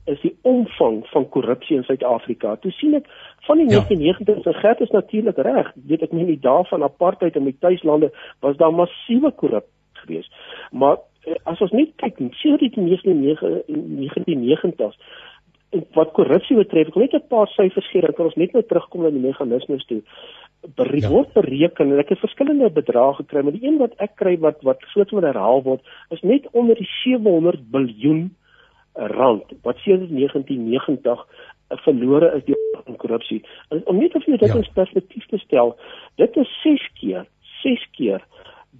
is 0.04 0.20
die 0.20 0.36
omvang 0.42 1.06
van 1.06 1.28
korrupsie 1.28 1.76
in 1.76 1.82
Suid-Afrika. 1.82 2.56
Toe 2.56 2.70
sien 2.70 2.94
ek 2.94 3.06
van 3.46 3.58
die 3.58 3.70
ja. 3.70 3.80
1990s 3.80 4.44
en 4.44 4.54
gert 4.54 4.80
is 4.80 4.90
natuurlik 4.90 5.36
reg, 5.36 5.72
weet 5.74 6.02
ek 6.02 6.12
nie 6.12 6.26
die 6.26 6.40
dae 6.40 6.64
van 6.64 6.82
apartheid 6.82 7.36
in 7.36 7.44
die 7.44 7.58
tuislande 7.58 8.12
was 8.40 8.56
daar 8.56 8.72
massiewe 8.72 9.32
korrupsie 9.32 9.72
geweest. 10.04 10.32
Maar 10.70 10.96
eh, 11.24 11.34
as 11.42 11.60
ons 11.60 11.70
net 11.70 11.88
kyk, 11.96 12.16
sien 12.40 12.56
dit 12.60 12.74
die 12.74 12.84
1990s 12.84 14.98
wat 15.94 16.12
korrupsie 16.16 16.56
betref, 16.56 16.88
ek 16.88 16.94
wil 16.94 17.06
net 17.06 17.14
'n 17.14 17.28
paar 17.28 17.48
syfers 17.48 17.90
gee 17.90 18.00
dat 18.00 18.18
ons 18.20 18.36
net 18.36 18.52
nou 18.52 18.62
terugkom 18.62 19.02
na 19.02 19.10
die 19.10 19.24
meganismes 19.24 19.84
toe. 19.86 20.02
Bereik 20.76 21.02
ja. 21.02 21.08
word 21.08 21.32
bereken 21.32 21.92
en 21.92 21.98
ek 21.98 22.08
het 22.08 22.18
verskillende 22.18 22.70
bedrae 22.70 23.14
gekry, 23.14 23.42
maar 23.42 23.52
die 23.52 23.66
een 23.66 23.78
wat 23.78 23.92
ek 23.98 24.16
kry 24.16 24.38
wat 24.38 24.62
wat 24.62 24.80
soos 24.92 25.10
wat 25.10 25.24
herhaal 25.24 25.62
word, 25.62 25.82
is 26.10 26.22
net 26.22 26.46
onder 26.52 26.74
die 26.74 26.88
700 27.04 27.60
miljard 27.72 28.30
rand 28.94 29.44
wat 29.62 29.76
sedert 29.82 30.10
1990 30.10 31.26
verlore 31.68 32.30
is 32.36 32.44
deur 32.44 32.96
korrupsie. 32.96 33.42
En 33.68 33.82
om 33.86 33.98
net 33.98 34.14
of 34.14 34.26
jy 34.26 34.36
dit 34.36 34.48
ja. 34.48 34.56
in 34.56 34.66
perspektief 34.74 35.26
te 35.26 35.38
stel, 35.38 35.76
dit 36.16 36.36
is 36.36 36.50
6 36.62 36.88
keer, 37.00 37.26
6 37.62 37.86
keer 37.96 38.22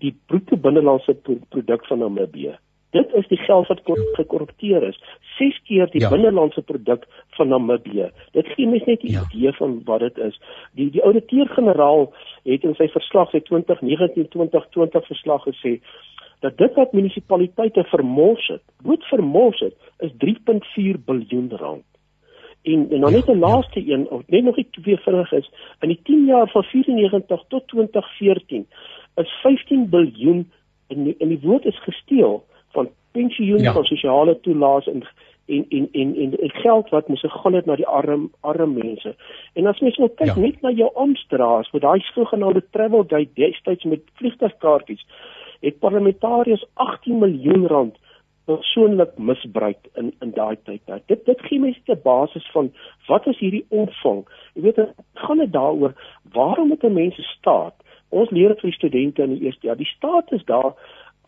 die 0.02 0.14
bruto 0.26 0.57
binnelandse 0.57 1.16
produk 1.48 1.87
van 1.87 1.98
Namibië. 1.98 2.54
Dit 2.94 3.14
is 3.14 3.26
die 3.28 3.38
geld 3.38 3.66
wat 3.66 3.80
gekorrupteer 4.12 4.83
is. 4.87 4.98
6 5.38 5.61
keer 5.66 5.90
die 5.90 6.00
ja. 6.00 6.09
binnelandse 6.09 6.62
produk 6.62 7.07
van 7.35 7.48
Namibië. 7.48 8.11
Dit 8.33 8.46
gee 8.54 8.66
mens 8.70 8.85
net 8.85 9.02
'n 9.02 9.11
ja. 9.12 9.22
idee 9.30 9.52
van 9.52 9.80
wat 9.85 10.00
dit 10.00 10.18
is. 10.18 10.40
Die 10.72 10.90
die 10.90 11.02
ouditeur-generaal 11.02 12.12
het 12.44 12.62
in 12.62 12.74
sy 12.74 12.88
verslag, 12.88 13.30
sy 13.30 13.40
2019-2020 13.50 15.07
verslag 15.11 15.42
gesê 15.42 15.80
dat 16.40 16.57
dit 16.57 16.74
wat 16.74 16.92
munisipaliteite 16.92 17.85
vermors 17.85 18.46
het, 18.46 18.62
moet 18.83 19.04
vermors 19.04 19.61
het, 19.61 19.74
is 19.98 20.12
3.4 20.24 21.02
miljard 21.07 21.52
rand. 21.52 21.85
En 22.62 22.87
en 22.90 23.00
dan 23.00 23.12
net 23.12 23.28
'n 23.28 23.38
laaste 23.38 23.85
ja. 23.87 23.94
een, 23.94 24.09
of 24.11 24.22
net 24.26 24.44
nog 24.44 24.57
iets 24.57 24.78
weer 24.83 24.98
vinnig 24.98 25.33
is, 25.33 25.50
in 25.80 25.88
die 25.88 26.00
10 26.02 26.24
jaar 26.24 26.48
van 26.48 26.62
94 26.62 27.44
tot 27.48 27.68
2014 27.68 28.66
is 29.14 29.30
15 29.42 29.88
biljoen 29.88 30.50
in 30.87 31.04
die, 31.04 31.14
in 31.18 31.28
die 31.28 31.40
woord 31.42 31.64
is 31.64 31.83
gesteel 31.83 32.44
pensioen 33.16 33.62
ja. 33.62 33.72
van 33.72 33.85
sosiale 33.85 34.40
toelaas 34.40 34.87
en 34.90 35.05
en 35.46 35.66
en 35.68 35.88
en 35.92 36.14
en, 36.16 36.38
en 36.40 36.50
geld 36.50 36.88
wat 36.88 37.09
moes 37.09 37.20
gegaan 37.20 37.55
het 37.55 37.66
na 37.66 37.77
die 37.77 37.87
arm 37.87 38.31
arm 38.40 38.72
mense. 38.74 39.14
En 39.53 39.66
as 39.66 39.81
mens 39.81 39.98
nou 40.00 40.09
kyk 40.20 40.33
ja. 40.33 40.38
net 40.40 40.62
na 40.62 40.70
jou 40.70 40.90
Amstraas 40.94 41.70
met 41.72 41.83
daai 41.83 42.00
sogenaamde 42.12 42.64
travel 42.70 43.05
guide 43.09 43.31
destyds 43.35 43.85
met 43.85 44.09
vliegtuigkaartjies, 44.20 45.05
het 45.61 45.79
parlementariërs 45.79 46.64
18 46.74 47.18
miljoen 47.18 47.66
rand 47.66 48.00
persoonlik 48.44 49.18
misbruik 49.18 49.88
in 50.00 50.12
in 50.20 50.33
daai 50.37 50.57
tyd. 50.64 50.81
Nou, 50.87 51.00
dit 51.07 51.24
dit 51.24 51.46
gee 51.48 51.61
mense 51.61 51.81
'n 51.92 52.00
basis 52.03 52.50
van 52.53 52.72
wat 53.07 53.27
is 53.27 53.38
hierdie 53.38 53.64
omvang. 53.68 54.24
Jy 54.55 54.62
weet, 54.62 54.77
dit 54.77 54.92
gaan 55.14 55.38
dit 55.38 55.53
daaroor 55.53 55.94
waarom 56.33 56.68
moet 56.68 56.85
'n 56.85 56.92
mens 56.92 57.16
staat? 57.38 57.74
Ons 58.09 58.31
leer 58.31 58.48
dit 58.48 58.61
vir 58.61 58.72
studente 58.72 59.22
in 59.22 59.35
die 59.35 59.44
eerste 59.44 59.66
jaar. 59.66 59.77
Die 59.77 59.94
staat 59.96 60.33
is 60.33 60.44
daar 60.44 60.72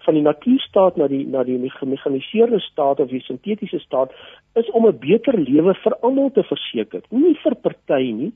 van 0.07 0.14
die 0.14 0.25
natuurstaat 0.25 0.97
na 0.97 1.09
die 1.11 1.25
na 1.27 1.42
die 1.45 1.59
gemekaniseerde 1.79 2.61
staat 2.71 3.01
of 3.03 3.11
die 3.11 3.23
sintetiese 3.27 3.79
staat 3.83 4.14
is 4.55 4.71
om 4.71 4.87
'n 4.87 4.99
beter 4.99 5.38
lewe 5.38 5.75
vir 5.85 5.95
almal 6.01 6.31
te 6.31 6.42
verseker, 6.42 7.03
nie 7.11 7.35
vir 7.45 7.55
party 7.55 8.03
nie 8.23 8.33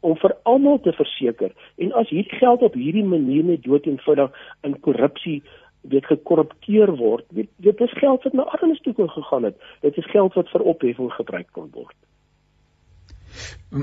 om 0.00 0.16
vir 0.20 0.36
almal 0.44 0.80
te 0.84 0.92
verseker. 0.92 1.52
En 1.78 1.92
as 1.92 2.08
hierdie 2.12 2.38
geld 2.38 2.62
op 2.62 2.74
hierdie 2.74 3.04
manier 3.04 3.44
net 3.44 3.62
dood 3.64 3.86
eenvoudig 3.86 4.30
in 4.62 4.80
korrupsie 4.80 5.42
weet 5.92 6.06
gekorrupteer 6.08 6.96
word, 6.96 7.24
weet 7.36 7.50
dit 7.56 7.80
is 7.80 7.92
geld 8.00 8.24
wat 8.24 8.32
na 8.32 8.42
armes 8.56 8.80
toe 8.80 8.94
gegaan 8.96 9.44
het. 9.50 9.56
Dit 9.80 9.96
is 9.96 10.10
geld 10.10 10.34
wat 10.34 10.48
vir 10.52 10.60
opheffing 10.60 11.12
gebruik 11.12 11.48
kan 11.52 11.68
word. 11.72 11.96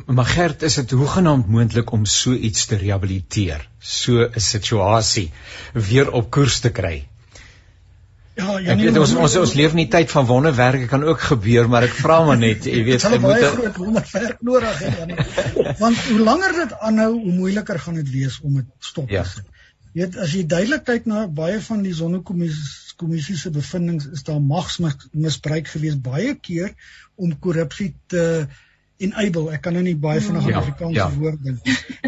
Maar 0.06 0.26
Gert, 0.26 0.62
is 0.62 0.76
dit 0.80 0.92
hoegenaamd 0.96 1.48
moontlik 1.52 1.92
om 1.92 2.06
so 2.06 2.32
iets 2.32 2.66
te 2.66 2.78
rehabiliteer, 2.80 3.68
so 3.80 4.24
'n 4.24 4.40
situasie 4.40 5.32
weer 5.74 6.12
op 6.12 6.30
koers 6.32 6.60
te 6.60 6.72
kry? 6.72 7.11
Ja, 8.42 8.58
ja, 8.66 8.76
nee, 8.80 8.92
ons 9.00 9.14
ons 9.14 9.36
ons 9.42 9.54
leef 9.60 9.76
in 9.76 9.84
'n 9.84 9.90
tyd 9.96 10.12
van 10.12 10.26
wonderwerke 10.26 10.88
kan 10.92 11.04
ook 11.04 11.22
gebeur, 11.30 11.70
maar 11.70 11.86
ek 11.88 11.96
vra 12.02 12.20
maar 12.26 12.40
net, 12.42 12.66
jy 12.66 12.84
weet, 12.88 13.06
jy 13.06 13.20
moet 13.22 13.38
'n 13.38 13.56
groot 13.58 13.78
wonderwerk 13.78 14.42
nodig 14.42 14.84
hê 14.84 14.92
dan 14.98 15.08
nie. 15.14 15.76
Want 15.84 15.98
hoe 16.10 16.20
langer 16.20 16.54
dit 16.64 16.74
aanhou, 16.80 17.12
hoe 17.20 17.34
moeiliker 17.42 17.80
gaan 17.80 18.00
dit 18.02 18.10
wees 18.10 18.40
om 18.42 18.56
dit 18.62 18.70
stop 18.80 19.08
te 19.08 19.14
ja. 19.14 19.24
sit. 19.24 19.46
Jy 19.94 20.06
weet, 20.06 20.18
as 20.24 20.34
jy 20.34 20.46
duidelik 20.48 20.84
kyk 20.88 21.06
na 21.06 21.28
baie 21.28 21.62
van 21.62 21.84
die 21.84 21.94
sonnekommissie 21.94 22.80
kommissie 23.02 23.38
se 23.38 23.50
bevindinge, 23.50 24.12
is 24.14 24.24
daar 24.28 24.42
magsmisbruik 24.42 25.70
gewees 25.74 25.98
baie 26.02 26.36
keer 26.48 26.74
om 27.16 27.34
korrupsie 27.46 27.96
te 28.14 28.26
enable 29.08 29.52
ek 29.56 29.62
kan 29.66 29.74
nou 29.78 29.84
nie 29.86 29.96
baie 29.96 30.22
vinnig 30.22 30.48
aan 30.48 30.54
ja, 30.54 30.62
Afrikaans 30.62 30.98
ja. 30.98 31.10
woord 31.18 31.44
dink 31.44 31.60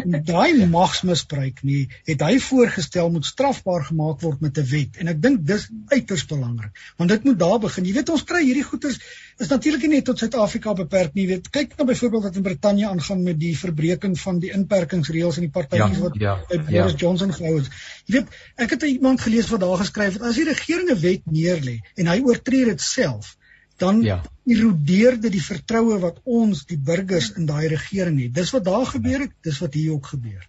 nie 0.04 0.20
daai 0.28 0.66
magsmisbruik 0.78 1.62
nie 1.66 1.84
het 2.08 2.22
hy 2.24 2.38
voorgestel 2.46 3.10
moet 3.14 3.26
strafbaar 3.28 3.86
gemaak 3.90 4.20
word 4.24 4.40
met 4.44 4.58
'n 4.58 4.66
wet. 4.70 4.98
En 5.00 5.08
ek 5.12 5.20
dink 5.22 5.44
dis 5.46 5.68
uiters 5.92 6.26
belangrik 6.30 6.82
want 6.96 7.10
dit 7.10 7.24
moet 7.24 7.38
daar 7.38 7.58
begin. 7.58 7.84
Jy 7.84 7.94
weet 7.98 8.12
ons 8.14 8.24
kry 8.24 8.42
hierdie 8.44 8.66
goeters 8.66 8.98
is 9.38 9.50
natuurlik 9.50 9.82
nie 9.82 9.96
net 9.96 10.04
tot 10.04 10.18
Suid-Afrika 10.18 10.74
beperk 10.78 11.14
nie. 11.14 11.26
Weet 11.26 11.50
kyk 11.50 11.76
nou 11.76 11.86
byvoorbeeld 11.88 12.22
wat 12.28 12.36
in 12.36 12.46
Brittanje 12.46 12.88
aangaan 12.88 13.22
met 13.22 13.38
die 13.40 13.54
verbreeking 13.58 14.18
van 14.20 14.38
die 14.38 14.52
inperkingsreëls 14.54 15.40
in 15.40 15.48
die 15.48 15.54
partytjies 15.54 15.98
ja, 15.98 16.02
wat 16.02 16.18
ja, 16.20 16.34
by 16.48 16.58
Boris 16.68 16.92
ja. 16.92 17.00
Johnson 17.06 17.32
gehou 17.32 17.56
het 17.58 17.70
jy 18.06 18.18
weet 18.18 18.36
ek 18.66 18.76
het 18.76 18.82
iemand 18.88 19.20
gelees 19.24 19.48
wat 19.50 19.64
daar 19.64 19.80
geskryf 19.80 20.18
het 20.18 20.28
as 20.28 20.38
die 20.38 20.48
regering 20.48 20.90
'n 20.90 21.00
wet 21.00 21.24
neerlê 21.30 21.80
en 21.96 22.12
hy 22.12 22.20
oortree 22.20 22.64
dit 22.70 22.80
self 22.80 23.36
dan 23.76 24.02
ja. 24.02 24.22
erodeer 24.46 25.20
dit 25.20 25.32
die 25.32 25.44
vertroue 25.44 25.98
wat 26.02 26.20
ons 26.24 26.64
die 26.66 26.78
burgers 26.78 27.32
in 27.34 27.46
daai 27.46 27.66
regering 27.68 28.20
het. 28.22 28.34
Dis 28.34 28.52
wat 28.54 28.64
daar 28.64 28.86
gebeur 28.86 29.26
het, 29.26 29.32
dis 29.42 29.58
wat 29.58 29.74
hier 29.74 29.92
ook 29.92 30.06
gebeur. 30.06 30.48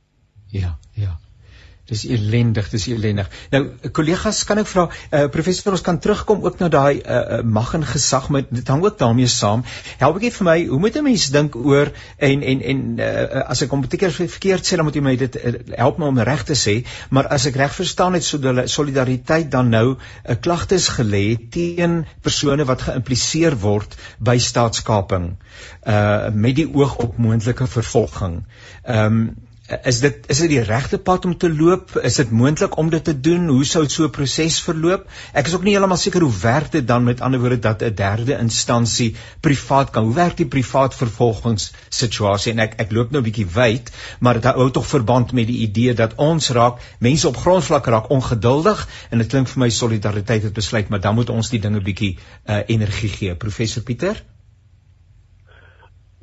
Ja, 0.54 0.78
ja. 0.94 1.20
Dis 1.86 2.02
elendig, 2.10 2.70
dis 2.74 2.88
elendig. 2.90 3.28
Nou 3.54 3.60
kollegas, 3.94 4.40
kan 4.50 4.58
ek 4.58 4.66
vra, 4.72 4.88
uh, 4.90 5.28
professor, 5.30 5.76
ons 5.78 5.84
kan 5.86 6.00
terugkom 6.02 6.42
ook 6.42 6.58
na 6.58 6.70
daai 6.74 6.98
uh, 6.98 7.44
mag 7.46 7.76
en 7.78 7.86
gesag 7.86 8.32
met 8.34 8.50
dit 8.50 8.72
hang 8.74 8.82
ook 8.82 8.98
daarmee 8.98 9.30
saam. 9.30 9.62
Help 10.00 10.18
ek 10.18 10.34
vir 10.34 10.48
my, 10.48 10.56
hoe 10.72 10.80
moet 10.82 10.98
'n 10.98 11.06
mens 11.06 11.28
dink 11.36 11.54
oor 11.56 11.94
en 12.18 12.42
en 12.42 12.66
en 12.74 12.82
uh, 12.98 13.44
as 13.54 13.62
ek 13.62 13.70
kom 13.70 13.86
baie 13.86 14.10
verkeerd 14.10 14.66
sê, 14.66 14.82
dan 14.82 14.90
moet 14.90 14.98
jy 14.98 15.06
my 15.06 15.16
dit 15.16 15.38
uh, 15.38 15.54
help 15.78 16.02
my 16.02 16.10
om 16.10 16.24
reg 16.32 16.44
te 16.50 16.58
sê, 16.58 16.76
maar 17.14 17.30
as 17.30 17.46
ek 17.46 17.62
reg 17.62 17.78
verstaan 17.78 18.18
het 18.18 18.26
so 18.26 18.42
hulle 18.42 18.66
solidariteit 18.66 19.52
dan 19.54 19.70
nou 19.70 19.86
'n 19.94 19.98
uh, 20.26 20.42
klagtes 20.42 20.90
gelê 20.98 21.38
teen 21.52 22.06
persone 22.22 22.66
wat 22.66 22.82
geïmpliseer 22.82 23.62
word 23.62 23.94
by 24.18 24.40
staatskaping 24.42 25.36
uh 25.86 26.34
met 26.34 26.56
die 26.56 26.66
oog 26.66 26.98
op 26.98 27.18
moontlike 27.18 27.68
vervolging. 27.68 28.42
Ehm 28.84 29.06
um, 29.06 29.45
is 29.66 30.00
dit 30.00 30.28
is 30.30 30.40
dit 30.44 30.52
die 30.52 30.62
regte 30.62 30.98
pad 31.02 31.24
om 31.26 31.34
te 31.42 31.50
loop? 31.50 31.96
Is 32.06 32.20
dit 32.20 32.32
moontlik 32.32 32.76
om 32.78 32.90
dit 32.94 33.04
te 33.04 33.16
doen? 33.28 33.48
Hoe 33.50 33.66
sou 33.66 33.82
so 33.90 34.06
'n 34.06 34.12
proses 34.14 34.60
verloop? 34.62 35.08
Ek 35.34 35.48
is 35.48 35.56
ook 35.56 35.64
nie 35.64 35.74
heeltemal 35.74 35.98
seker 35.98 36.22
hoe 36.22 36.40
werk 36.42 36.72
dit 36.72 36.88
dan 36.88 37.04
met 37.04 37.22
ander 37.22 37.40
woorde 37.40 37.60
dat 37.60 37.82
'n 37.82 37.96
derde 37.96 38.38
instansie 38.38 39.16
privaat 39.40 39.90
kan. 39.90 40.04
Hoe 40.04 40.14
werk 40.14 40.38
die 40.38 40.46
privaat 40.46 40.96
vervolgingssituasie? 40.96 42.52
En 42.52 42.60
ek 42.60 42.74
ek 42.78 42.92
loop 42.92 43.12
nou 43.12 43.22
'n 43.22 43.26
bietjie 43.26 43.48
wyd, 43.48 43.92
maar 44.20 44.34
dit 44.34 44.44
hou 44.44 44.72
tog 44.72 44.88
verband 44.88 45.32
met 45.32 45.48
die 45.48 45.60
idee 45.68 45.94
dat 45.94 46.14
ons 46.16 46.50
raak, 46.50 46.80
mense 47.00 47.28
op 47.28 47.38
grondvlak 47.38 47.86
raak 47.86 48.10
ongeduldig 48.10 48.88
en 49.10 49.18
dit 49.18 49.28
klink 49.28 49.48
vir 49.48 49.60
my 49.60 49.70
solidariteit 49.70 50.44
het 50.44 50.54
besluit, 50.54 50.90
maar 50.90 51.02
dan 51.02 51.16
moet 51.16 51.30
ons 51.30 51.50
die 51.50 51.60
dinge 51.60 51.82
bietjie 51.82 52.18
uh, 52.46 52.62
energie 52.68 53.10
gee. 53.10 53.36
Professor 53.36 53.84
Pieter 53.84 54.24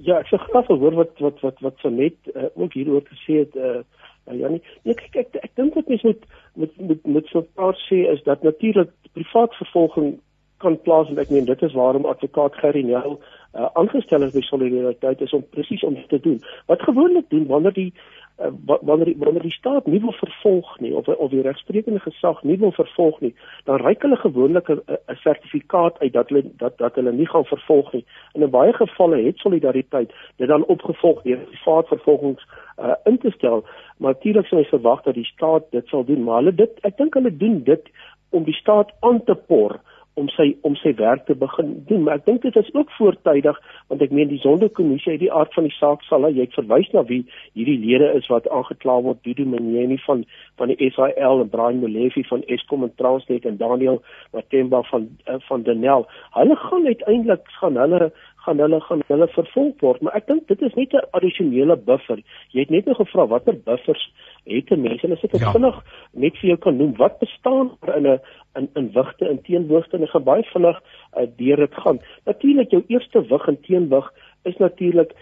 Ja, 0.03 0.19
ek 0.19 0.31
sê 0.31 0.39
graag 0.43 0.67
hoor 0.67 0.97
wat 0.99 1.21
wat 1.23 1.41
wat 1.47 1.61
wat 1.63 1.77
so 1.83 1.91
net 1.91 2.17
uh, 2.35 2.49
ook 2.59 2.75
hieroor 2.75 3.05
gesê 3.07 3.45
het 3.45 3.57
eh 3.57 3.83
uh, 4.31 4.39
Janie. 4.39 4.63
Nee, 4.87 4.95
kyk 4.95 5.17
ek 5.17 5.39
ek 5.43 5.55
dink 5.59 5.75
wat 5.75 5.89
mens 5.91 6.03
moet 6.03 6.25
met 6.55 6.81
met 6.89 7.07
met 7.07 7.27
so 7.31 7.39
'n 7.39 7.49
paar 7.55 7.77
sê 7.89 8.03
is 8.15 8.23
dat 8.23 8.43
natuurlik 8.43 8.91
privaat 9.13 9.55
vervolging 9.55 10.21
kan 10.59 10.81
plaasvind. 10.87 11.19
Ek 11.19 11.31
meen 11.31 11.45
dit 11.45 11.63
is 11.63 11.75
waarom 11.75 12.07
advokaat 12.07 12.55
Gerry 12.55 12.83
Nel 12.87 13.21
uh, 13.55 13.69
aangestel 13.73 14.23
is 14.23 14.33
by 14.33 14.41
Solidariteit 14.41 15.21
is 15.21 15.33
om 15.33 15.45
presies 15.51 15.85
om 15.85 15.97
te 16.09 16.21
doen. 16.21 16.41
Wat 16.67 16.83
gewoonlik 16.83 17.29
doen 17.29 17.47
wanneer 17.47 17.73
die 17.73 17.93
uh, 18.41 18.47
wanneer 18.81 19.05
die, 19.05 19.17
wanneer 19.19 19.43
die 19.43 19.53
staat 19.53 19.87
nie 19.87 20.01
wil 20.01 20.13
vervolg 20.13 20.79
nie 20.81 20.95
of 20.97 21.09
of 21.09 21.31
die 21.31 21.43
regsprekende 21.43 22.01
gesag 22.01 22.43
nie 22.43 22.59
wil 22.59 22.73
vervolg 22.73 23.21
nie, 23.21 23.35
dan 23.65 23.81
reik 23.85 24.03
hulle 24.03 24.17
gewoonlik 24.17 24.69
'n 24.71 24.81
sertifikaat 25.25 25.99
uit 26.01 26.13
dat 26.13 26.29
hulle 26.29 26.45
dat 26.57 26.79
dat 26.79 26.95
hulle 26.95 27.13
nie 27.13 27.29
gaan 27.29 27.45
vervolg 27.45 27.93
nie. 27.93 28.05
In 28.33 28.51
baie 28.51 28.73
gevalle 28.73 29.23
het 29.23 29.39
solidariteit 29.39 30.13
dit 30.37 30.49
dan 30.49 30.65
opgevolg 30.65 31.23
deur 31.23 31.39
privaat 31.39 31.89
vervolgings 31.89 32.47
uh, 32.79 32.95
in 33.05 33.19
te 33.19 33.31
stel. 33.31 33.65
Maar 33.99 34.13
natuurlik 34.13 34.47
sou 34.47 34.61
jy 34.61 34.69
verwag 34.69 35.03
dat 35.03 35.15
die 35.15 35.25
staat 35.25 35.71
dit 35.71 35.87
sal 35.87 36.05
doen, 36.05 36.25
maar 36.25 36.37
hulle 36.37 36.55
dit 36.55 36.79
ek 36.83 36.97
dink 36.97 37.15
hulle 37.15 37.37
doen 37.37 37.63
dit 37.65 37.89
om 38.31 38.45
die 38.45 38.55
staat 38.55 38.93
aan 39.01 39.25
te 39.25 39.35
por 39.35 39.81
om 40.15 40.29
sy 40.29 40.53
om 40.69 40.75
sy 40.77 40.93
werk 40.99 41.25
te 41.27 41.35
begin 41.39 41.73
doen. 41.89 42.03
Maar 42.05 42.21
ek 42.21 42.27
dink 42.27 42.43
dit 42.45 42.57
is 42.57 42.71
ook 42.75 42.91
voortydig 42.99 43.59
want 43.89 44.03
ek 44.05 44.13
meen 44.13 44.29
die 44.29 44.41
sondekommissie 44.43 45.15
uit 45.15 45.23
die 45.25 45.33
aard 45.33 45.55
van 45.57 45.69
die 45.69 45.75
saak 45.79 46.05
sal 46.09 46.29
jy 46.29 46.47
verwys 46.53 46.91
na 46.93 47.05
wie 47.09 47.23
hierdie 47.57 47.79
lede 47.81 48.11
is 48.19 48.29
wat 48.33 48.49
aangekla 48.53 48.99
word 49.07 49.23
Dudu 49.25 49.47
Mneni 49.49 49.99
van 50.07 50.25
van 50.61 50.73
die 50.73 50.91
SAL 50.93 51.45
en 51.45 51.53
Brian 51.53 51.81
Molefe 51.81 52.25
van 52.29 52.45
Eskom 52.53 52.85
en 52.85 52.93
Transnet 53.01 53.49
en 53.49 53.57
Daniel 53.61 54.03
Matemba 54.37 54.83
van 54.91 55.09
uh, 55.29 55.41
van 55.49 55.65
Denel 55.69 56.07
hulle 56.37 56.57
gaan 56.67 56.87
uiteindelik 56.87 57.49
gaan 57.61 57.81
hulle 57.81 58.13
gaan 58.45 58.59
hulle 58.59 58.81
gaan 58.81 59.03
hulle 59.09 59.29
vervolg 59.37 59.81
word. 59.81 60.03
Maar 60.03 60.19
ek 60.19 60.27
dink 60.27 60.47
dit 60.49 60.63
is 60.63 60.75
net 60.75 60.95
'n 60.95 61.09
addisionele 61.19 61.77
buffer. 61.77 62.23
Jy 62.53 62.61
het 62.61 62.71
net 62.71 62.87
nou 62.87 62.95
gevra 62.95 63.27
watter 63.27 63.57
buffers 63.65 64.05
het 64.45 64.71
mense? 64.71 65.07
En 65.07 65.13
as 65.13 65.25
ek 65.25 65.33
dit 65.33 65.41
ja. 65.41 65.53
vinnig 65.53 65.83
net 66.13 66.39
vir 66.39 66.49
jou 66.49 66.59
kan 66.59 66.77
noem. 66.77 66.97
Wat 66.97 67.19
bestaan 67.19 67.71
in 67.97 68.07
'n 68.07 68.21
in 68.55 68.69
in 68.75 68.93
wigte 68.93 69.29
en 69.29 69.43
teenwoorde 69.43 69.97
en 69.97 70.03
ek 70.03 70.11
gaan 70.11 70.25
baie 70.25 70.45
vinnig 70.53 70.79
uh, 71.17 71.27
deur 71.37 71.57
dit 71.57 71.75
gaan. 71.75 71.99
Natuurlik 72.25 72.71
jou 72.71 72.83
eerste 72.89 73.27
wig 73.29 73.47
en 73.49 73.61
teenwig 73.61 74.13
is 74.45 74.57
natuurlik 74.57 75.13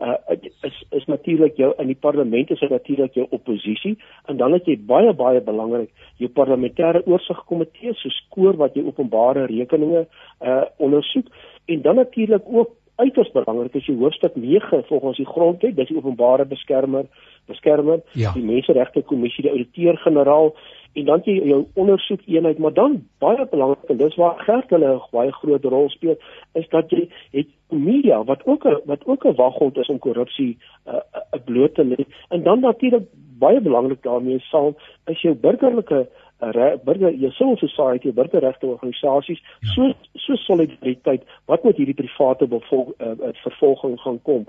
uh 0.00 0.14
is 0.62 0.84
is 0.90 1.04
natuurlik 1.04 1.56
jou 1.56 1.72
in 1.78 1.86
die 1.86 1.98
parlement 2.00 2.50
is 2.50 2.60
natuurlik 2.60 3.14
jou 3.14 3.26
oppositie. 3.30 3.98
En 4.26 4.36
dan 4.36 4.52
het 4.52 4.66
jy 4.66 4.78
baie 4.86 5.12
baie 5.12 5.40
belangrik 5.40 5.90
jou 6.16 6.30
parlementêre 6.30 7.02
oorsigkomitee 7.06 7.94
so 7.94 8.08
skoor 8.08 8.56
wat 8.56 8.74
jy 8.74 8.84
openbare 8.86 9.46
rekeninge 9.50 10.06
uh 10.40 10.64
ondersoek 10.76 11.26
en 11.68 11.82
dan 11.82 11.94
natuurlik 11.94 12.44
ook 12.46 12.70
uiters 12.98 13.30
belangrik 13.30 13.74
is 13.74 13.86
die 13.86 13.96
hoofstuk 13.96 14.34
9 14.36 14.84
volgens 14.86 15.16
die 15.16 15.26
grondwet. 15.26 15.76
Dis 15.76 15.88
die 15.88 15.96
openbare 15.96 16.46
beskermer 16.46 17.06
beskermer 17.46 18.00
ja. 18.12 18.32
die 18.36 18.44
menseregte 18.44 19.02
kommissie 19.02 19.44
die 19.46 19.52
ouditeur-generaal. 19.52 20.50
En 20.98 21.04
dan 21.04 21.22
jy 21.24 21.36
jou 21.46 21.60
ondersoek 21.78 22.24
eenheid 22.26 22.58
maar 22.58 22.74
dan 22.74 22.98
baie 23.22 23.46
belangrik 23.50 23.92
en 23.92 24.00
dis 24.00 24.16
waar 24.20 24.40
gerd 24.46 24.74
hulle 24.74 24.94
'n 24.94 25.06
baie 25.12 25.32
groot 25.32 25.64
rol 25.64 25.88
speel 25.90 26.16
is 26.52 26.68
dat 26.68 26.90
jy 26.90 27.08
het 27.32 27.48
media 27.68 28.24
wat 28.24 28.44
ook 28.46 28.66
a, 28.66 28.80
wat 28.84 29.06
ook 29.06 29.24
'n 29.24 29.36
waghond 29.36 29.76
is 29.76 29.88
om 29.88 29.98
korrupsie 29.98 30.58
'n 30.86 30.90
uh, 30.90 30.94
uh, 30.94 31.40
bloot 31.44 31.74
te 31.74 31.84
lê 31.84 32.04
en 32.28 32.42
dan 32.42 32.60
natuurlik 32.60 33.06
baie 33.38 33.60
belangrik 33.60 34.02
daarmee 34.02 34.38
sal 34.50 34.74
is 35.06 35.20
jou 35.20 35.34
burgerlike 35.34 36.08
burger 36.38 37.14
jou 37.14 37.30
civil 37.30 37.56
society, 37.56 38.12
burgerregte 38.12 38.66
organisasies, 38.66 39.40
ja. 39.60 39.68
so 39.74 39.92
so 40.14 40.36
solidariteit 40.36 41.22
wat 41.46 41.64
met 41.64 41.76
hierdie 41.76 41.94
private 41.94 42.46
bevolk, 42.46 42.94
uh, 43.00 43.32
vervolging 43.42 43.98
gaan 44.00 44.22
kom. 44.22 44.46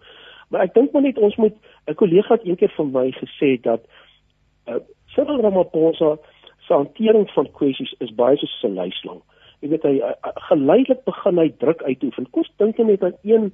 Maar 0.50 0.68
ek 0.68 0.74
dink 0.74 0.94
maar 0.94 1.06
net 1.06 1.18
ons 1.18 1.36
moet 1.36 1.56
'n 1.88 1.96
kollega 1.96 2.34
het 2.34 2.46
eendag 2.46 2.76
vir 2.76 2.86
my 2.86 3.12
gesê 3.12 3.58
dat 3.62 3.82
uh, 4.68 4.82
Cyril 5.16 5.42
Ramaphosa 5.42 6.18
se 6.68 6.74
hantering 6.74 7.30
van 7.32 7.52
kwessies 7.52 7.96
is 8.00 8.16
baie 8.16 8.38
soos 8.38 8.64
'n 8.64 8.74
luislang. 8.74 9.22
Jy 9.62 9.70
weet 9.70 9.84
hy 9.84 9.96
uh, 10.00 10.14
geleidelik 10.50 11.04
begin 11.04 11.38
hy 11.38 11.50
druk 11.58 11.84
uitoefen. 11.84 12.30
Kom 12.32 12.44
dink 12.58 12.78
net 12.78 13.04
aan 13.04 13.18
een 13.24 13.54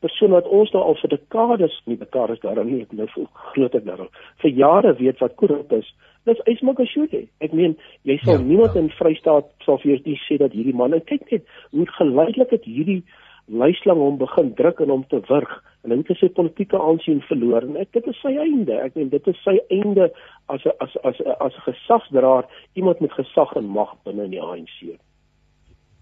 persoon 0.00 0.30
wat 0.30 0.46
ons 0.46 0.70
daar 0.70 0.82
al 0.82 0.98
vir 1.00 1.10
dekades, 1.14 1.82
nie 1.86 1.98
dekades 1.98 2.40
daar 2.40 2.64
nie, 2.64 2.82
ek 2.82 2.92
nou 2.92 3.08
groter 3.52 3.84
daar. 3.84 4.06
vir 4.42 4.50
jare 4.50 4.94
weet 4.94 5.18
wat 5.18 5.34
korrup 5.34 5.72
is 5.72 5.94
dis 6.28 6.42
Ismakashule. 6.54 7.24
Ek 7.44 7.54
meen, 7.56 7.76
jy 8.08 8.18
sal 8.24 8.38
ja, 8.38 8.44
niemand 8.44 8.76
ja. 8.76 8.84
in 8.84 8.92
Vrystaat 8.98 9.48
sal 9.66 9.80
vir 9.82 9.96
jou 9.96 10.18
sê 10.26 10.38
dat 10.40 10.54
hierdie 10.56 10.76
man, 10.76 10.94
en 10.94 11.04
kyk 11.08 11.26
net 11.32 11.48
hoe 11.72 11.88
geleidelik 11.98 12.54
het 12.54 12.68
hierdie 12.68 13.02
luislang 13.48 13.98
hom 13.98 14.18
begin 14.20 14.52
druk 14.54 14.80
en 14.84 14.92
hom 14.92 15.04
te 15.08 15.20
wurg 15.28 15.52
en 15.84 15.94
hy 15.94 15.98
het 16.02 16.18
sy 16.20 16.28
politieke 16.36 16.76
aansien 16.76 17.20
verloor 17.28 17.64
en 17.64 17.78
ek 17.80 17.92
dit 17.96 18.08
is 18.10 18.18
sy 18.20 18.34
einde. 18.36 18.76
Ek 18.84 18.96
meen 18.98 19.10
dit 19.12 19.30
is 19.30 19.38
sy 19.44 19.56
einde 19.72 20.10
as 20.52 20.64
'n 20.66 20.74
as 20.84 20.96
as 21.04 21.20
as 21.40 21.54
'n 21.56 21.66
gesagsdraer, 21.72 22.44
iemand 22.74 23.00
met 23.00 23.12
gesag 23.12 23.56
en 23.56 23.64
mag 23.64 23.94
binne 24.04 24.24
in 24.24 24.30
die 24.36 24.42
ANC. 24.42 24.98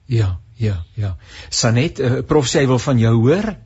Ja, 0.07 0.39
ja, 0.59 0.77
ja. 0.97 1.17
Sanet, 1.51 2.01
uh, 2.01 2.23
prof 2.27 2.47
sê 2.47 2.61
hy 2.61 2.67
wil 2.67 2.79
van 2.79 2.99
jou 2.99 3.15
hoor. 3.15 3.57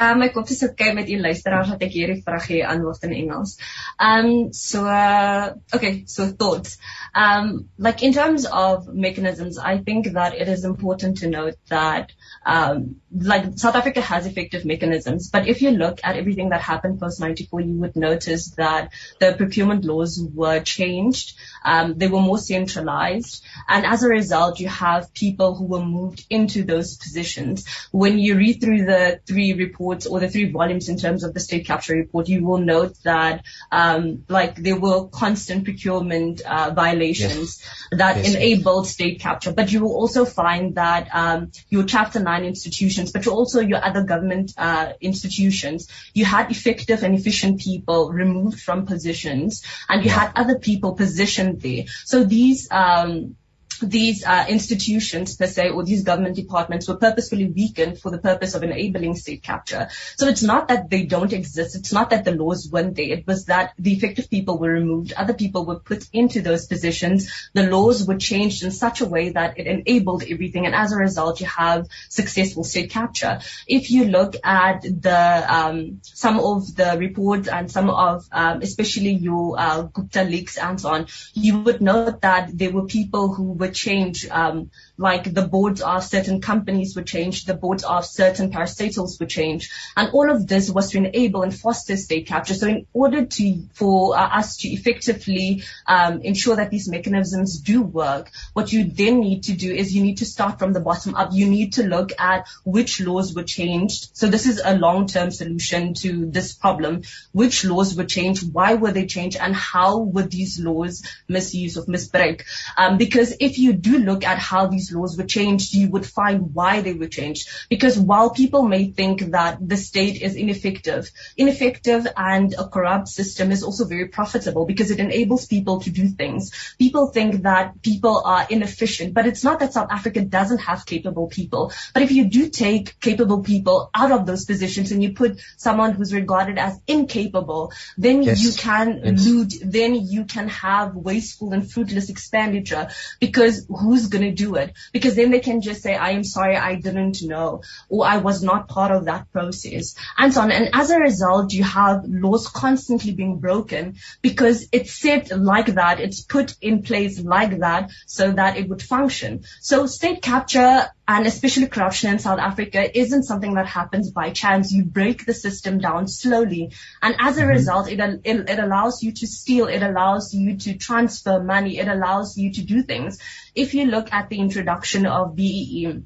Um 0.00 0.18
my 0.18 0.28
kop 0.32 0.50
is 0.50 0.62
okay 0.64 0.92
met 0.96 1.08
een 1.08 1.20
luisteraar 1.20 1.66
dat 1.68 1.82
ek 1.84 1.92
hierdie 1.92 2.22
vraag 2.24 2.46
hier 2.48 2.66
antwoord 2.66 3.02
in 3.08 3.12
Engels. 3.12 3.58
Um 3.98 4.52
so 4.56 4.86
uh, 4.86 5.52
okay, 5.76 6.02
so 6.06 6.30
thoughts. 6.32 6.78
Um 7.14 7.68
like 7.76 8.02
in 8.02 8.12
terms 8.12 8.48
of 8.48 8.88
mechanisms, 8.88 9.58
I 9.58 9.78
think 9.84 10.12
that 10.14 10.34
it 10.34 10.48
is 10.48 10.64
important 10.64 11.20
to 11.20 11.28
note 11.28 11.58
that 11.68 12.12
um 12.46 12.99
like 13.12 13.58
South 13.58 13.74
Africa 13.74 14.00
has 14.00 14.26
effective 14.26 14.64
mechanisms, 14.64 15.30
but 15.30 15.48
if 15.48 15.62
you 15.62 15.70
look 15.70 16.00
at 16.04 16.16
everything 16.16 16.50
that 16.50 16.60
happened 16.60 17.00
post 17.00 17.20
94, 17.20 17.60
you 17.60 17.74
would 17.80 17.96
notice 17.96 18.50
that 18.52 18.92
the 19.18 19.34
procurement 19.36 19.84
laws 19.84 20.22
were 20.34 20.60
changed. 20.60 21.36
Um 21.64 21.98
they 21.98 22.08
were 22.08 22.20
more 22.20 22.38
centralized 22.38 23.44
and 23.68 23.84
as 23.84 24.02
a 24.02 24.08
result 24.08 24.60
you 24.60 24.68
have 24.68 25.12
people 25.12 25.54
who 25.54 25.66
were 25.66 25.84
moved 25.84 26.24
into 26.30 26.62
those 26.64 26.96
positions. 26.96 27.66
When 27.90 28.18
you 28.18 28.36
read 28.36 28.60
through 28.60 28.86
the 28.86 29.20
three 29.26 29.52
reports 29.54 30.06
or 30.06 30.20
the 30.20 30.28
three 30.28 30.50
volumes 30.50 30.88
in 30.88 30.96
terms 30.96 31.24
of 31.24 31.34
the 31.34 31.40
state 31.40 31.66
capture 31.66 31.94
report, 31.94 32.28
you 32.28 32.44
will 32.44 32.58
note 32.58 32.94
that 33.04 33.44
um, 33.70 34.24
like 34.28 34.56
there 34.56 34.78
were 34.78 35.08
constant 35.08 35.64
procurement 35.64 36.40
uh, 36.42 36.70
violations 36.74 37.60
yes. 37.60 37.98
that 37.98 38.16
yes. 38.16 38.34
enabled 38.34 38.86
state 38.86 39.20
capture. 39.20 39.52
But 39.52 39.72
you 39.72 39.80
will 39.80 39.94
also 39.94 40.24
find 40.24 40.76
that 40.76 41.08
um, 41.12 41.52
your 41.68 41.84
Chapter 41.90 42.20
9 42.20 42.44
institutions, 42.44 42.99
but 43.08 43.26
also 43.26 43.60
your 43.60 43.82
other 43.82 44.02
government 44.02 44.52
uh, 44.58 44.92
institutions, 45.00 45.88
you 46.12 46.24
had 46.24 46.50
effective 46.50 47.02
and 47.02 47.14
efficient 47.14 47.60
people 47.60 48.12
removed 48.12 48.60
from 48.60 48.86
positions 48.86 49.64
and 49.88 50.04
you 50.04 50.10
yeah. 50.10 50.18
had 50.20 50.32
other 50.36 50.58
people 50.58 50.94
positioned 50.94 51.60
there. 51.60 51.84
So 52.04 52.24
these 52.24 52.68
um, 52.70 53.36
these 53.80 54.24
uh, 54.24 54.46
institutions 54.48 55.36
per 55.36 55.46
se 55.46 55.70
or 55.70 55.84
these 55.84 56.02
government 56.02 56.36
departments 56.36 56.88
were 56.88 56.96
purposefully 56.96 57.46
weakened 57.46 57.98
for 57.98 58.10
the 58.10 58.18
purpose 58.18 58.54
of 58.54 58.62
enabling 58.62 59.16
state 59.16 59.42
capture. 59.42 59.88
So 60.16 60.28
it's 60.28 60.42
not 60.42 60.68
that 60.68 60.90
they 60.90 61.04
don't 61.04 61.32
exist. 61.32 61.76
It's 61.76 61.92
not 61.92 62.10
that 62.10 62.24
the 62.24 62.32
laws 62.32 62.68
weren't 62.70 62.96
there. 62.96 63.10
It 63.10 63.26
was 63.26 63.46
that 63.46 63.72
the 63.78 63.92
effective 63.92 64.30
people 64.30 64.58
were 64.58 64.70
removed. 64.70 65.12
Other 65.12 65.34
people 65.34 65.64
were 65.64 65.78
put 65.78 66.08
into 66.12 66.42
those 66.42 66.66
positions. 66.66 67.30
The 67.54 67.68
laws 67.68 68.06
were 68.06 68.16
changed 68.16 68.62
in 68.62 68.70
such 68.70 69.00
a 69.00 69.06
way 69.06 69.30
that 69.30 69.58
it 69.58 69.66
enabled 69.66 70.22
everything. 70.22 70.66
And 70.66 70.74
as 70.74 70.92
a 70.92 70.96
result, 70.96 71.40
you 71.40 71.46
have 71.46 71.86
successful 72.08 72.64
state 72.64 72.90
capture. 72.90 73.40
If 73.66 73.90
you 73.90 74.04
look 74.04 74.34
at 74.44 74.82
the, 74.82 75.44
um, 75.48 76.00
some 76.02 76.38
of 76.38 76.74
the 76.74 76.96
reports 76.98 77.48
and 77.48 77.70
some 77.70 77.90
of, 77.90 78.28
um, 78.32 78.62
especially 78.62 79.12
your, 79.12 79.58
uh, 79.58 79.82
Gupta 79.82 80.24
leaks 80.24 80.58
and 80.58 80.80
so 80.80 80.90
on, 80.90 81.06
you 81.34 81.60
would 81.60 81.80
note 81.80 82.20
that 82.22 82.56
there 82.56 82.70
were 82.70 82.86
people 82.86 83.32
who 83.32 83.52
were 83.52 83.69
change, 83.70 84.28
um, 84.28 84.70
like 85.00 85.32
the 85.32 85.48
boards 85.48 85.80
of 85.80 86.04
certain 86.04 86.42
companies 86.42 86.94
would 86.94 87.06
change, 87.06 87.46
the 87.46 87.54
boards 87.54 87.84
of 87.84 88.04
certain 88.04 88.52
parastatals 88.52 89.18
would 89.18 89.30
change. 89.30 89.70
And 89.96 90.10
all 90.12 90.30
of 90.30 90.46
this 90.46 90.70
was 90.70 90.90
to 90.90 90.98
enable 90.98 91.42
and 91.42 91.58
foster 91.58 91.96
state 91.96 92.26
capture. 92.26 92.52
So 92.52 92.66
in 92.66 92.86
order 92.92 93.24
to, 93.24 93.62
for 93.72 94.14
uh, 94.14 94.28
us 94.40 94.58
to 94.58 94.68
effectively 94.68 95.62
um, 95.86 96.20
ensure 96.20 96.56
that 96.56 96.70
these 96.70 96.86
mechanisms 96.86 97.60
do 97.60 97.80
work, 97.80 98.30
what 98.52 98.74
you 98.74 98.84
then 98.84 99.20
need 99.20 99.44
to 99.44 99.54
do 99.54 99.72
is 99.72 99.94
you 99.94 100.02
need 100.02 100.18
to 100.18 100.26
start 100.26 100.58
from 100.58 100.74
the 100.74 100.80
bottom 100.80 101.14
up. 101.14 101.30
You 101.32 101.48
need 101.48 101.72
to 101.74 101.82
look 101.82 102.12
at 102.20 102.46
which 102.64 103.00
laws 103.00 103.34
were 103.34 103.42
changed. 103.42 104.10
So 104.12 104.26
this 104.26 104.46
is 104.46 104.60
a 104.62 104.76
long-term 104.76 105.30
solution 105.30 105.94
to 105.94 106.26
this 106.26 106.52
problem. 106.52 107.04
Which 107.32 107.64
laws 107.64 107.96
were 107.96 108.04
changed? 108.04 108.52
Why 108.52 108.74
were 108.74 108.92
they 108.92 109.06
changed? 109.06 109.38
And 109.38 109.56
how 109.56 110.00
were 110.00 110.24
these 110.24 110.60
laws 110.60 111.02
misused 111.26 111.78
or 111.78 111.84
misbreak? 111.88 112.44
Um, 112.76 112.98
because 112.98 113.34
if 113.40 113.58
you 113.58 113.72
do 113.72 113.98
look 113.98 114.24
at 114.24 114.38
how 114.38 114.66
these 114.66 114.89
laws 114.92 115.16
were 115.16 115.24
changed, 115.24 115.74
you 115.74 115.88
would 115.90 116.06
find 116.06 116.54
why 116.54 116.80
they 116.80 116.92
were 116.92 117.08
changed. 117.08 117.48
Because 117.68 117.98
while 117.98 118.30
people 118.30 118.62
may 118.62 118.90
think 118.90 119.20
that 119.32 119.58
the 119.66 119.76
state 119.76 120.22
is 120.22 120.36
ineffective, 120.36 121.10
ineffective 121.36 122.06
and 122.16 122.54
a 122.54 122.68
corrupt 122.68 123.08
system 123.08 123.50
is 123.52 123.62
also 123.62 123.84
very 123.84 124.08
profitable 124.08 124.66
because 124.66 124.90
it 124.90 125.00
enables 125.00 125.46
people 125.46 125.80
to 125.80 125.90
do 125.90 126.08
things. 126.08 126.74
People 126.78 127.08
think 127.08 127.42
that 127.42 127.82
people 127.82 128.22
are 128.24 128.46
inefficient, 128.48 129.14
but 129.14 129.26
it's 129.26 129.44
not 129.44 129.60
that 129.60 129.72
South 129.72 129.90
Africa 129.90 130.22
doesn't 130.22 130.58
have 130.58 130.86
capable 130.86 131.28
people. 131.28 131.72
But 131.92 132.02
if 132.02 132.12
you 132.12 132.26
do 132.26 132.48
take 132.48 132.98
capable 133.00 133.42
people 133.42 133.90
out 133.94 134.12
of 134.12 134.26
those 134.26 134.44
positions 134.44 134.92
and 134.92 135.02
you 135.02 135.12
put 135.12 135.40
someone 135.56 135.92
who's 135.92 136.14
regarded 136.14 136.58
as 136.58 136.80
incapable, 136.86 137.72
then 137.98 138.22
yes. 138.22 138.42
you 138.42 138.52
can 138.52 139.00
yes. 139.04 139.26
loot, 139.26 139.54
then 139.62 139.94
you 139.94 140.24
can 140.24 140.48
have 140.48 140.94
wasteful 140.94 141.52
and 141.52 141.70
fruitless 141.70 142.10
expenditure 142.10 142.88
because 143.18 143.40
because 143.40 143.66
who's 143.68 144.08
going 144.08 144.24
to 144.24 144.32
do 144.32 144.56
it? 144.56 144.69
Because 144.92 145.14
then 145.14 145.30
they 145.30 145.40
can 145.40 145.60
just 145.60 145.82
say, 145.82 145.94
I 145.94 146.10
am 146.10 146.24
sorry, 146.24 146.56
I 146.56 146.74
didn't 146.76 147.22
know, 147.22 147.62
or 147.88 148.06
I 148.06 148.18
was 148.18 148.42
not 148.42 148.68
part 148.68 148.90
of 148.90 149.06
that 149.06 149.30
process, 149.32 149.94
and 150.16 150.32
so 150.32 150.42
on. 150.42 150.50
And 150.50 150.70
as 150.72 150.90
a 150.90 150.98
result, 150.98 151.52
you 151.52 151.64
have 151.64 152.04
laws 152.06 152.48
constantly 152.48 153.12
being 153.12 153.38
broken 153.38 153.96
because 154.22 154.68
it's 154.72 154.92
set 154.92 155.30
like 155.36 155.74
that, 155.74 156.00
it's 156.00 156.20
put 156.22 156.54
in 156.60 156.82
place 156.82 157.20
like 157.20 157.58
that 157.60 157.90
so 158.06 158.32
that 158.32 158.56
it 158.56 158.68
would 158.68 158.82
function. 158.82 159.44
So 159.60 159.86
state 159.86 160.22
capture 160.22 160.88
and 161.06 161.26
especially 161.26 161.66
corruption 161.66 162.10
in 162.10 162.18
South 162.18 162.38
Africa 162.38 162.98
isn't 162.98 163.24
something 163.24 163.54
that 163.54 163.66
happens 163.66 164.10
by 164.10 164.30
chance. 164.30 164.72
You 164.72 164.84
break 164.84 165.26
the 165.26 165.34
system 165.34 165.78
down 165.78 166.06
slowly. 166.06 166.72
And 167.02 167.16
as 167.18 167.36
a 167.36 167.40
mm-hmm. 167.40 167.50
result, 167.50 167.90
it, 167.90 167.98
it, 167.98 168.48
it 168.48 168.58
allows 168.58 169.02
you 169.02 169.12
to 169.12 169.26
steal. 169.26 169.66
It 169.66 169.82
allows 169.82 170.32
you 170.32 170.56
to 170.58 170.76
transfer 170.76 171.42
money. 171.42 171.78
It 171.78 171.88
allows 171.88 172.36
you 172.38 172.52
to 172.52 172.62
do 172.62 172.82
things. 172.82 173.18
If 173.54 173.74
you 173.74 173.86
look 173.86 174.12
at 174.12 174.28
the 174.28 174.38
introduction 174.38 175.06
of 175.06 175.34
BEE, 175.34 176.02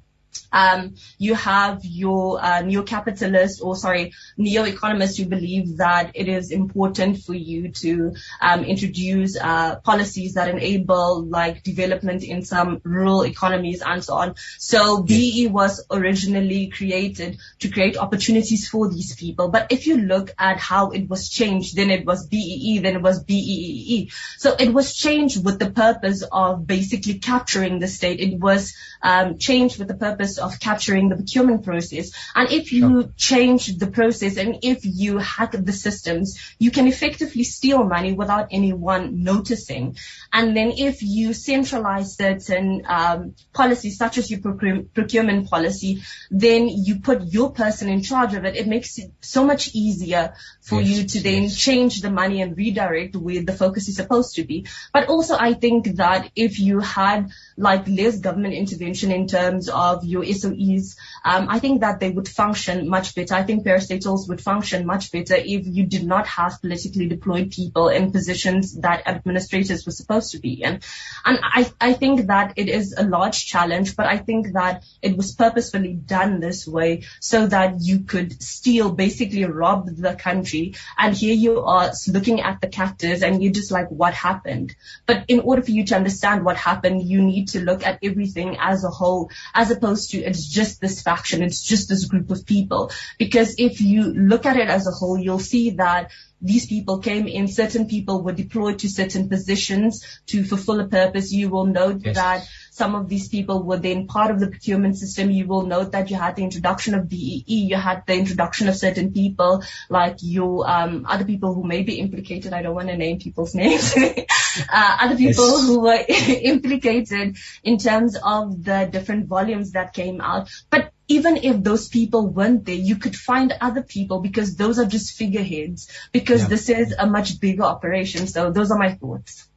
um, 0.55 0.95
you 1.19 1.35
have 1.35 1.85
your 1.85 2.43
uh, 2.43 2.61
neo-capitalist 2.61 3.61
or 3.63 3.77
sorry, 3.77 4.15
neo-economists 4.37 5.19
who 5.19 5.27
believe 5.27 5.79
that 5.79 6.13
it 6.15 6.29
is 6.29 6.53
important 6.53 7.19
for 7.23 7.35
you 7.35 7.71
to 7.73 8.15
um, 8.41 8.65
introduce 8.65 9.37
uh, 9.37 9.77
policies 9.81 10.35
that 10.35 10.49
enable 10.49 11.25
like 11.25 11.63
development 11.63 12.23
in 12.23 12.45
some 12.45 12.81
rural 12.85 13.23
economies 13.23 13.83
and 13.85 14.05
so 14.05 14.15
on. 14.15 14.35
So 14.59 15.03
BE 15.03 15.49
was 15.49 15.85
originally 15.91 16.69
created 16.69 17.39
to 17.61 17.69
create 17.69 17.97
opportunities 17.97 18.69
for 18.69 18.89
these 18.89 19.17
people. 19.17 19.49
But 19.49 19.73
if 19.73 19.87
you 19.87 19.99
look 19.99 20.33
at 20.39 20.59
how 20.59 20.91
it 20.91 21.09
was 21.09 21.29
changed, 21.29 21.77
then 21.77 21.91
it 21.91 22.07
was 22.07 22.27
BEE, 22.27 22.79
then 22.79 22.97
it 22.97 23.03
was 23.03 23.23
BEEE. 23.23 24.11
So 24.39 24.55
it 24.59 24.73
was 24.73 24.95
changed 24.95 25.45
with 25.45 25.59
the 25.59 25.71
purpose 25.71 26.23
of 26.31 26.67
basically 26.67 27.19
capturing 27.19 27.81
the 27.81 27.89
state. 27.89 28.21
It 28.21 28.39
was 28.39 28.75
um, 29.03 29.39
changed 29.39 29.79
with 29.79 29.89
the 29.89 29.95
purpose 29.95 30.24
of 30.39 30.61
capturing 30.61 31.09
the 31.09 31.17
procurement 31.17 31.65
process. 31.65 32.11
And 32.35 32.51
if 32.51 32.73
you 32.73 33.13
change 33.17 33.77
the 33.79 33.87
process 33.87 34.37
and 34.37 34.59
if 34.63 34.81
you 34.85 35.19
hack 35.19 35.53
the 35.53 35.73
systems, 35.73 36.39
you 36.59 36.71
can 36.71 36.87
effectively 36.87 37.45
steal 37.45 37.85
money 37.85 38.13
without 38.13 38.49
anyone 38.51 39.23
noticing. 39.23 39.97
And 40.33 40.57
then 40.57 40.73
if 40.77 41.03
you 41.03 41.33
centralize 41.33 42.17
certain 42.17 42.83
um, 42.89 43.35
policies, 43.53 43.99
such 43.99 44.19
as 44.19 44.31
your 44.31 44.41
procurement 44.41 45.51
policy, 45.51 46.03
then 46.31 46.69
you 46.69 47.01
put 47.01 47.23
your 47.23 47.53
person 47.53 47.89
in 47.89 48.03
charge 48.03 48.35
of 48.35 48.45
it. 48.45 48.57
It 48.57 48.67
makes 48.67 48.99
it 48.99 49.13
so 49.21 49.45
much 49.45 49.75
easier 49.75 50.35
for 50.65 50.81
yes, 50.81 50.89
you 50.89 51.05
to 51.05 51.19
yes. 51.19 51.23
then 51.23 51.49
change 51.51 52.01
the 52.01 52.11
money 52.11 52.41
and 52.41 52.57
redirect 52.57 53.15
where 53.15 53.43
the 53.43 53.53
focus 53.53 53.89
is 53.89 53.97
supposed 53.97 54.37
to 54.37 54.45
be. 54.45 54.67
But 54.93 55.09
also, 55.09 55.37
I 55.39 55.53
think 55.53 55.97
that 55.97 56.31
if 56.35 56.59
you 56.59 56.81
had 56.81 57.31
like 57.57 57.87
less 57.87 58.19
government 58.19 58.55
intervention 58.55 59.13
in 59.13 59.27
terms 59.29 59.69
of 59.69 60.05
your 60.05 60.15
your 60.15 60.35
SOEs, 60.35 60.97
um, 61.25 61.47
I 61.49 61.59
think 61.59 61.81
that 61.81 62.01
they 62.01 62.11
would 62.11 62.29
function 62.29 62.89
much 62.89 63.15
better. 63.15 63.35
I 63.35 63.43
think 63.43 63.67
parastatals 63.67 64.29
would 64.29 64.41
function 64.41 64.87
much 64.87 65.11
better 65.13 65.35
if 65.35 65.67
you 65.67 65.85
did 65.87 66.05
not 66.05 66.27
have 66.27 66.61
politically 66.61 67.09
deployed 67.09 67.51
people 67.51 67.89
in 67.89 68.13
positions 68.13 68.75
that 68.81 69.07
administrators 69.07 69.85
were 69.85 69.93
supposed 69.93 70.33
to 70.33 70.39
be 70.39 70.63
in. 70.63 70.81
And 71.25 71.39
I, 71.43 71.73
I 71.81 71.93
think 71.95 72.27
that 72.29 72.55
it 72.57 72.69
is 72.69 72.95
a 72.97 73.05
large 73.05 73.47
challenge, 73.47 73.97
but 73.97 74.07
I 74.07 74.19
think 74.19 74.53
that 74.53 74.85
it 75.03 75.17
was 75.17 75.35
purposefully 75.35 75.95
done 75.95 76.41
this 76.41 76.67
way 76.67 77.03
so 77.21 77.47
that 77.47 77.81
you 77.81 78.01
could 78.01 78.43
steal, 78.43 78.91
basically 78.93 79.45
rob 79.45 79.89
the 79.89 80.15
country. 80.15 80.54
And 80.99 81.15
here 81.15 81.35
you 81.35 81.61
are 81.61 81.93
looking 82.09 82.41
at 82.41 82.61
the 82.61 82.69
captors 82.69 83.23
and 83.23 83.43
you're 83.43 83.53
just 83.53 83.71
like, 83.71 83.89
what 83.89 84.15
happened? 84.15 84.75
But 85.07 85.25
in 85.29 85.41
order 85.41 85.63
for 85.63 85.71
you 85.71 85.85
to 85.87 85.97
understand 85.97 86.45
what 86.45 86.57
happened, 86.57 87.03
you 87.03 87.23
need 87.23 87.49
to 87.49 87.61
look 87.61 87.87
at 87.87 87.99
everything 88.03 88.57
as 88.59 88.85
a 88.85 88.89
whole, 88.89 89.31
as 89.55 89.71
opposed 89.71 90.11
to 90.11 90.19
it's 90.19 90.47
just 90.47 90.81
this 90.81 91.03
faction, 91.03 91.43
it's 91.43 91.63
just 91.63 91.89
this 91.89 92.05
group 92.07 92.31
of 92.31 92.47
people. 92.47 92.91
Because 93.19 93.57
if 93.59 93.81
you 93.81 94.03
look 94.03 94.47
at 94.47 94.57
it 94.57 94.69
as 94.69 94.87
a 94.87 94.91
whole, 94.91 95.19
you'll 95.19 95.39
see 95.39 95.71
that 95.71 96.11
these 96.45 96.67
people 96.67 96.99
came 96.99 97.27
in, 97.27 97.49
certain 97.49 97.87
people 97.89 98.23
were 98.23 98.33
deployed 98.33 98.81
to 98.81 98.89
certain 98.89 99.29
positions 99.29 100.05
to 100.27 100.45
fulfill 100.45 100.81
a 100.81 100.87
purpose. 100.87 101.33
You 101.33 101.49
will 101.49 101.65
note 101.65 102.03
yes. 102.05 102.17
that 102.17 102.47
some 102.75 102.97
of 102.97 103.09
these 103.09 103.29
people 103.29 103.63
were 103.63 103.77
then 103.77 104.09
part 104.09 104.33
of 104.33 104.41
the 104.41 104.49
procurement 104.49 104.97
system. 104.99 105.31
You 105.31 105.47
will 105.47 105.65
note 105.65 105.93
that 105.93 106.11
you 106.11 106.17
had 106.17 106.35
the 106.35 106.43
introduction 106.43 106.95
of 106.95 107.09
BEE, 107.09 107.45
you 107.47 107.77
had 107.77 108.03
the 108.05 108.15
introduction 108.15 108.69
of 108.69 108.75
certain 108.75 109.13
people 109.13 109.63
like 109.89 110.25
you, 110.25 110.65
um, 110.65 111.07
other 111.09 111.25
people 111.25 111.55
who 111.55 111.63
may 111.63 111.85
be 111.85 112.01
implicated. 112.01 112.53
I 112.53 112.63
don't 112.63 112.75
want 112.75 112.89
to 112.89 112.97
name 112.97 113.21
people's 113.21 113.55
names. 113.63 113.95
uh, 113.97 114.97
other 115.01 115.17
people 115.17 115.51
yes. 115.51 115.67
who 115.67 115.81
were 115.83 116.05
implicated 116.09 117.37
in 117.63 117.79
terms 117.79 118.17
of 118.21 118.65
the 118.65 118.89
different 118.91 119.29
volumes 119.29 119.71
that 119.73 119.93
came 119.93 120.21
out. 120.21 120.51
But 120.69 120.91
even 121.07 121.37
if 121.37 121.63
those 121.63 121.89
people 121.89 122.27
weren't 122.27 122.65
there, 122.65 122.75
you 122.75 122.97
could 122.97 123.15
find 123.15 123.55
other 123.61 123.85
people 123.85 124.19
because 124.19 124.57
those 124.57 124.81
are 124.81 124.87
just 124.87 125.17
figureheads 125.17 125.89
because 126.11 126.43
yeah. 126.43 126.49
this 126.49 126.69
is 126.69 126.93
a 126.99 127.07
much 127.07 127.39
bigger 127.39 127.63
operation. 127.63 128.27
So 128.27 128.51
those 128.51 128.73
are 128.73 128.79
my 128.79 128.95
thoughts. 128.95 129.49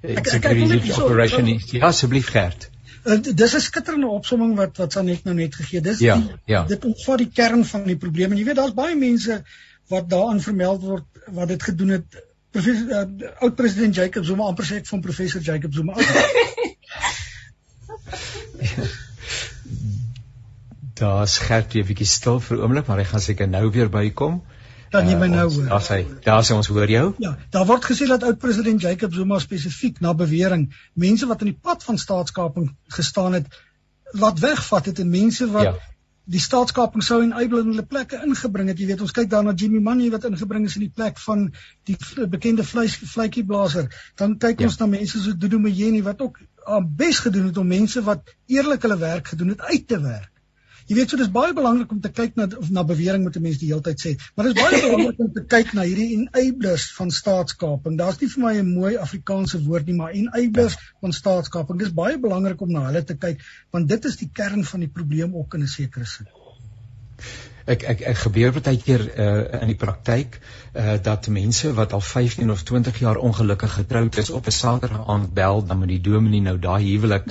Very 0.00 0.66
huge 0.66 1.02
operation. 1.02 1.60
Ja, 1.66 1.86
asseblief 1.86 2.28
Gert. 2.30 2.70
Uh, 3.04 3.16
dis 3.22 3.54
'n 3.54 3.60
skitterende 3.60 4.06
opsomming 4.06 4.56
wat 4.56 4.76
wat 4.76 4.92
Sanet 4.92 5.24
nou 5.24 5.34
net 5.34 5.54
gegee. 5.54 5.80
Dis 5.80 5.98
ja, 5.98 6.16
die, 6.16 6.30
ja. 6.44 6.64
dit 6.64 6.84
omvat 6.84 7.18
die 7.18 7.30
kern 7.34 7.64
van 7.64 7.84
die 7.84 7.96
probleem 7.96 8.30
en 8.30 8.38
jy 8.38 8.44
weet 8.44 8.56
daar's 8.56 8.74
baie 8.74 8.96
mense 8.96 9.44
wat 9.88 10.10
daaraan 10.10 10.40
vermeld 10.40 10.82
word 10.82 11.04
wat 11.26 11.48
dit 11.48 11.62
gedoen 11.62 11.88
het. 11.88 12.04
Professor 12.50 12.86
uh, 12.90 13.30
oud 13.40 13.54
president 13.56 13.94
Jacob 13.94 14.24
Zuma 14.24 14.44
amper 14.44 14.64
sê 14.64 14.74
ek 14.82 14.86
van 14.86 15.00
professor 15.00 15.40
Jacob 15.40 15.72
Zuma. 15.74 15.94
Daar's 20.98 21.38
Gert 21.38 21.72
weer 21.72 21.84
'n 21.84 21.86
bietjie 21.86 22.06
stil 22.06 22.40
vir 22.40 22.56
'n 22.56 22.62
oomblik, 22.62 22.86
maar 22.86 22.98
hy 22.98 23.04
gaan 23.04 23.20
seker 23.20 23.48
nou 23.48 23.70
weer 23.70 23.88
bykom. 23.88 24.42
Dan 24.92 25.08
jy 25.10 25.16
my 25.20 25.28
nou 25.32 25.46
hoor. 25.52 25.68
Daar 25.68 25.84
sê, 25.84 25.98
daar 26.24 26.44
sê 26.46 26.56
ons 26.56 26.70
hoor 26.72 26.90
jou. 26.90 27.04
Ja, 27.22 27.34
daar 27.54 27.66
word 27.68 27.84
gesê 27.88 28.08
dat 28.08 28.24
oud 28.24 28.38
president 28.40 28.80
Jacob 28.80 29.14
Zuma 29.14 29.38
spesifiek 29.42 30.00
na 30.04 30.14
bewering 30.16 30.68
mense 30.94 31.28
wat 31.28 31.44
aan 31.44 31.52
die 31.52 31.60
pad 31.68 31.84
van 31.84 32.00
staatskaping 32.00 32.70
gestaan 32.96 33.36
het, 33.38 33.46
laat 34.16 34.40
wegvat 34.40 34.90
het 34.92 35.02
en 35.04 35.10
mense 35.12 35.48
wat 35.52 35.68
ja. 35.68 35.74
die 36.24 36.40
staatskaping 36.40 37.04
sou 37.04 37.20
in 37.22 37.34
eibelende 37.36 37.84
plekke 37.84 38.22
ingebring 38.24 38.72
het. 38.72 38.80
Jy 38.80 38.92
weet, 38.92 39.04
ons 39.04 39.12
kyk 39.16 39.28
daarna 39.32 39.52
Jimmy 39.52 39.82
Manny 39.84 40.08
wat 40.14 40.24
ingebring 40.28 40.64
is 40.70 40.78
in 40.80 40.86
die 40.86 40.94
plek 40.94 41.20
van 41.24 41.50
die 41.88 41.98
bekende 42.30 42.64
vleis 42.64 42.96
vletjieblaser. 42.96 43.92
Dan 44.16 44.38
kyk 44.40 44.64
ja. 44.64 44.70
ons 44.70 44.80
na 44.80 44.88
mense 44.88 45.20
so 45.20 45.36
Dudu 45.36 45.60
Mjeni 45.60 46.02
wat 46.06 46.24
ook 46.24 46.40
aan 46.68 46.88
bes 46.96 47.20
gedoen 47.24 47.48
het 47.48 47.60
om 47.60 47.68
mense 47.68 48.02
wat 48.04 48.34
eerlik 48.46 48.82
hulle 48.84 48.98
werk 49.00 49.32
gedoen 49.34 49.56
het 49.56 49.60
uit 49.60 49.88
te 49.88 50.00
werk. 50.00 50.32
Jy 50.88 50.96
weet 50.96 51.12
so 51.12 51.20
dis 51.20 51.28
baie 51.32 51.52
belangrik 51.56 51.90
om 51.92 52.00
te 52.00 52.08
kyk 52.08 52.38
na 52.40 52.46
na 52.72 52.84
bewering 52.90 53.24
met 53.24 53.36
'n 53.36 53.42
mens 53.44 53.58
die 53.60 53.68
hele 53.68 53.84
tyd 53.84 54.00
sê, 54.04 54.12
maar 54.34 54.46
dis 54.48 54.56
baie 54.56 54.80
belangrik 54.84 55.18
om 55.24 55.32
te 55.32 55.44
kyk 55.54 55.74
na 55.76 55.84
hierdie 55.84 56.14
enablers 56.16 56.86
van 56.96 57.10
staatskaping. 57.10 57.98
Daar's 57.98 58.20
nie 58.20 58.30
vir 58.34 58.44
my 58.44 58.54
'n 58.60 58.72
mooi 58.72 58.96
Afrikaanse 58.96 59.60
woord 59.66 59.86
nie, 59.86 59.98
maar 60.00 60.16
enablers 60.16 60.78
van 61.00 61.12
staatskaping. 61.12 61.78
Dis 61.78 61.92
baie 61.92 62.18
belangrik 62.18 62.60
om 62.60 62.72
na 62.72 62.86
hulle 62.86 63.04
te 63.04 63.16
kyk 63.16 63.44
want 63.70 63.88
dit 63.88 64.04
is 64.04 64.16
die 64.16 64.30
kern 64.32 64.64
van 64.64 64.80
die 64.80 64.92
probleem 65.00 65.36
ook 65.36 65.54
in 65.54 65.62
'n 65.62 65.74
sekere 65.76 66.06
sin. 66.06 66.26
Ek 67.68 67.82
ek 67.84 68.00
ek 68.12 68.20
gebeur 68.24 68.54
baie 68.56 68.78
keer 68.80 69.02
uh, 69.04 69.60
in 69.60 69.68
die 69.68 69.76
praktyk 69.76 70.38
uh, 70.38 70.94
dat 71.04 71.26
mense 71.28 71.68
wat 71.76 71.92
al 71.92 72.00
15 72.00 72.50
of 72.50 72.62
20 72.64 73.00
jaar 73.02 73.18
ongelukkig 73.20 73.74
getroud 73.80 74.16
is 74.22 74.30
op 74.30 74.46
'n 74.48 74.56
Saterdag 74.56 75.08
aand 75.14 75.34
bel 75.34 75.60
dan 75.66 75.78
met 75.78 75.88
die 75.92 76.00
dominee 76.00 76.40
nou 76.40 76.56
daai 76.58 76.82
huwelik. 76.86 77.26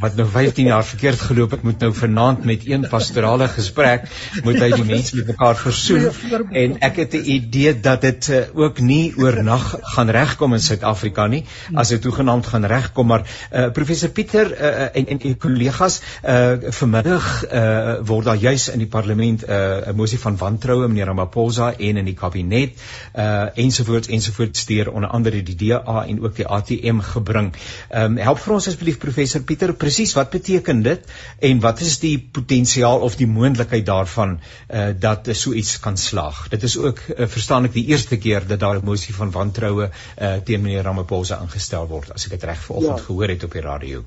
Wat 0.00 0.16
nou 0.16 0.26
15 0.28 0.66
jaar 0.66 0.84
verkeerd 0.84 1.20
geloop 1.20 1.50
het 1.56 1.62
moet 1.62 1.80
nou 1.80 1.92
vanaand 1.94 2.44
met 2.44 2.66
een 2.68 2.84
pastorale 2.88 3.48
gesprek 3.48 4.04
moet 4.44 4.60
hy 4.60 4.70
die 4.74 4.84
mense 4.84 5.16
met 5.16 5.26
mekaar 5.32 5.56
versoen. 5.56 6.10
En 6.52 6.76
ek 6.80 6.96
het 6.96 7.14
'n 7.14 7.24
idee 7.24 7.80
dat 7.80 8.00
dit 8.00 8.28
uh, 8.28 8.42
ook 8.54 8.80
nie 8.80 9.14
oornag 9.16 9.78
gaan 9.80 10.10
regkom 10.10 10.52
in 10.52 10.60
Suid-Afrika 10.60 11.26
nie 11.26 11.44
as 11.74 11.88
dit 11.88 12.02
toegenaamd 12.02 12.46
gaan 12.46 12.64
regkom 12.64 13.06
maar 13.06 13.24
uh, 13.24 13.70
professor 13.70 14.10
Pieter 14.10 14.52
uh, 14.52 14.96
en 14.96 15.06
en 15.06 15.20
u 15.24 15.34
kollegas 15.34 16.00
uh, 16.24 16.52
vanmiddag 16.68 17.44
uh, 17.52 17.94
word 18.04 18.24
daar 18.24 18.36
juis 18.36 18.68
in 18.68 18.78
die 18.78 18.92
parlement 18.98 19.42
'n 19.42 19.50
uh, 19.50 19.69
mosie 19.96 20.18
van 20.18 20.36
wantroue 20.36 20.88
meneer 20.88 21.10
Ramaphosa 21.10 21.72
en 21.72 22.00
in 22.02 22.08
die 22.08 22.16
kabinet 22.18 22.76
uh 23.14 23.48
ensovoorts 23.64 24.08
ensovoorts 24.08 24.66
deur 24.66 24.90
onder 24.92 25.10
andere 25.10 25.42
die 25.42 25.56
DA 25.56 26.04
en 26.06 26.20
ook 26.22 26.36
die 26.36 26.46
ATM 26.46 27.00
gebring. 27.12 27.52
Ehm 27.88 28.04
um, 28.04 28.16
help 28.16 28.38
vir 28.44 28.54
ons 28.54 28.68
asseblief 28.68 28.98
professor 28.98 29.42
Pieter 29.42 29.74
presies 29.74 30.14
wat 30.18 30.30
beteken 30.30 30.82
dit 30.82 31.10
en 31.50 31.60
wat 31.60 31.80
is 31.80 31.98
die 32.02 32.16
potensiaal 32.38 33.00
of 33.00 33.16
die 33.16 33.28
moontlikheid 33.30 33.86
daarvan 33.86 34.38
uh 34.68 34.88
dat 35.00 35.28
so 35.32 35.52
iets 35.52 35.78
kan 35.80 35.96
slaag. 35.96 36.48
Dit 36.48 36.62
is 36.62 36.78
ook 36.78 37.00
uh, 37.08 37.26
verstaan 37.26 37.64
ek 37.64 37.76
die 37.78 37.86
eerste 37.92 38.18
keer 38.18 38.46
dat 38.46 38.60
daar 38.60 38.80
'n 38.80 38.84
mosie 38.84 39.14
van 39.14 39.30
wantroue 39.30 39.90
uh 39.90 40.36
teen 40.44 40.62
meneer 40.62 40.82
Ramaphosa 40.82 41.40
ingestel 41.42 41.88
word 41.88 42.12
as 42.14 42.24
ek 42.26 42.38
dit 42.38 42.44
reg 42.44 42.64
vanoggend 42.64 42.98
ja. 42.98 43.04
gehoor 43.04 43.28
het 43.28 43.44
op 43.44 43.52
die 43.52 43.66
radio. 43.66 44.04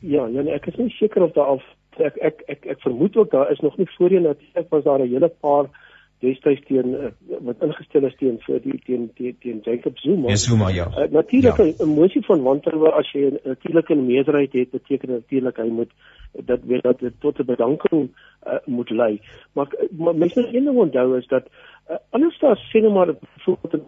Ja, 0.00 0.26
ja 0.26 0.42
nee, 0.42 0.54
ek 0.54 0.66
is 0.66 0.76
nie 0.80 0.90
seker 0.96 1.22
of 1.22 1.32
daar 1.36 1.54
al 1.54 1.62
ek 2.00 2.16
ek 2.16 2.42
ek 2.46 2.66
ek 2.66 2.80
vermoed 2.80 3.16
ook 3.16 3.30
daar 3.30 3.50
is 3.50 3.60
nog 3.60 3.76
nie 3.76 3.88
voorheen 3.96 4.22
dat 4.22 4.38
ek 4.54 4.68
was 4.70 4.84
daar 4.84 5.00
'n 5.00 5.08
hele 5.08 5.28
paar 5.28 5.70
destyds 6.20 6.60
teen 6.68 6.94
uh, 6.94 7.10
wat 7.46 7.62
ingestel 7.64 8.04
is 8.08 8.16
teen 8.20 8.38
vir 8.44 8.60
die 8.64 8.78
teen 8.84 9.08
teen, 9.16 9.36
teen 9.40 9.60
Jacob 9.64 9.98
Zuma. 9.98 10.28
Ja, 10.28 10.36
Zuma 10.36 10.68
ja. 10.68 10.86
Uh, 10.92 11.08
natuurlik 11.10 11.56
ja. 11.56 11.84
'n 11.84 11.94
mosie 11.94 12.24
van 12.26 12.42
wantroue 12.42 12.92
as 12.92 13.12
jy 13.12 13.30
natuurlik 13.44 13.90
'n 13.90 14.06
meerderheid 14.06 14.52
het, 14.52 14.70
beteken 14.70 15.10
natuurlik 15.10 15.56
hy 15.56 15.68
moet 15.68 15.92
dat 16.32 16.60
weet 16.62 16.82
dat 16.82 16.98
dit 16.98 17.14
tot 17.20 17.38
'n 17.38 17.44
bedanking 17.44 18.10
uh, 18.46 18.58
moet 18.64 18.90
lei. 18.90 19.20
Maar, 19.52 19.68
maar 19.90 20.14
mense 20.14 20.40
moet 20.40 20.54
een 20.54 20.64
ding 20.64 20.78
onthou 20.78 21.18
is 21.18 21.26
dat 21.26 21.44
uh, 21.90 21.96
anders 22.10 22.38
daar 22.38 22.58
sê 22.68 22.80
net 22.82 22.92
maar 22.92 23.14
byvoorbeeld 23.14 23.82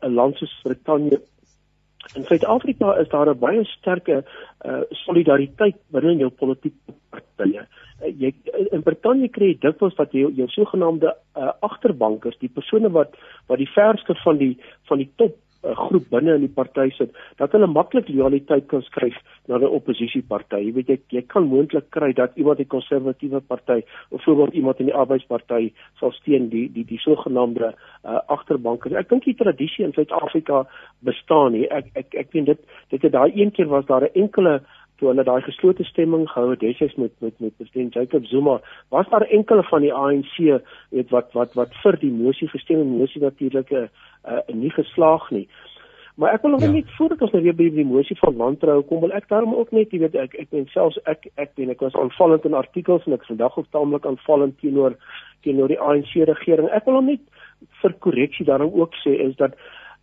'n 0.00 0.14
land 0.14 0.36
soos 0.36 0.60
Brittanje 0.62 1.20
In 2.12 2.24
Suid-Afrika 2.24 2.94
is 3.00 3.08
daar 3.08 3.28
'n 3.28 3.38
baie 3.38 3.64
sterke 3.64 4.24
uh, 4.64 4.80
solidariteit 4.90 5.76
binne 5.90 6.16
jou 6.16 6.30
politieke 6.30 6.94
partye. 7.10 7.66
Uh, 8.02 8.12
jy 8.18 8.32
in 8.72 8.82
Brittanje 8.82 9.28
kry 9.28 9.52
jy 9.52 9.58
dikwels 9.60 9.96
dat 9.96 10.12
jou 10.12 10.32
jou 10.32 10.48
sogenaamde 10.48 11.14
uh, 11.36 11.52
agterbankers, 11.60 12.38
die 12.38 12.52
persone 12.52 12.90
wat 12.90 13.16
wat 13.46 13.58
die 13.58 13.70
verste 13.74 14.14
van 14.14 14.36
die 14.36 14.58
van 14.88 14.98
die 14.98 15.10
top 15.16 15.36
uh, 15.64 15.76
groep 15.76 16.08
binne 16.10 16.34
in 16.34 16.40
die 16.40 16.52
party 16.52 16.90
sit, 16.98 17.14
dat 17.38 17.52
hulle 17.52 17.66
maklik 17.66 18.08
lojaliteit 18.08 18.68
kan 18.68 18.82
skryf 18.82 19.16
na 19.48 19.56
'n 19.58 19.64
oppositieparty. 19.64 20.60
Jy 20.66 20.72
weet 20.72 20.88
jy 20.88 20.98
jy 21.10 21.22
kan 21.22 21.48
moontlik 21.48 21.90
kry 21.90 22.12
dat 22.12 22.36
iemand 22.36 22.58
die 22.58 22.66
konservatiewe 22.66 23.40
party 23.40 23.82
of 24.10 24.24
byvoorbeeld 24.24 24.54
iemand 24.54 24.80
in 24.80 24.86
die 24.86 24.94
arbeidsparty 24.94 25.72
sal 26.00 26.12
steun 26.12 26.48
die 26.48 26.68
die 26.72 26.84
die 26.84 26.98
sogenaamde 26.98 27.74
uh, 28.04 28.20
agterbankers. 28.26 28.94
Ek 28.94 29.08
dink 29.08 29.24
die 29.24 29.34
tradisie 29.34 29.84
in 29.84 29.92
Suid-Afrika 29.92 30.64
bestaan 31.00 31.52
nie. 31.52 31.66
Ek 31.68 31.90
ek 31.94 32.14
ek 32.14 32.32
weet 32.32 32.46
dit 32.46 32.60
dit 32.90 33.02
het 33.02 33.12
daai 33.12 33.32
een 33.34 33.52
keer 33.52 33.68
was 33.68 33.86
daar 33.86 34.04
'n 34.04 34.14
enkele 34.14 34.60
toe 34.98 35.08
hulle 35.08 35.24
daai 35.26 35.42
geslote 35.42 35.84
stemming 35.84 36.28
gehou 36.30 36.50
het 36.50 36.60
destyds 36.60 36.94
met 36.94 37.12
met 37.18 37.34
met 37.38 37.56
president 37.56 37.94
Jacob 37.94 38.26
Zuma 38.26 38.60
was 38.94 39.08
daar 39.10 39.26
enkele 39.38 39.62
van 39.62 39.80
die 39.80 39.92
ANC 39.92 40.36
weet 40.90 41.10
wat 41.10 41.32
wat 41.32 41.54
wat 41.54 41.74
vir 41.82 41.98
die 42.00 42.12
mosie 42.12 42.48
gestem 42.48 42.78
het. 42.78 42.88
Mosie 42.88 43.22
natuurlik 43.22 43.70
'n 43.70 43.76
uh, 43.76 43.88
uh, 44.32 44.54
nie 44.54 44.70
geslaag 44.70 45.30
nie. 45.30 45.48
Maar 46.14 46.32
ek 46.32 46.42
wil 46.42 46.50
nog 46.50 46.60
ja. 46.60 46.70
net 46.70 46.90
voordat 46.96 47.20
ons 47.20 47.30
nou 47.30 47.42
weer 47.42 47.54
by 47.54 47.70
die 47.74 47.84
mosie 47.84 48.16
van 48.18 48.36
wantroue 48.36 48.82
kom 48.86 49.00
wil 49.00 49.12
ek 49.12 49.28
daarom 49.28 49.54
ook 49.54 49.70
net 49.74 49.90
jy 49.90 49.98
weet 49.98 50.14
ek 50.14 50.34
ek 50.38 50.50
ben 50.50 50.66
selfs 50.70 50.98
ek 51.10 51.26
ek 51.34 51.54
ben 51.58 51.70
ek 51.70 51.80
was 51.82 51.94
aanvallend 51.94 52.44
in 52.44 52.54
artikels 52.54 53.06
en 53.06 53.16
ek 53.16 53.26
vandag 53.26 53.58
ook 53.58 53.70
taamlik 53.70 54.06
aanvallend 54.06 54.58
teenoor 54.60 54.94
teenoor 55.42 55.68
die 55.68 55.80
ANC 55.80 56.14
regering. 56.14 56.70
Ek 56.70 56.86
wil 56.86 57.02
net 57.02 57.20
vir 57.82 57.96
korreksie 58.06 58.46
daarom 58.46 58.70
ook 58.72 58.94
sê 59.02 59.16
is 59.26 59.34
dat 59.36 59.58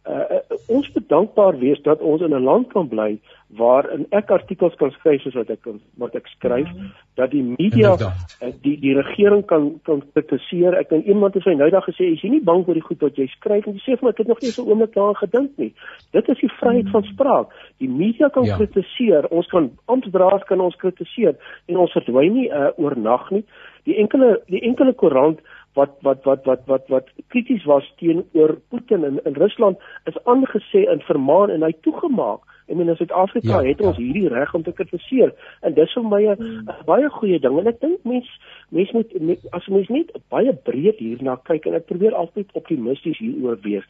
uh, 0.09 0.39
ons 0.67 0.93
moet 0.93 1.09
dankbaar 1.09 1.57
wees 1.59 1.81
dat 1.81 2.01
ons 2.01 2.21
in 2.21 2.33
'n 2.33 2.43
land 2.43 2.67
kan 2.73 2.87
bly 2.87 3.19
waar 3.47 3.89
in 3.91 4.05
ek 4.09 4.31
artikels 4.31 4.75
kan 4.75 4.91
skryf 4.91 5.21
soos 5.21 5.35
wat 5.35 5.49
ek 5.49 5.67
wat 5.97 6.15
ek 6.15 6.27
skryf 6.27 6.67
mm 6.71 6.79
-hmm. 6.79 6.91
dat 7.15 7.31
die 7.31 7.43
media 7.43 7.91
uh, 7.93 8.51
die 8.61 8.79
die 8.79 8.93
regering 8.95 9.45
kan 9.45 9.79
kan 9.83 10.03
kritiseer. 10.13 10.73
Ek 10.73 10.89
het 10.89 11.05
iemand 11.05 11.33
het 11.33 11.43
sy 11.43 11.53
nou 11.53 11.69
daag 11.69 11.85
gesê, 11.85 12.03
"Is 12.11 12.21
jy 12.21 12.29
nie 12.29 12.43
bang 12.43 12.65
vir 12.65 12.73
die 12.73 12.87
goed 12.87 13.01
wat 13.01 13.15
jy 13.15 13.27
skryf?" 13.27 13.67
En 13.67 13.73
jy 13.73 13.79
sê 13.79 13.97
vir 13.97 14.03
my, 14.03 14.09
"Ek 14.09 14.17
het 14.17 14.27
nog 14.27 14.41
nie 14.41 14.51
so 14.51 14.63
'n 14.63 14.69
oomblik 14.69 14.93
daaraan 14.93 15.15
gedink 15.15 15.51
nie." 15.57 15.73
Dit 16.11 16.29
is 16.29 16.39
die 16.39 16.51
vryheid 16.59 16.85
mm 16.85 16.91
-hmm. 16.91 17.01
van 17.01 17.11
spraak. 17.13 17.47
Die 17.77 17.89
media 17.89 18.29
kan 18.29 18.43
ja. 18.43 18.55
kritiseer. 18.55 19.27
Ons 19.27 19.47
kan 19.47 19.71
amptdraers 19.85 20.43
kan 20.43 20.61
ons 20.61 20.75
kritiseer 20.75 21.35
en 21.65 21.77
ons 21.77 21.91
verdwyn 21.91 22.33
nie 22.33 22.49
uh, 22.49 22.69
oornag 22.75 23.29
nie. 23.29 23.43
Die 23.83 23.95
enkele 23.95 24.41
die 24.47 24.61
enkele 24.61 24.93
koerant 24.93 25.39
wat 25.73 25.97
wat 26.01 26.23
wat 26.23 26.45
wat 26.45 26.61
wat 26.65 26.87
wat 26.87 27.09
krities 27.27 27.63
was 27.65 27.93
teenoor 27.97 28.57
Putin 28.69 29.03
in 29.03 29.19
in 29.23 29.33
Rusland 29.33 29.77
is 30.05 30.17
aangesê 30.23 30.85
in 30.93 31.03
vermaan 31.07 31.49
en 31.49 31.63
hy 31.63 31.71
toegemaak. 31.81 32.41
Ek 32.67 32.77
meen 32.77 32.91
in 32.91 32.95
Suid-Afrika 32.95 33.59
ja, 33.59 33.67
het 33.67 33.81
ons 33.81 33.97
ja. 33.97 34.03
hierdie 34.03 34.29
reg 34.31 34.53
om 34.55 34.63
te 34.63 34.71
kritiseer 34.71 35.33
en 35.61 35.73
dis 35.75 35.93
vir 35.97 36.07
my 36.07 36.21
'n 36.23 36.35
hmm. 36.39 36.69
baie 36.85 37.09
goeie 37.09 37.39
ding 37.39 37.59
en 37.59 37.67
ek 37.67 37.81
dink 37.81 38.03
mens 38.03 38.27
mens 38.69 38.91
moet 38.91 39.15
as 39.51 39.67
mens 39.67 39.89
net 39.89 40.11
baie 40.29 40.53
breed 40.53 40.99
hierna 40.99 41.35
kyk 41.49 41.65
en 41.65 41.75
ek 41.79 41.87
probeer 41.91 42.15
altyd 42.15 42.51
optimisties 42.53 43.19
hieroor 43.19 43.59
wees. 43.63 43.87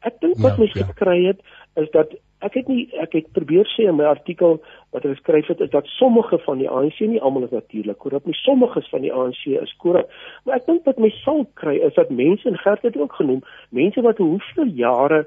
Ek 0.00 0.20
dink 0.20 0.38
wat 0.38 0.56
ja, 0.56 0.58
mens 0.58 0.72
ja. 0.72 0.84
gekry 0.84 1.24
het 1.24 1.40
is 1.74 1.90
dat 1.90 2.12
ek 2.44 2.58
het 2.58 2.68
nie 2.68 2.84
ek 3.00 3.14
het 3.16 3.30
probeer 3.36 3.68
sê 3.72 3.86
in 3.88 3.96
my 3.96 4.04
artikel 4.08 4.58
wat 4.92 5.04
ek 5.04 5.16
geskryf 5.16 5.48
het 5.52 5.62
is 5.64 5.72
dat 5.72 5.88
sommige 5.96 6.38
van 6.44 6.60
die 6.60 6.68
ANC 6.68 7.00
nie 7.00 7.20
almal 7.20 7.46
is 7.46 7.54
natuurlik 7.56 7.98
korrup 7.98 8.26
nie 8.28 8.36
sommiges 8.42 8.88
van 8.92 9.04
die 9.06 9.12
ANC 9.12 9.46
is 9.62 9.72
korrup 9.82 10.10
maar 10.44 10.60
ek 10.60 10.68
dink 10.68 10.84
wat 10.88 11.00
my 11.00 11.10
sal 11.22 11.44
kry 11.60 11.78
is 11.88 11.96
dat 11.96 12.12
mense 12.12 12.48
en 12.48 12.60
Gert 12.60 12.84
het 12.84 12.98
ook 13.00 13.16
genoem 13.20 13.42
mense 13.70 14.04
wat 14.04 14.20
hoeveel 14.22 14.70
jare 14.84 15.24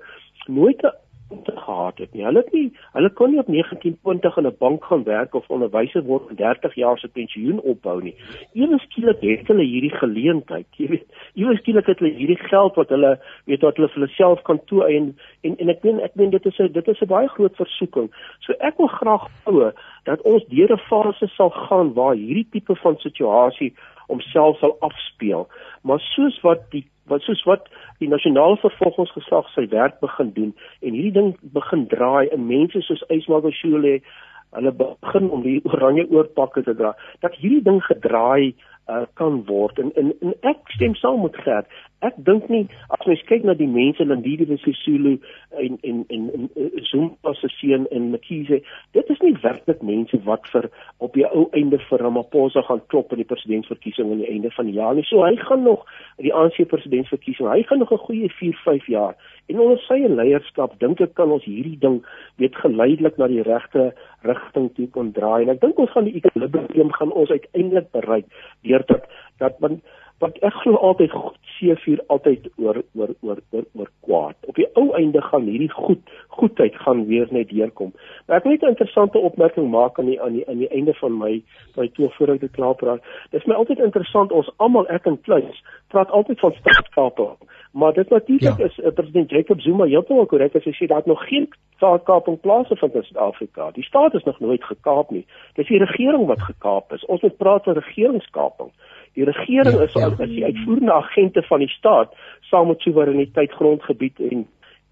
nooit 0.47 0.83
'n 0.83 0.93
gehad 1.67 1.97
het 1.97 2.13
nie. 2.13 2.23
Hulle 2.23 2.41
het 2.43 2.51
nie 2.53 2.67
hulle 2.93 3.09
kon 3.19 3.31
nie 3.31 3.39
op 3.39 3.49
1920 3.51 4.37
in 4.37 4.47
'n 4.47 4.55
bank 4.59 4.83
gaan 4.83 5.03
werk 5.03 5.33
of 5.35 5.49
onderwyser 5.49 6.03
word 6.03 6.29
en 6.29 6.35
30 6.35 6.75
jaar 6.75 6.97
se 6.97 7.07
pensioen 7.07 7.59
opbou 7.61 8.01
nie. 8.03 8.15
Ewe 8.53 8.77
skielik 8.79 9.21
het 9.21 9.47
hulle 9.47 9.63
hierdie 9.63 9.95
geleentheid. 10.03 10.67
Jy 10.77 10.87
weet, 10.87 11.07
ewe 11.35 11.57
skielik 11.57 11.85
het 11.85 11.99
hulle 11.99 12.13
hierdie 12.13 12.43
geld 12.49 12.75
wat 12.75 12.89
hulle 12.89 13.19
weet 13.45 13.61
wat 13.61 13.75
hulle 13.75 13.87
vir 13.87 14.01
hulle 14.01 14.13
self 14.13 14.41
kan 14.41 14.59
toeëien 14.65 15.15
en 15.41 15.57
en 15.57 15.69
ek 15.69 15.83
meen 15.83 15.99
ek 15.99 16.15
meen 16.15 16.29
dit 16.29 16.45
is 16.45 16.59
'n 16.59 16.71
dit 16.71 16.87
is 16.87 17.01
'n 17.01 17.07
baie 17.07 17.27
groot 17.27 17.55
versoeking. 17.55 18.09
So 18.39 18.53
ek 18.59 18.77
wil 18.77 18.87
graag 18.87 19.27
glo 19.43 19.71
dat 20.03 20.21
ons 20.21 20.45
deur 20.47 20.71
'n 20.71 20.87
fase 20.89 21.27
sal 21.27 21.49
gaan 21.49 21.93
waar 21.93 22.15
hierdie 22.15 22.47
tipe 22.51 22.75
van 22.75 22.97
situasie 22.97 23.73
homself 24.07 24.57
sal 24.57 24.77
afspeel. 24.79 25.47
Maar 25.81 25.99
soos 25.99 26.41
wat 26.41 26.71
die 26.71 26.87
wat 27.11 27.25
soos 27.25 27.43
wat 27.49 27.67
die 28.03 28.09
nasionale 28.11 28.57
vervolgingsgesag 28.61 29.49
sy 29.53 29.67
werk 29.73 29.99
begin 30.03 30.31
doen 30.35 30.53
en 30.81 30.93
hierdie 30.93 31.15
ding 31.19 31.35
begin 31.57 31.87
draai 31.91 32.27
in 32.29 32.47
mense 32.47 32.81
soos 32.87 33.03
Ysmagashule 33.13 33.99
hulle 34.55 34.73
begin 34.79 35.29
om 35.29 35.43
die 35.43 35.59
oranje 35.67 36.07
oorpakke 36.09 36.63
te 36.63 36.75
dra 36.77 36.93
dat 37.25 37.35
hierdie 37.41 37.63
ding 37.65 37.81
gedraai 37.85 38.53
uh, 38.87 39.03
kan 39.19 39.41
word. 39.47 39.79
En, 39.79 39.91
en 39.99 40.13
en 40.21 40.33
ek 40.47 40.71
stem 40.75 40.95
saam 40.95 41.21
met 41.25 41.35
Gert 41.43 41.67
ek 42.05 42.17
dink 42.25 42.49
nie 42.53 42.65
as 42.93 43.05
mens 43.09 43.23
kyk 43.29 43.45
na 43.47 43.55
die 43.57 43.67
mense 43.69 44.03
in 44.03 44.13
Ndidi 44.13 44.57
Sisulu 44.61 45.15
en 45.57 45.77
en 45.81 46.03
en, 46.13 46.27
en 46.33 46.49
Zuma 46.89 47.33
se 47.39 47.49
seun 47.55 47.87
en 47.91 48.11
Mkhize 48.13 48.59
dit 48.93 49.09
is 49.15 49.23
nie 49.25 49.33
werklik 49.41 49.81
mense 49.81 50.19
wat 50.27 50.45
vir 50.53 50.69
op 51.01 51.17
die 51.17 51.25
ou 51.25 51.47
einde 51.57 51.79
vir 51.89 52.03
Ramaphosa 52.05 52.61
gaan 52.67 52.83
klop 52.93 53.15
in 53.15 53.23
die 53.23 53.29
presidentsverkiesing 53.31 54.11
aan 54.11 54.21
die 54.21 54.29
einde 54.29 54.51
van 54.53 54.69
die 54.69 54.77
jaar 54.77 54.93
nie. 54.95 55.05
So 55.09 55.25
hy 55.25 55.35
gaan 55.41 55.65
nog 55.65 55.85
die 56.21 56.33
ANC 56.33 56.61
presidentsverkiesing 56.69 57.49
hy 57.49 57.63
gaan 57.63 57.81
nog 57.81 57.91
'n 57.91 58.05
goeie 58.05 58.29
4 58.29 58.61
5 58.65 58.87
jaar. 58.87 59.15
En 59.47 59.59
onder 59.59 59.79
sy 59.87 59.99
leierskap 60.07 60.79
dink 60.79 61.01
ek 61.01 61.15
kan 61.15 61.31
ons 61.31 61.45
hierdie 61.45 61.79
ding 61.79 62.03
weet 62.37 62.55
geleidelik 62.55 63.17
na 63.17 63.27
die 63.27 63.41
regte 63.41 63.93
rigting 64.21 64.73
toe 64.75 64.87
kon 64.87 65.11
draai. 65.11 65.43
En 65.43 65.49
ek 65.49 65.61
dink 65.61 65.79
ons 65.79 65.91
gaan 65.91 66.05
die 66.05 66.19
equilibrium 66.21 66.91
gaan 66.91 67.11
ons 67.11 67.29
uiteindelik 67.29 67.91
bereik 67.91 68.25
deur 68.61 68.85
dat 69.37 69.55
want 69.59 69.81
want 70.19 70.37
ek 70.41 70.53
glo 70.63 70.79
altyd 70.81 71.13
goed 71.57 71.67
seefuur 71.67 72.01
altyd 72.07 72.49
oor 72.57 72.83
oor 72.93 73.09
oor 73.21 73.39
oor 73.51 73.65
oor 73.73 73.89
kwaad. 74.01 74.35
Op 74.47 74.55
die 74.55 74.67
ou 74.73 74.93
einde 74.95 75.21
gaan 75.21 75.45
hierdie 75.45 75.71
goed 75.71 75.99
goedheid 76.27 76.75
gaan 76.75 77.05
weer 77.07 77.27
net 77.31 77.49
deurkom. 77.49 77.93
Maar 78.25 78.37
ek 78.37 78.43
wil 78.43 78.51
net 78.51 78.61
'n 78.63 78.73
interessante 78.75 79.17
opmerking 79.17 79.69
maak 79.69 79.99
aan 79.99 80.05
die 80.05 80.21
aan 80.21 80.33
die 80.33 80.47
aan 80.47 80.57
die 80.57 80.69
einde 80.69 80.93
van 80.93 81.17
my 81.17 81.43
my 81.75 81.87
toe 81.87 82.09
voor 82.09 82.33
ek 82.33 82.39
dit 82.39 82.57
is 83.31 83.45
my 83.45 83.55
altyd 83.55 83.79
interessant 83.79 84.31
ons 84.31 84.51
almal 84.57 84.87
ek 84.87 85.05
en 85.05 85.21
Kluis 85.21 85.63
praat 85.87 86.09
altyd 86.09 86.39
van 86.39 86.53
staatskaping. 86.53 87.37
Maar 87.71 87.93
dit 87.93 88.09
natuurlik 88.09 88.57
ja. 88.57 88.65
is 88.65 88.77
uh, 88.77 88.91
president 88.93 89.29
Jacob 89.29 89.61
Zuma 89.61 89.85
heeltemal 89.85 90.25
korrek 90.25 90.55
as 90.55 90.63
hy 90.63 90.73
sê 90.73 90.87
dat 90.87 91.05
nog 91.05 91.27
geen 91.27 91.49
staatskaping 91.75 92.39
plaasvind 92.39 92.93
in 92.93 93.03
Suid-Afrika. 93.03 93.71
Die 93.71 93.83
staat 93.83 94.13
is 94.13 94.23
nog 94.23 94.39
nooit 94.39 94.63
gekaap 94.63 95.09
nie. 95.09 95.25
Dis 95.53 95.67
die 95.67 95.77
regering 95.83 96.25
wat 96.25 96.41
gekaap 96.41 96.93
is. 96.93 97.05
Ons 97.05 97.21
moet 97.21 97.37
praat 97.37 97.63
van 97.63 97.73
regeringskaping. 97.73 98.71
Die 99.17 99.25
regering 99.25 99.79
ja, 99.79 99.87
is 99.87 99.95
ja. 99.97 100.11
as 100.13 100.29
die 100.29 100.43
uitvoerende 100.45 100.93
agente 100.93 101.41
van 101.49 101.63
die 101.65 101.73
staat 101.73 102.13
saam 102.51 102.69
met 102.69 102.83
soewereiniteit, 102.85 103.55
grondgebied 103.57 104.19
en 104.31 104.45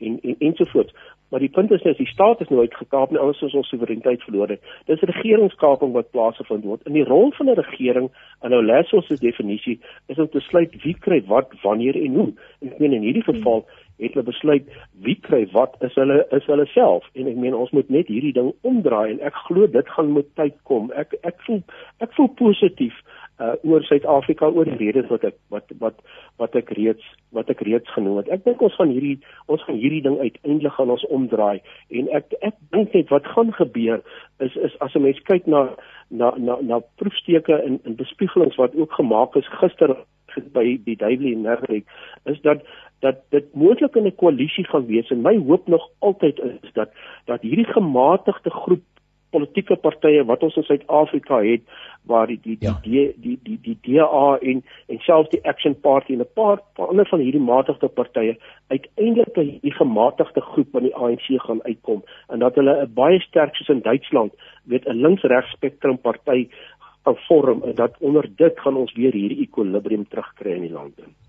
en 0.04 0.18
en 0.22 0.36
ensovoorts. 0.40 0.94
Maar 1.30 1.40
die 1.40 1.50
punt 1.50 1.72
is 1.72 1.82
net 1.82 1.98
die 1.98 2.08
staat 2.08 2.42
is 2.42 2.50
nooit 2.50 2.74
gekaap 2.76 3.12
nie 3.12 3.20
anders 3.20 3.44
as 3.44 3.54
ons 3.58 3.70
soewereiniteit 3.70 4.22
verloor 4.24 4.52
het. 4.54 4.62
Dis 4.90 5.02
regeringskaping 5.10 5.94
wat 5.94 6.12
plaasgevind 6.14 6.64
word. 6.64 6.86
In 6.90 6.98
die 6.98 7.06
rol 7.06 7.32
van 7.38 7.50
'n 7.50 7.58
regering 7.60 8.10
en 8.42 8.50
nou 8.50 8.62
les 8.66 8.94
ons 8.94 9.08
se 9.08 9.18
definisie 9.22 9.80
is 10.08 10.18
om 10.18 10.30
te 10.30 10.38
besluit 10.38 10.76
wie 10.84 10.96
kry 11.00 11.22
wat, 11.28 11.54
wanneer 11.64 11.96
en 11.96 12.16
hoe. 12.16 12.34
En 12.62 12.72
ek 12.72 12.80
meen 12.80 12.94
in 12.94 13.02
hierdie 13.02 13.24
geval 13.24 13.66
het 13.98 14.14
hulle 14.14 14.26
besluit 14.26 14.64
wie 15.02 15.18
kry 15.22 15.48
wat 15.52 15.76
is 15.80 15.94
hulle 15.96 16.26
is 16.32 16.46
hulle 16.46 16.66
self 16.66 17.10
en 17.14 17.28
ek 17.28 17.36
meen 17.36 17.54
ons 17.54 17.72
moet 17.72 17.90
net 17.90 18.08
hierdie 18.08 18.34
ding 18.34 18.54
omdraai 18.62 19.12
en 19.12 19.20
ek 19.20 19.36
glo 19.48 19.68
dit 19.68 19.90
gaan 19.90 20.14
met 20.14 20.36
tyd 20.36 20.56
kom. 20.64 20.92
Ek 20.92 21.16
ek 21.24 21.42
voel 21.48 21.64
ek 22.00 22.14
voel 22.14 22.28
positief 22.28 23.02
uh 23.40 23.56
oor 23.68 23.84
Suid-Afrika 23.84 24.48
oor 24.48 24.66
die 24.70 24.78
redes 24.80 25.10
wat 25.12 25.26
ek 25.28 25.36
wat 25.52 25.72
wat 25.80 26.00
wat 26.40 26.56
ek 26.56 26.70
reeds 26.78 27.04
wat 27.36 27.50
ek 27.52 27.66
reeds 27.68 27.92
genoem 27.92 28.22
het. 28.22 28.32
Ek 28.32 28.46
dink 28.46 28.62
ons 28.64 28.76
gaan 28.80 28.94
hierdie 28.96 29.18
ons 29.52 29.64
gaan 29.68 29.80
hierdie 29.82 30.04
ding 30.06 30.16
uiteindelik 30.22 30.78
gaan 30.78 30.94
ons 30.96 31.04
omdraai 31.18 31.60
en 31.90 32.10
ek 32.16 32.32
ek 32.42 32.56
dink 32.72 32.96
net 32.96 33.12
wat 33.12 33.28
gaan 33.36 33.52
gebeur 33.60 34.00
is 34.40 34.56
is 34.56 34.80
as 34.80 34.96
'n 34.96 35.04
mens 35.04 35.20
kyk 35.28 35.48
na 35.48 35.68
na 36.10 36.32
na 36.38 36.58
na 36.62 36.80
proefsteke 37.02 37.60
en 37.60 37.80
en 37.84 37.96
bespiegelings 37.96 38.56
wat 38.56 38.76
ook 38.76 38.92
gemaak 38.94 39.36
is 39.36 39.54
gister 39.60 39.96
by 40.56 40.66
die 40.86 40.96
Daily 40.96 41.36
Nervik 41.36 41.86
is 42.26 42.42
dat 42.42 42.64
dat 43.04 43.22
dit 43.36 43.54
moontlik 43.54 43.96
in 43.96 44.08
'n 44.08 44.16
koalisie 44.16 44.66
gaan 44.66 44.86
wees 44.86 45.10
en 45.12 45.22
my 45.22 45.38
hoop 45.38 45.68
nog 45.68 45.90
altyd 46.00 46.40
is 46.40 46.74
dat 46.74 46.90
dat 47.26 47.42
hierdie 47.42 47.72
gematigde 47.72 48.50
groep 48.50 48.84
politieke 49.36 49.78
partye 49.88 50.24
wat 50.32 50.44
ons 50.48 50.56
in 50.62 50.68
Suid-Afrika 50.68 51.42
het 51.44 51.64
waar 52.10 52.28
die 52.30 52.40
die 52.44 52.58
ja. 52.60 52.76
die 52.84 53.06
die 53.22 53.38
die 53.44 53.58
die 53.66 53.78
DA 53.88 54.38
en 54.42 54.62
en 54.94 55.02
selfs 55.08 55.32
die 55.34 55.42
Action 55.52 55.76
Party 55.88 56.14
en 56.14 56.24
'n 56.26 56.34
paar 56.40 56.62
ander 56.88 57.08
van 57.10 57.20
hierdie 57.20 57.46
matigde 57.52 57.88
partye 57.88 58.38
uiteindelik 58.68 59.38
'n 59.38 59.78
gematigde 59.82 60.42
groep 60.42 60.76
aan 60.76 60.88
die 60.88 60.96
ANC 60.96 61.28
gaan 61.48 61.64
uitkom 61.64 62.04
en 62.30 62.40
dat 62.40 62.56
hulle 62.56 62.76
'n 62.82 62.94
baie 62.94 63.20
sterk 63.20 63.56
soos 63.56 63.76
in 63.76 63.82
Duitsland 63.82 64.34
weet 64.64 64.88
'n 64.88 65.02
links-regs 65.02 65.52
spektrum 65.52 65.98
party 65.98 66.48
gaan 67.04 67.18
vorm 67.28 67.64
en 67.64 67.76
dat 67.76 67.94
onder 68.00 68.30
dit 68.36 68.60
gaan 68.60 68.76
ons 68.76 68.94
weer 68.94 69.14
hierdie 69.14 69.42
ekwilibrium 69.42 70.08
terugkry 70.08 70.52
in 70.52 70.62
die 70.62 70.72
land. 70.72 70.98
In. 70.98 71.25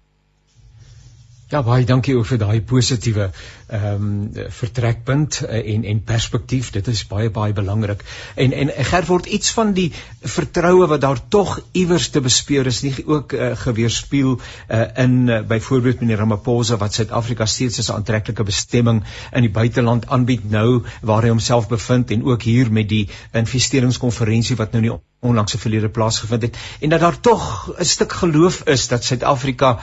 Ja 1.46 1.60
baie 1.62 1.84
dankie 1.86 2.16
ook 2.18 2.26
vir 2.26 2.40
daai 2.42 2.60
positiewe 2.66 3.28
ehm 3.66 4.06
um, 4.06 4.46
vertrekpunt 4.56 5.36
uh, 5.44 5.60
en 5.74 5.84
en 5.92 6.00
perspektief. 6.08 6.72
Dit 6.74 6.88
is 6.90 7.04
baie 7.06 7.30
baie 7.30 7.54
belangrik. 7.54 8.02
En 8.34 8.52
en 8.52 8.72
Gert 8.88 9.06
word 9.06 9.26
iets 9.26 9.52
van 9.54 9.70
die 9.76 9.92
vertroue 10.36 10.88
wat 10.90 11.04
daar 11.04 11.22
tog 11.36 11.60
iewers 11.72 12.08
te 12.10 12.20
bespeur 12.20 12.66
is 12.66 12.82
nie 12.82 12.94
ook 13.06 13.32
uh, 13.32 13.52
geweerspieël 13.62 14.34
uh, 14.40 14.82
in 15.04 15.16
uh, 15.28 15.40
byvoorbeeld 15.46 16.02
meneer 16.02 16.24
Ramaphosa 16.24 16.80
wat 16.82 16.98
Suid-Afrika 16.98 17.46
steeds 17.46 17.78
as 17.78 17.92
'n 17.92 18.00
aantreklike 18.00 18.42
bestemming 18.42 19.04
in 19.32 19.46
die 19.46 19.54
buiteland 19.60 20.08
aanbied 20.08 20.50
nou 20.50 20.82
waar 21.02 21.22
hy 21.22 21.28
homself 21.28 21.68
bevind 21.68 22.10
en 22.10 22.24
ook 22.24 22.42
hier 22.42 22.72
met 22.72 22.88
die 22.88 23.08
investeringskonferensie 23.32 24.56
wat 24.56 24.72
nou 24.72 24.82
nie 24.82 24.96
onlangs 25.26 25.52
se 25.52 25.58
verlede 25.58 25.88
plaasgevind 25.88 26.42
het 26.42 26.58
en 26.80 26.88
dat 26.88 27.00
daar 27.00 27.20
tog 27.20 27.72
'n 27.78 27.84
stuk 27.84 28.12
geloof 28.12 28.62
is 28.62 28.88
dat 28.88 29.04
Suid-Afrika 29.04 29.78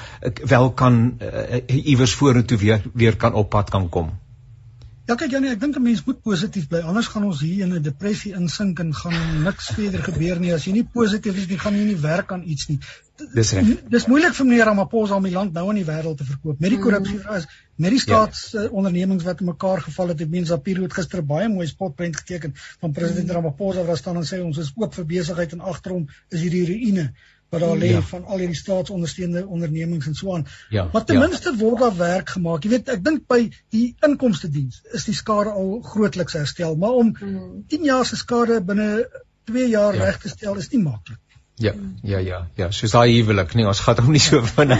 wel 0.45 0.71
kan 0.71 1.17
uh, 1.21 1.85
iewers 1.85 2.13
vorentoe 2.13 2.57
weer 2.57 2.81
weer 2.93 3.15
kan 3.15 3.33
op 3.33 3.49
pad 3.49 3.69
kan 3.69 3.89
kom. 3.89 4.22
Ja 5.03 5.17
kyk 5.19 5.33
Janie, 5.35 5.49
ek 5.51 5.59
dink 5.59 5.75
'n 5.75 5.83
mens 5.83 6.01
moet 6.07 6.19
positief 6.23 6.69
bly. 6.71 6.79
Anders 6.79 7.09
gaan 7.11 7.25
ons 7.27 7.41
hier 7.43 7.65
in 7.65 7.73
'n 7.75 7.81
depressie 7.83 8.31
insink 8.39 8.79
en 8.79 8.93
gaan 8.95 9.43
niks 9.43 9.65
verder 9.75 10.03
gebeur 10.03 10.39
nie. 10.39 10.53
As 10.53 10.63
jy 10.63 10.71
nie 10.71 10.83
positief 10.93 11.35
is 11.41 11.47
nie, 11.47 11.57
gaan 11.59 11.75
jy 11.75 11.83
nie 11.89 11.97
werk 11.99 12.31
aan 12.31 12.45
iets 12.47 12.69
nie. 12.69 12.79
Dis 13.33 13.51
reg. 13.51 13.83
Dis 13.89 14.07
moeilik 14.07 14.33
vir 14.37 14.45
meneer 14.45 14.65
Ramaphosa 14.65 15.15
om 15.15 15.27
die 15.27 15.33
land 15.33 15.53
nou 15.53 15.65
in 15.73 15.81
die 15.81 15.85
wêreld 15.85 16.17
te 16.17 16.23
verkoop. 16.23 16.59
Met 16.59 16.69
die 16.69 16.77
mm. 16.77 16.83
korrupsie 16.83 17.19
is 17.35 17.47
met 17.75 17.91
die 17.91 17.99
staatsondernemings 17.99 19.23
ja. 19.23 19.29
uh, 19.29 19.33
wat 19.33 19.41
mekaar 19.41 19.81
geval 19.81 20.07
het. 20.13 20.21
Ek 20.21 20.29
meen 20.29 20.45
Zapiro 20.45 20.87
het 20.87 20.93
gister 20.93 21.21
baie 21.25 21.49
mooi 21.49 21.67
spotprent 21.67 22.15
geteken 22.15 22.55
van 22.55 22.95
president 22.95 23.27
mm. 23.27 23.35
Ramaphosa 23.35 23.83
wat 23.83 23.97
staan 23.97 24.17
en 24.23 24.27
sê 24.29 24.39
ons 24.39 24.57
is 24.57 24.71
oop 24.75 24.95
vir 24.95 25.05
besigheid 25.05 25.53
en 25.53 25.67
agter 25.73 25.97
hom 25.97 26.07
is 26.29 26.39
hierdie 26.39 26.65
ruïne 26.71 27.09
wat 27.53 27.61
daar 27.61 27.77
lê 27.77 27.91
ja. 27.93 28.01
van 28.09 28.25
al 28.25 28.41
hierdie 28.41 28.57
staatsondersteunde 28.57 29.45
ondernemings 29.45 30.07
en 30.09 30.15
so 30.17 30.33
aan. 30.35 30.45
Ja, 30.73 30.87
maar 30.91 31.05
ten 31.05 31.19
ja. 31.19 31.27
minste 31.27 31.55
word 31.57 31.79
daar 31.79 31.97
werk 31.97 32.29
gemaak. 32.35 32.63
Jy 32.65 32.71
weet, 32.75 32.89
ek 32.89 33.03
dink 33.05 33.27
by 33.29 33.41
die 33.75 33.85
inkomste 34.07 34.49
diens 34.49 34.81
is 34.97 35.05
die 35.09 35.17
skade 35.17 35.53
al 35.53 35.75
grootliks 35.85 36.37
herstel, 36.39 36.75
maar 36.79 36.97
om 37.01 37.13
hmm. 37.19 37.63
10 37.69 37.85
jaar 37.91 38.05
se 38.09 38.17
skade 38.17 38.61
binne 38.65 38.89
2 39.51 39.67
jaar 39.69 39.95
ja. 39.95 40.07
reg 40.07 40.21
te 40.23 40.33
stel 40.33 40.57
is 40.57 40.71
nie 40.73 40.81
maklik. 40.81 41.19
Ja, 41.61 41.71
ja, 42.01 42.17
ja, 42.17 42.37
ja, 42.57 42.67
soos 42.73 42.95
daai 42.95 43.11
huwelik, 43.13 43.51
nee, 43.53 43.65
ons 43.69 43.77
gaan 43.85 43.99
hom 44.01 44.15
nie 44.15 44.19
so 44.19 44.39
vinnig. 44.41 44.79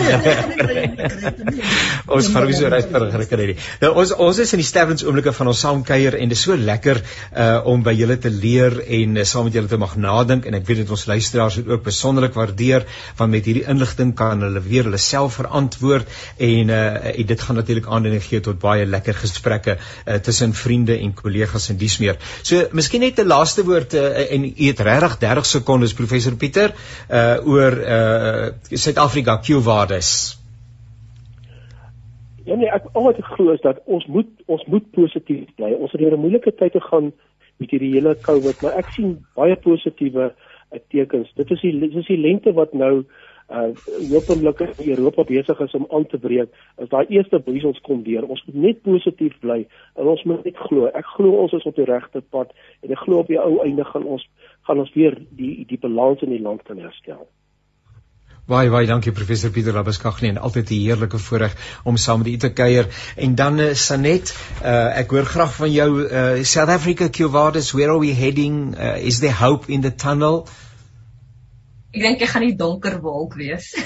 ons 2.16 2.30
gaan 2.34 2.48
hom 2.48 2.54
so 2.58 2.72
reg 2.74 2.88
vinnig 2.90 3.28
kry 3.30 3.46
nie. 3.52 3.56
Nou 3.84 3.92
ons 4.02 4.14
ons 4.18 4.40
is 4.42 4.54
in 4.58 4.62
die 4.64 4.66
sterwens 4.66 5.06
oomblikke 5.06 5.36
van 5.38 5.52
ons 5.52 5.62
saamkuier 5.62 6.18
en 6.18 6.34
dit 6.34 6.38
is 6.38 6.42
so 6.48 6.58
lekker 6.58 6.98
uh 7.38 7.60
om 7.70 7.84
by 7.86 7.94
julle 7.94 8.18
te 8.18 8.32
leer 8.34 8.80
en 8.98 9.20
uh, 9.22 9.26
saam 9.30 9.46
met 9.46 9.60
julle 9.60 9.70
te 9.70 9.78
mag 9.78 9.94
nadink 10.02 10.48
en 10.50 10.58
ek 10.58 10.66
weet 10.66 10.82
dit 10.82 10.96
ons 10.98 11.04
luisteraars 11.12 11.60
dit 11.60 11.70
ook 11.70 11.86
besonderlik 11.86 12.34
waardeer 12.40 12.88
want 13.22 13.36
met 13.36 13.46
hierdie 13.46 13.68
inligting 13.70 14.16
kan 14.18 14.42
hulle 14.42 14.66
weer 14.66 14.90
hulle 14.90 15.02
self 15.06 15.38
verantwoord 15.44 16.10
en 16.50 16.74
uh 16.74 17.14
en 17.14 17.30
dit 17.30 17.46
gaan 17.46 17.62
natuurlik 17.62 17.86
aanleiding 17.86 18.26
gee 18.26 18.42
tot 18.50 18.58
baie 18.66 18.90
lekker 18.90 19.22
gesprekke 19.22 19.78
uh, 19.78 20.18
tussen 20.26 20.58
vriende 20.58 20.98
en 20.98 21.14
kollegas 21.14 21.70
en 21.70 21.78
dies 21.78 22.00
meer. 22.02 22.18
So, 22.42 22.66
miskien 22.74 23.06
net 23.06 23.22
'n 23.22 23.30
laaste 23.30 23.62
woord 23.70 23.94
uh, 23.94 24.10
en 24.26 24.50
u 24.50 24.54
het 24.58 24.82
regtig 24.90 25.20
30 25.22 25.52
sekondes 25.54 25.94
professor 25.94 26.34
Pieter 26.34 26.63
Pieter 26.64 26.76
uh 27.10 27.48
oor 27.48 27.74
uh 27.74 28.78
Suid-Afrika 28.78 29.38
Q-waardes. 29.44 30.40
Ja 32.46 32.56
nee, 32.56 32.70
ek 32.72 32.90
al 32.94 33.08
wat 33.08 33.20
ek 33.20 33.30
glo 33.36 33.54
is 33.56 33.64
dat 33.64 33.82
ons 33.86 34.06
moet 34.08 34.30
ons 34.52 34.64
moet 34.68 34.86
positief 34.96 35.48
bly. 35.58 35.74
Ons 35.74 35.92
het 35.92 36.02
'n 36.02 36.20
moeilike 36.20 36.52
tyd 36.56 36.72
gegaan 36.72 37.12
met 37.58 37.70
hierdie 37.70 37.94
hele 37.94 38.16
COVID, 38.16 38.62
maar 38.62 38.78
ek 38.78 38.92
sien 38.96 39.26
baie 39.36 39.56
positiewe 39.56 40.32
uh, 40.32 40.80
tekens. 40.90 41.32
Dit 41.36 41.52
is 41.52 41.62
die 41.62 41.80
dit 41.80 41.96
is 41.96 42.08
die 42.08 42.18
lente 42.18 42.54
wat 42.54 42.74
nou 42.74 43.06
uh 43.50 43.72
hopelik 44.12 44.60
in 44.60 44.90
Europa 44.98 45.24
besig 45.24 45.60
is 45.60 45.74
om 45.74 45.88
aan 45.92 46.08
te 46.08 46.18
breek. 46.18 46.50
As 46.78 46.90
daai 46.90 47.06
eerste 47.10 47.40
briesels 47.40 47.82
kom 47.84 48.04
deur, 48.04 48.24
ons 48.24 48.44
moet 48.48 48.56
net 48.56 48.82
positief 48.82 49.36
bly 49.40 49.66
en 49.96 50.08
ons 50.16 50.24
moet 50.24 50.46
net 50.46 50.58
glo. 50.58 50.88
Ek 50.88 51.06
glo 51.18 51.44
ons 51.44 51.54
is 51.54 51.68
op 51.70 51.76
die 51.76 51.90
regte 51.90 52.22
pad 52.22 52.52
en 52.82 52.92
ek 52.92 53.06
glo 53.06 53.20
op 53.20 53.28
die 53.28 53.40
ou 53.40 53.62
einde 53.66 53.86
gaan 53.92 54.08
ons 54.18 54.26
gaan 54.68 54.80
ons 54.80 54.94
weer 54.96 55.20
die 55.32 55.66
die 55.68 55.80
balans 55.80 56.22
in 56.22 56.36
die 56.36 56.44
land 56.44 56.64
kan 56.64 56.80
herstel. 56.80 57.28
Baie 58.44 58.68
baie 58.68 58.84
dankie 58.84 59.14
professor 59.16 59.54
Pieter 59.56 59.72
Labuskaghni 59.72 60.28
en 60.34 60.38
altyd 60.38 60.72
'n 60.72 60.80
heerlike 60.84 61.18
voorreg 61.18 61.54
om 61.84 61.98
saam 61.98 62.20
met 62.20 62.28
u 62.28 62.38
te 62.38 62.52
kuier. 62.52 62.88
En 63.16 63.36
dan 63.36 63.60
uh, 63.60 63.74
Sanet, 63.74 64.36
uh, 64.64 65.00
ek 65.00 65.12
hoor 65.12 65.26
graag 65.26 65.54
van 65.56 65.72
jou 65.72 65.90
uh, 66.04 66.44
South 66.44 66.70
Africa 66.70 67.08
Qvardis, 67.08 67.72
where 67.72 67.90
are 67.92 68.00
we 68.00 68.12
heading? 68.12 68.76
Uh, 68.76 68.98
is 69.00 69.20
there 69.20 69.34
hope 69.34 69.72
in 69.72 69.82
the 69.82 69.96
tunnel? 69.96 70.48
Ek 71.94 72.02
dink 72.02 72.24
jy 72.24 72.28
gaan 72.30 72.42
nie 72.42 72.56
donker 72.58 72.96
wolk 73.04 73.36
wees. 73.38 73.72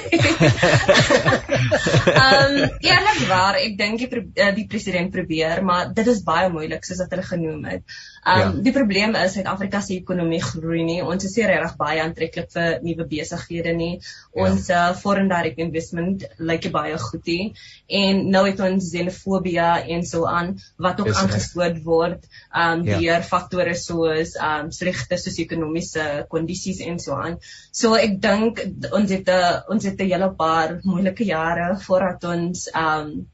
Ehm 2.07 2.57
um, 2.57 2.69
eerlik 2.81 3.23
waar, 3.27 3.57
ek 3.59 3.77
dink 3.79 4.03
die, 4.03 4.21
die 4.55 4.67
president 4.71 5.11
probeer, 5.11 5.63
maar 5.65 5.89
dit 5.95 6.07
is 6.07 6.23
baie 6.25 6.47
moeilik 6.53 6.85
soos 6.87 7.01
wat 7.03 7.11
hulle 7.15 7.25
genoem 7.27 7.65
het. 7.67 7.97
Um 8.27 8.39
ja. 8.39 8.47
die 8.63 8.73
probleem 8.75 9.15
is 9.15 9.37
Suid-Afrika 9.37 9.79
se 9.81 9.95
ekonomie 9.95 10.41
groei 10.43 10.83
nie. 10.83 10.99
Ons 11.03 11.27
is 11.29 11.35
nie 11.39 11.45
regtig 11.47 11.75
baie 11.79 12.01
aantreklik 12.03 12.49
vir 12.51 12.79
nuwe 12.83 13.05
besighede 13.07 13.73
nie. 13.77 13.93
Ja. 13.99 14.47
Ons 14.47 14.67
ja. 14.71 14.81
uh, 14.89 14.95
foreign 14.99 15.29
direct 15.31 15.61
investment 15.63 16.25
lyk 16.39 16.67
baie 16.73 16.97
goed 16.99 17.27
nie. 17.31 17.53
En 18.01 18.25
nou 18.33 18.43
het 18.47 18.59
ons 18.63 18.89
xenofobie 18.91 19.55
en 19.59 20.03
so 20.05 20.27
aan 20.27 20.55
wat 20.83 20.99
ook 21.01 21.13
aangespoor 21.13 21.77
word 21.85 22.27
um 22.51 22.83
ja. 22.87 22.99
deur 22.99 23.23
faktore 23.23 23.75
soos 23.79 24.35
um 24.43 24.71
slegte 24.75 25.19
sosio-ekonomiese 25.19 26.25
kondisies 26.31 26.83
en 26.83 26.99
so 26.99 27.15
aan. 27.15 27.39
So 27.71 27.96
ek 27.97 28.19
dink 28.21 28.61
ons 28.91 29.09
het 29.11 29.29
'n 29.29 29.63
ons 29.73 29.83
het 29.83 29.99
'n 29.99 30.11
hele 30.11 30.29
paar 30.43 30.79
moeilike 30.83 31.23
jare 31.23 31.75
voordat 31.87 32.23
ons 32.23 32.69
um 32.73 33.27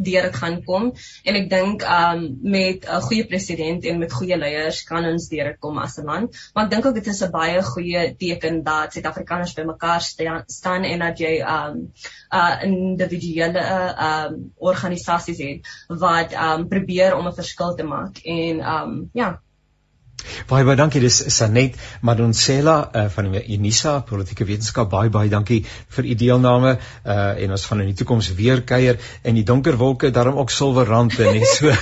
deur 0.00 0.22
dit 0.22 0.36
gaan 0.36 0.62
kom. 0.64 0.86
En 1.28 1.38
ek 1.40 1.48
dink 1.50 1.82
um 1.96 2.22
met 2.42 2.86
'n 2.86 3.02
goeie 3.08 3.26
president 3.32 3.84
en 3.84 3.98
met 3.98 4.12
goeie 4.12 4.36
leiers 4.36 4.82
kan 4.88 5.04
ons 5.04 5.28
deur 5.28 5.50
dit 5.50 5.58
kom 5.60 5.78
as 5.78 5.98
'n 5.98 6.04
land. 6.04 6.36
Maar 6.54 6.64
ek 6.64 6.70
dink 6.70 6.86
ook 6.86 6.94
dit 6.94 7.06
is 7.06 7.22
'n 7.22 7.30
baie 7.30 7.62
goeie 7.62 8.14
teken 8.16 8.62
dat 8.62 8.92
Suid-Afrikaners 8.92 9.54
bymekaar 9.54 10.00
staan 10.46 10.84
en 10.84 10.98
dat 10.98 11.18
jy 11.18 11.34
um 11.40 11.92
uh 12.32 12.56
individuele 12.62 13.64
um 14.08 14.52
organisasies 14.56 15.38
het 15.38 15.68
wat 15.88 16.32
um 16.32 16.68
probeer 16.68 17.16
om 17.16 17.26
'n 17.26 17.34
verskil 17.42 17.74
te 17.74 17.84
maak. 17.84 18.18
En 18.24 18.60
um 18.60 19.10
ja 19.12 19.40
Baie 20.50 20.64
baie 20.64 20.76
dankie 20.78 21.00
dis 21.02 21.18
Sanet 21.34 21.76
Madonsela 22.06 22.76
uh, 22.94 23.06
van 23.14 23.30
die 23.32 23.42
Unisa 23.56 24.00
politieke 24.06 24.46
wetenskap. 24.48 24.90
Baie 24.92 25.10
baie 25.12 25.30
dankie 25.32 25.60
vir 25.96 26.08
u 26.12 26.16
deelname 26.22 26.76
uh, 26.76 27.16
en 27.44 27.56
ons 27.56 27.66
gaan 27.70 27.82
in 27.84 27.90
die 27.92 27.98
toekoms 28.00 28.30
weer 28.38 28.62
kuier 28.66 29.00
en 29.22 29.38
die 29.38 29.46
donker 29.46 29.78
wolke 29.80 30.12
daarom 30.14 30.38
ook 30.42 30.54
silwerrande 30.54 31.32
net 31.32 31.48
so. 31.48 31.72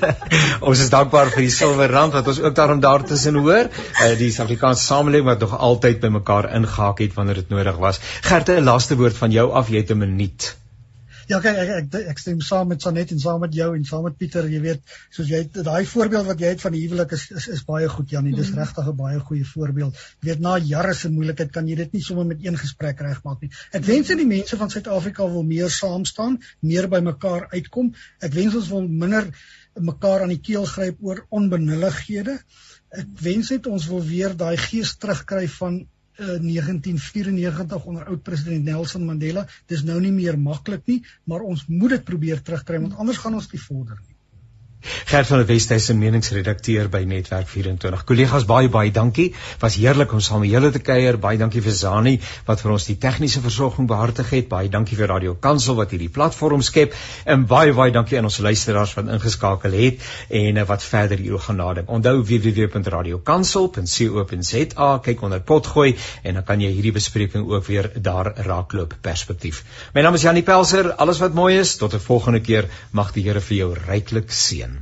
Ons 0.68 0.84
is 0.86 0.90
dankbaar 0.94 1.32
vir 1.34 1.46
die 1.46 1.54
silwerrand 1.54 2.16
wat 2.16 2.28
ons 2.32 2.42
ook 2.42 2.56
daarom 2.56 2.82
daar 2.84 3.04
tussen 3.04 3.38
hoor 3.40 3.68
uh, 3.68 4.10
die 4.18 4.30
Suid-Afrikaanse 4.30 4.84
samelewing 4.84 5.30
wat 5.32 5.46
nog 5.46 5.56
altyd 5.58 6.02
by 6.02 6.12
mekaar 6.18 6.50
ingehaak 6.56 7.04
het 7.04 7.16
wanneer 7.18 7.42
dit 7.44 7.54
nodig 7.54 7.80
was. 7.86 8.02
Gerte 8.26 8.60
'n 8.60 8.68
laaste 8.68 8.96
woord 9.00 9.16
van 9.16 9.32
jou 9.32 9.50
af 9.52 9.70
jy 9.70 9.84
het 9.84 9.90
'n 9.90 9.98
minuut 9.98 10.54
Ja, 11.30 11.38
kyk 11.40 11.56
ek 11.56 11.70
ek, 11.74 11.94
ek 12.12 12.20
stem 12.20 12.40
saam 12.44 12.68
met 12.68 12.82
Sanet 12.84 13.12
en 13.14 13.20
saam 13.22 13.40
met 13.44 13.54
jou 13.56 13.70
en 13.76 13.84
saam 13.88 14.04
met 14.04 14.16
Pieter, 14.20 14.48
jy 14.50 14.60
weet, 14.64 14.94
soos 15.14 15.30
jy 15.30 15.40
daai 15.56 15.86
voorbeeld 15.88 16.28
wat 16.28 16.42
jy 16.42 16.50
het 16.52 16.64
van 16.64 16.74
die 16.76 16.82
huwelik 16.84 17.14
is 17.16 17.24
is, 17.32 17.48
is 17.56 17.62
baie 17.68 17.88
goed 17.88 18.12
Janie, 18.12 18.34
dis 18.36 18.50
mm. 18.52 18.60
regtig 18.60 18.90
'n 18.92 18.96
baie 18.98 19.20
goeie 19.30 19.46
voorbeeld. 19.48 20.02
Jy 20.20 20.28
weet 20.30 20.44
na 20.44 20.56
jare 20.58 20.94
se 20.94 21.08
moeilikheid 21.14 21.52
kan 21.54 21.68
jy 21.68 21.78
dit 21.80 21.96
nie 21.96 22.02
sommer 22.04 22.28
met 22.28 22.44
een 22.44 22.58
gesprek 22.60 23.00
regmaak 23.00 23.40
nie. 23.40 23.50
Ek 23.72 23.88
wens 23.88 24.12
dat 24.12 24.20
die 24.20 24.28
mense 24.28 24.60
van 24.60 24.70
Suid-Afrika 24.70 25.28
wil 25.32 25.48
meer 25.48 25.70
saam 25.70 26.04
staan, 26.04 26.38
meer 26.60 26.88
by 26.88 27.00
mekaar 27.00 27.48
uitkom. 27.56 27.94
Ek 28.20 28.36
wens 28.36 28.54
ons 28.60 28.68
wil 28.74 28.88
minder 28.88 29.30
mekaar 29.80 30.22
aan 30.22 30.34
die 30.34 30.42
keel 30.44 30.68
gryp 30.68 31.00
oor 31.02 31.24
onbenullighede. 31.30 32.38
Ek 32.94 33.08
wens 33.24 33.50
net 33.50 33.66
ons 33.66 33.88
wil 33.90 34.04
weer 34.06 34.36
daai 34.36 34.56
gees 34.60 34.94
terugkry 35.00 35.48
van 35.56 35.82
1994 36.16 37.76
eh, 37.76 37.86
onder 37.86 38.04
oud 38.06 38.22
president 38.22 38.64
Nelson 38.64 39.04
Mandela. 39.04 39.46
Dis 39.66 39.84
nou 39.84 40.00
nie 40.00 40.12
meer 40.14 40.38
maklik 40.38 40.86
nie, 40.86 41.00
maar 41.24 41.40
ons 41.42 41.66
moet 41.66 41.96
dit 41.96 42.04
probeer 42.04 42.42
terugkry 42.42 42.80
want 42.80 42.96
anders 42.96 43.18
gaan 43.22 43.34
ons 43.34 43.50
nie 43.52 43.60
vorder 43.60 43.98
nie. 44.00 44.13
Gert 44.84 45.26
van 45.26 45.38
der 45.38 45.48
Westhuizen 45.48 45.98
meningsredakteur 45.98 46.88
by 46.92 47.04
Netwerk 47.08 47.48
24. 47.48 48.04
Kollegas 48.04 48.44
baie 48.48 48.68
baie 48.68 48.90
dankie. 48.92 49.34
Was 49.62 49.76
heerlik 49.80 50.12
om 50.12 50.20
saam 50.20 50.40
met 50.44 50.50
julle 50.52 50.70
te 50.74 50.78
kuier. 50.84 51.16
Baie 51.20 51.38
dankie 51.40 51.62
vir 51.64 51.72
Zani 51.72 52.20
wat 52.46 52.60
vir 52.60 52.70
ons 52.74 52.84
die 52.88 52.96
tegniese 53.00 53.40
versorging 53.44 53.86
behartig 53.88 54.30
het. 54.34 54.48
Baie 54.50 54.68
dankie 54.68 54.96
vir 54.98 55.08
Radio 55.08 55.34
Kansel 55.34 55.74
wat 55.78 55.90
hierdie 55.94 56.10
platform 56.12 56.62
skep 56.62 56.94
en 57.24 57.46
baie 57.48 57.72
baie 57.72 57.92
dankie 57.94 58.18
aan 58.18 58.24
ons 58.28 58.38
luisteraars 58.44 58.94
wat 58.98 59.08
ingeskakel 59.16 59.72
het 59.78 59.98
en 60.28 60.56
eh, 60.56 60.64
wat 60.68 60.82
verder 60.84 61.18
hier 61.18 61.38
gaan 61.46 61.56
nader. 61.62 61.84
Onthou 61.86 62.16
www.radiokansel.co.za 62.20 64.88
kyk 65.08 65.22
onder 65.24 65.40
potgooi 65.40 65.96
en 66.22 66.34
dan 66.40 66.44
kan 66.44 66.60
jy 66.60 66.70
hierdie 66.76 66.96
bespreking 66.98 67.48
ook 67.48 67.64
weer 67.70 67.90
daar 67.96 68.34
raakloop 68.44 68.94
perspektief. 69.00 69.64
My 69.94 70.00
naam 70.04 70.14
is 70.18 70.22
Janie 70.28 70.44
Pelser. 70.44 70.92
Alles 70.92 71.18
wat 71.24 71.34
mooi 71.34 71.58
is 71.58 71.76
tot 71.76 71.94
'n 71.94 72.00
volgende 72.00 72.40
keer. 72.40 72.68
Mag 72.92 73.12
die 73.12 73.22
Here 73.24 73.40
vir 73.40 73.56
jou 73.56 73.74
ryklik 73.74 74.30
seën. 74.30 74.73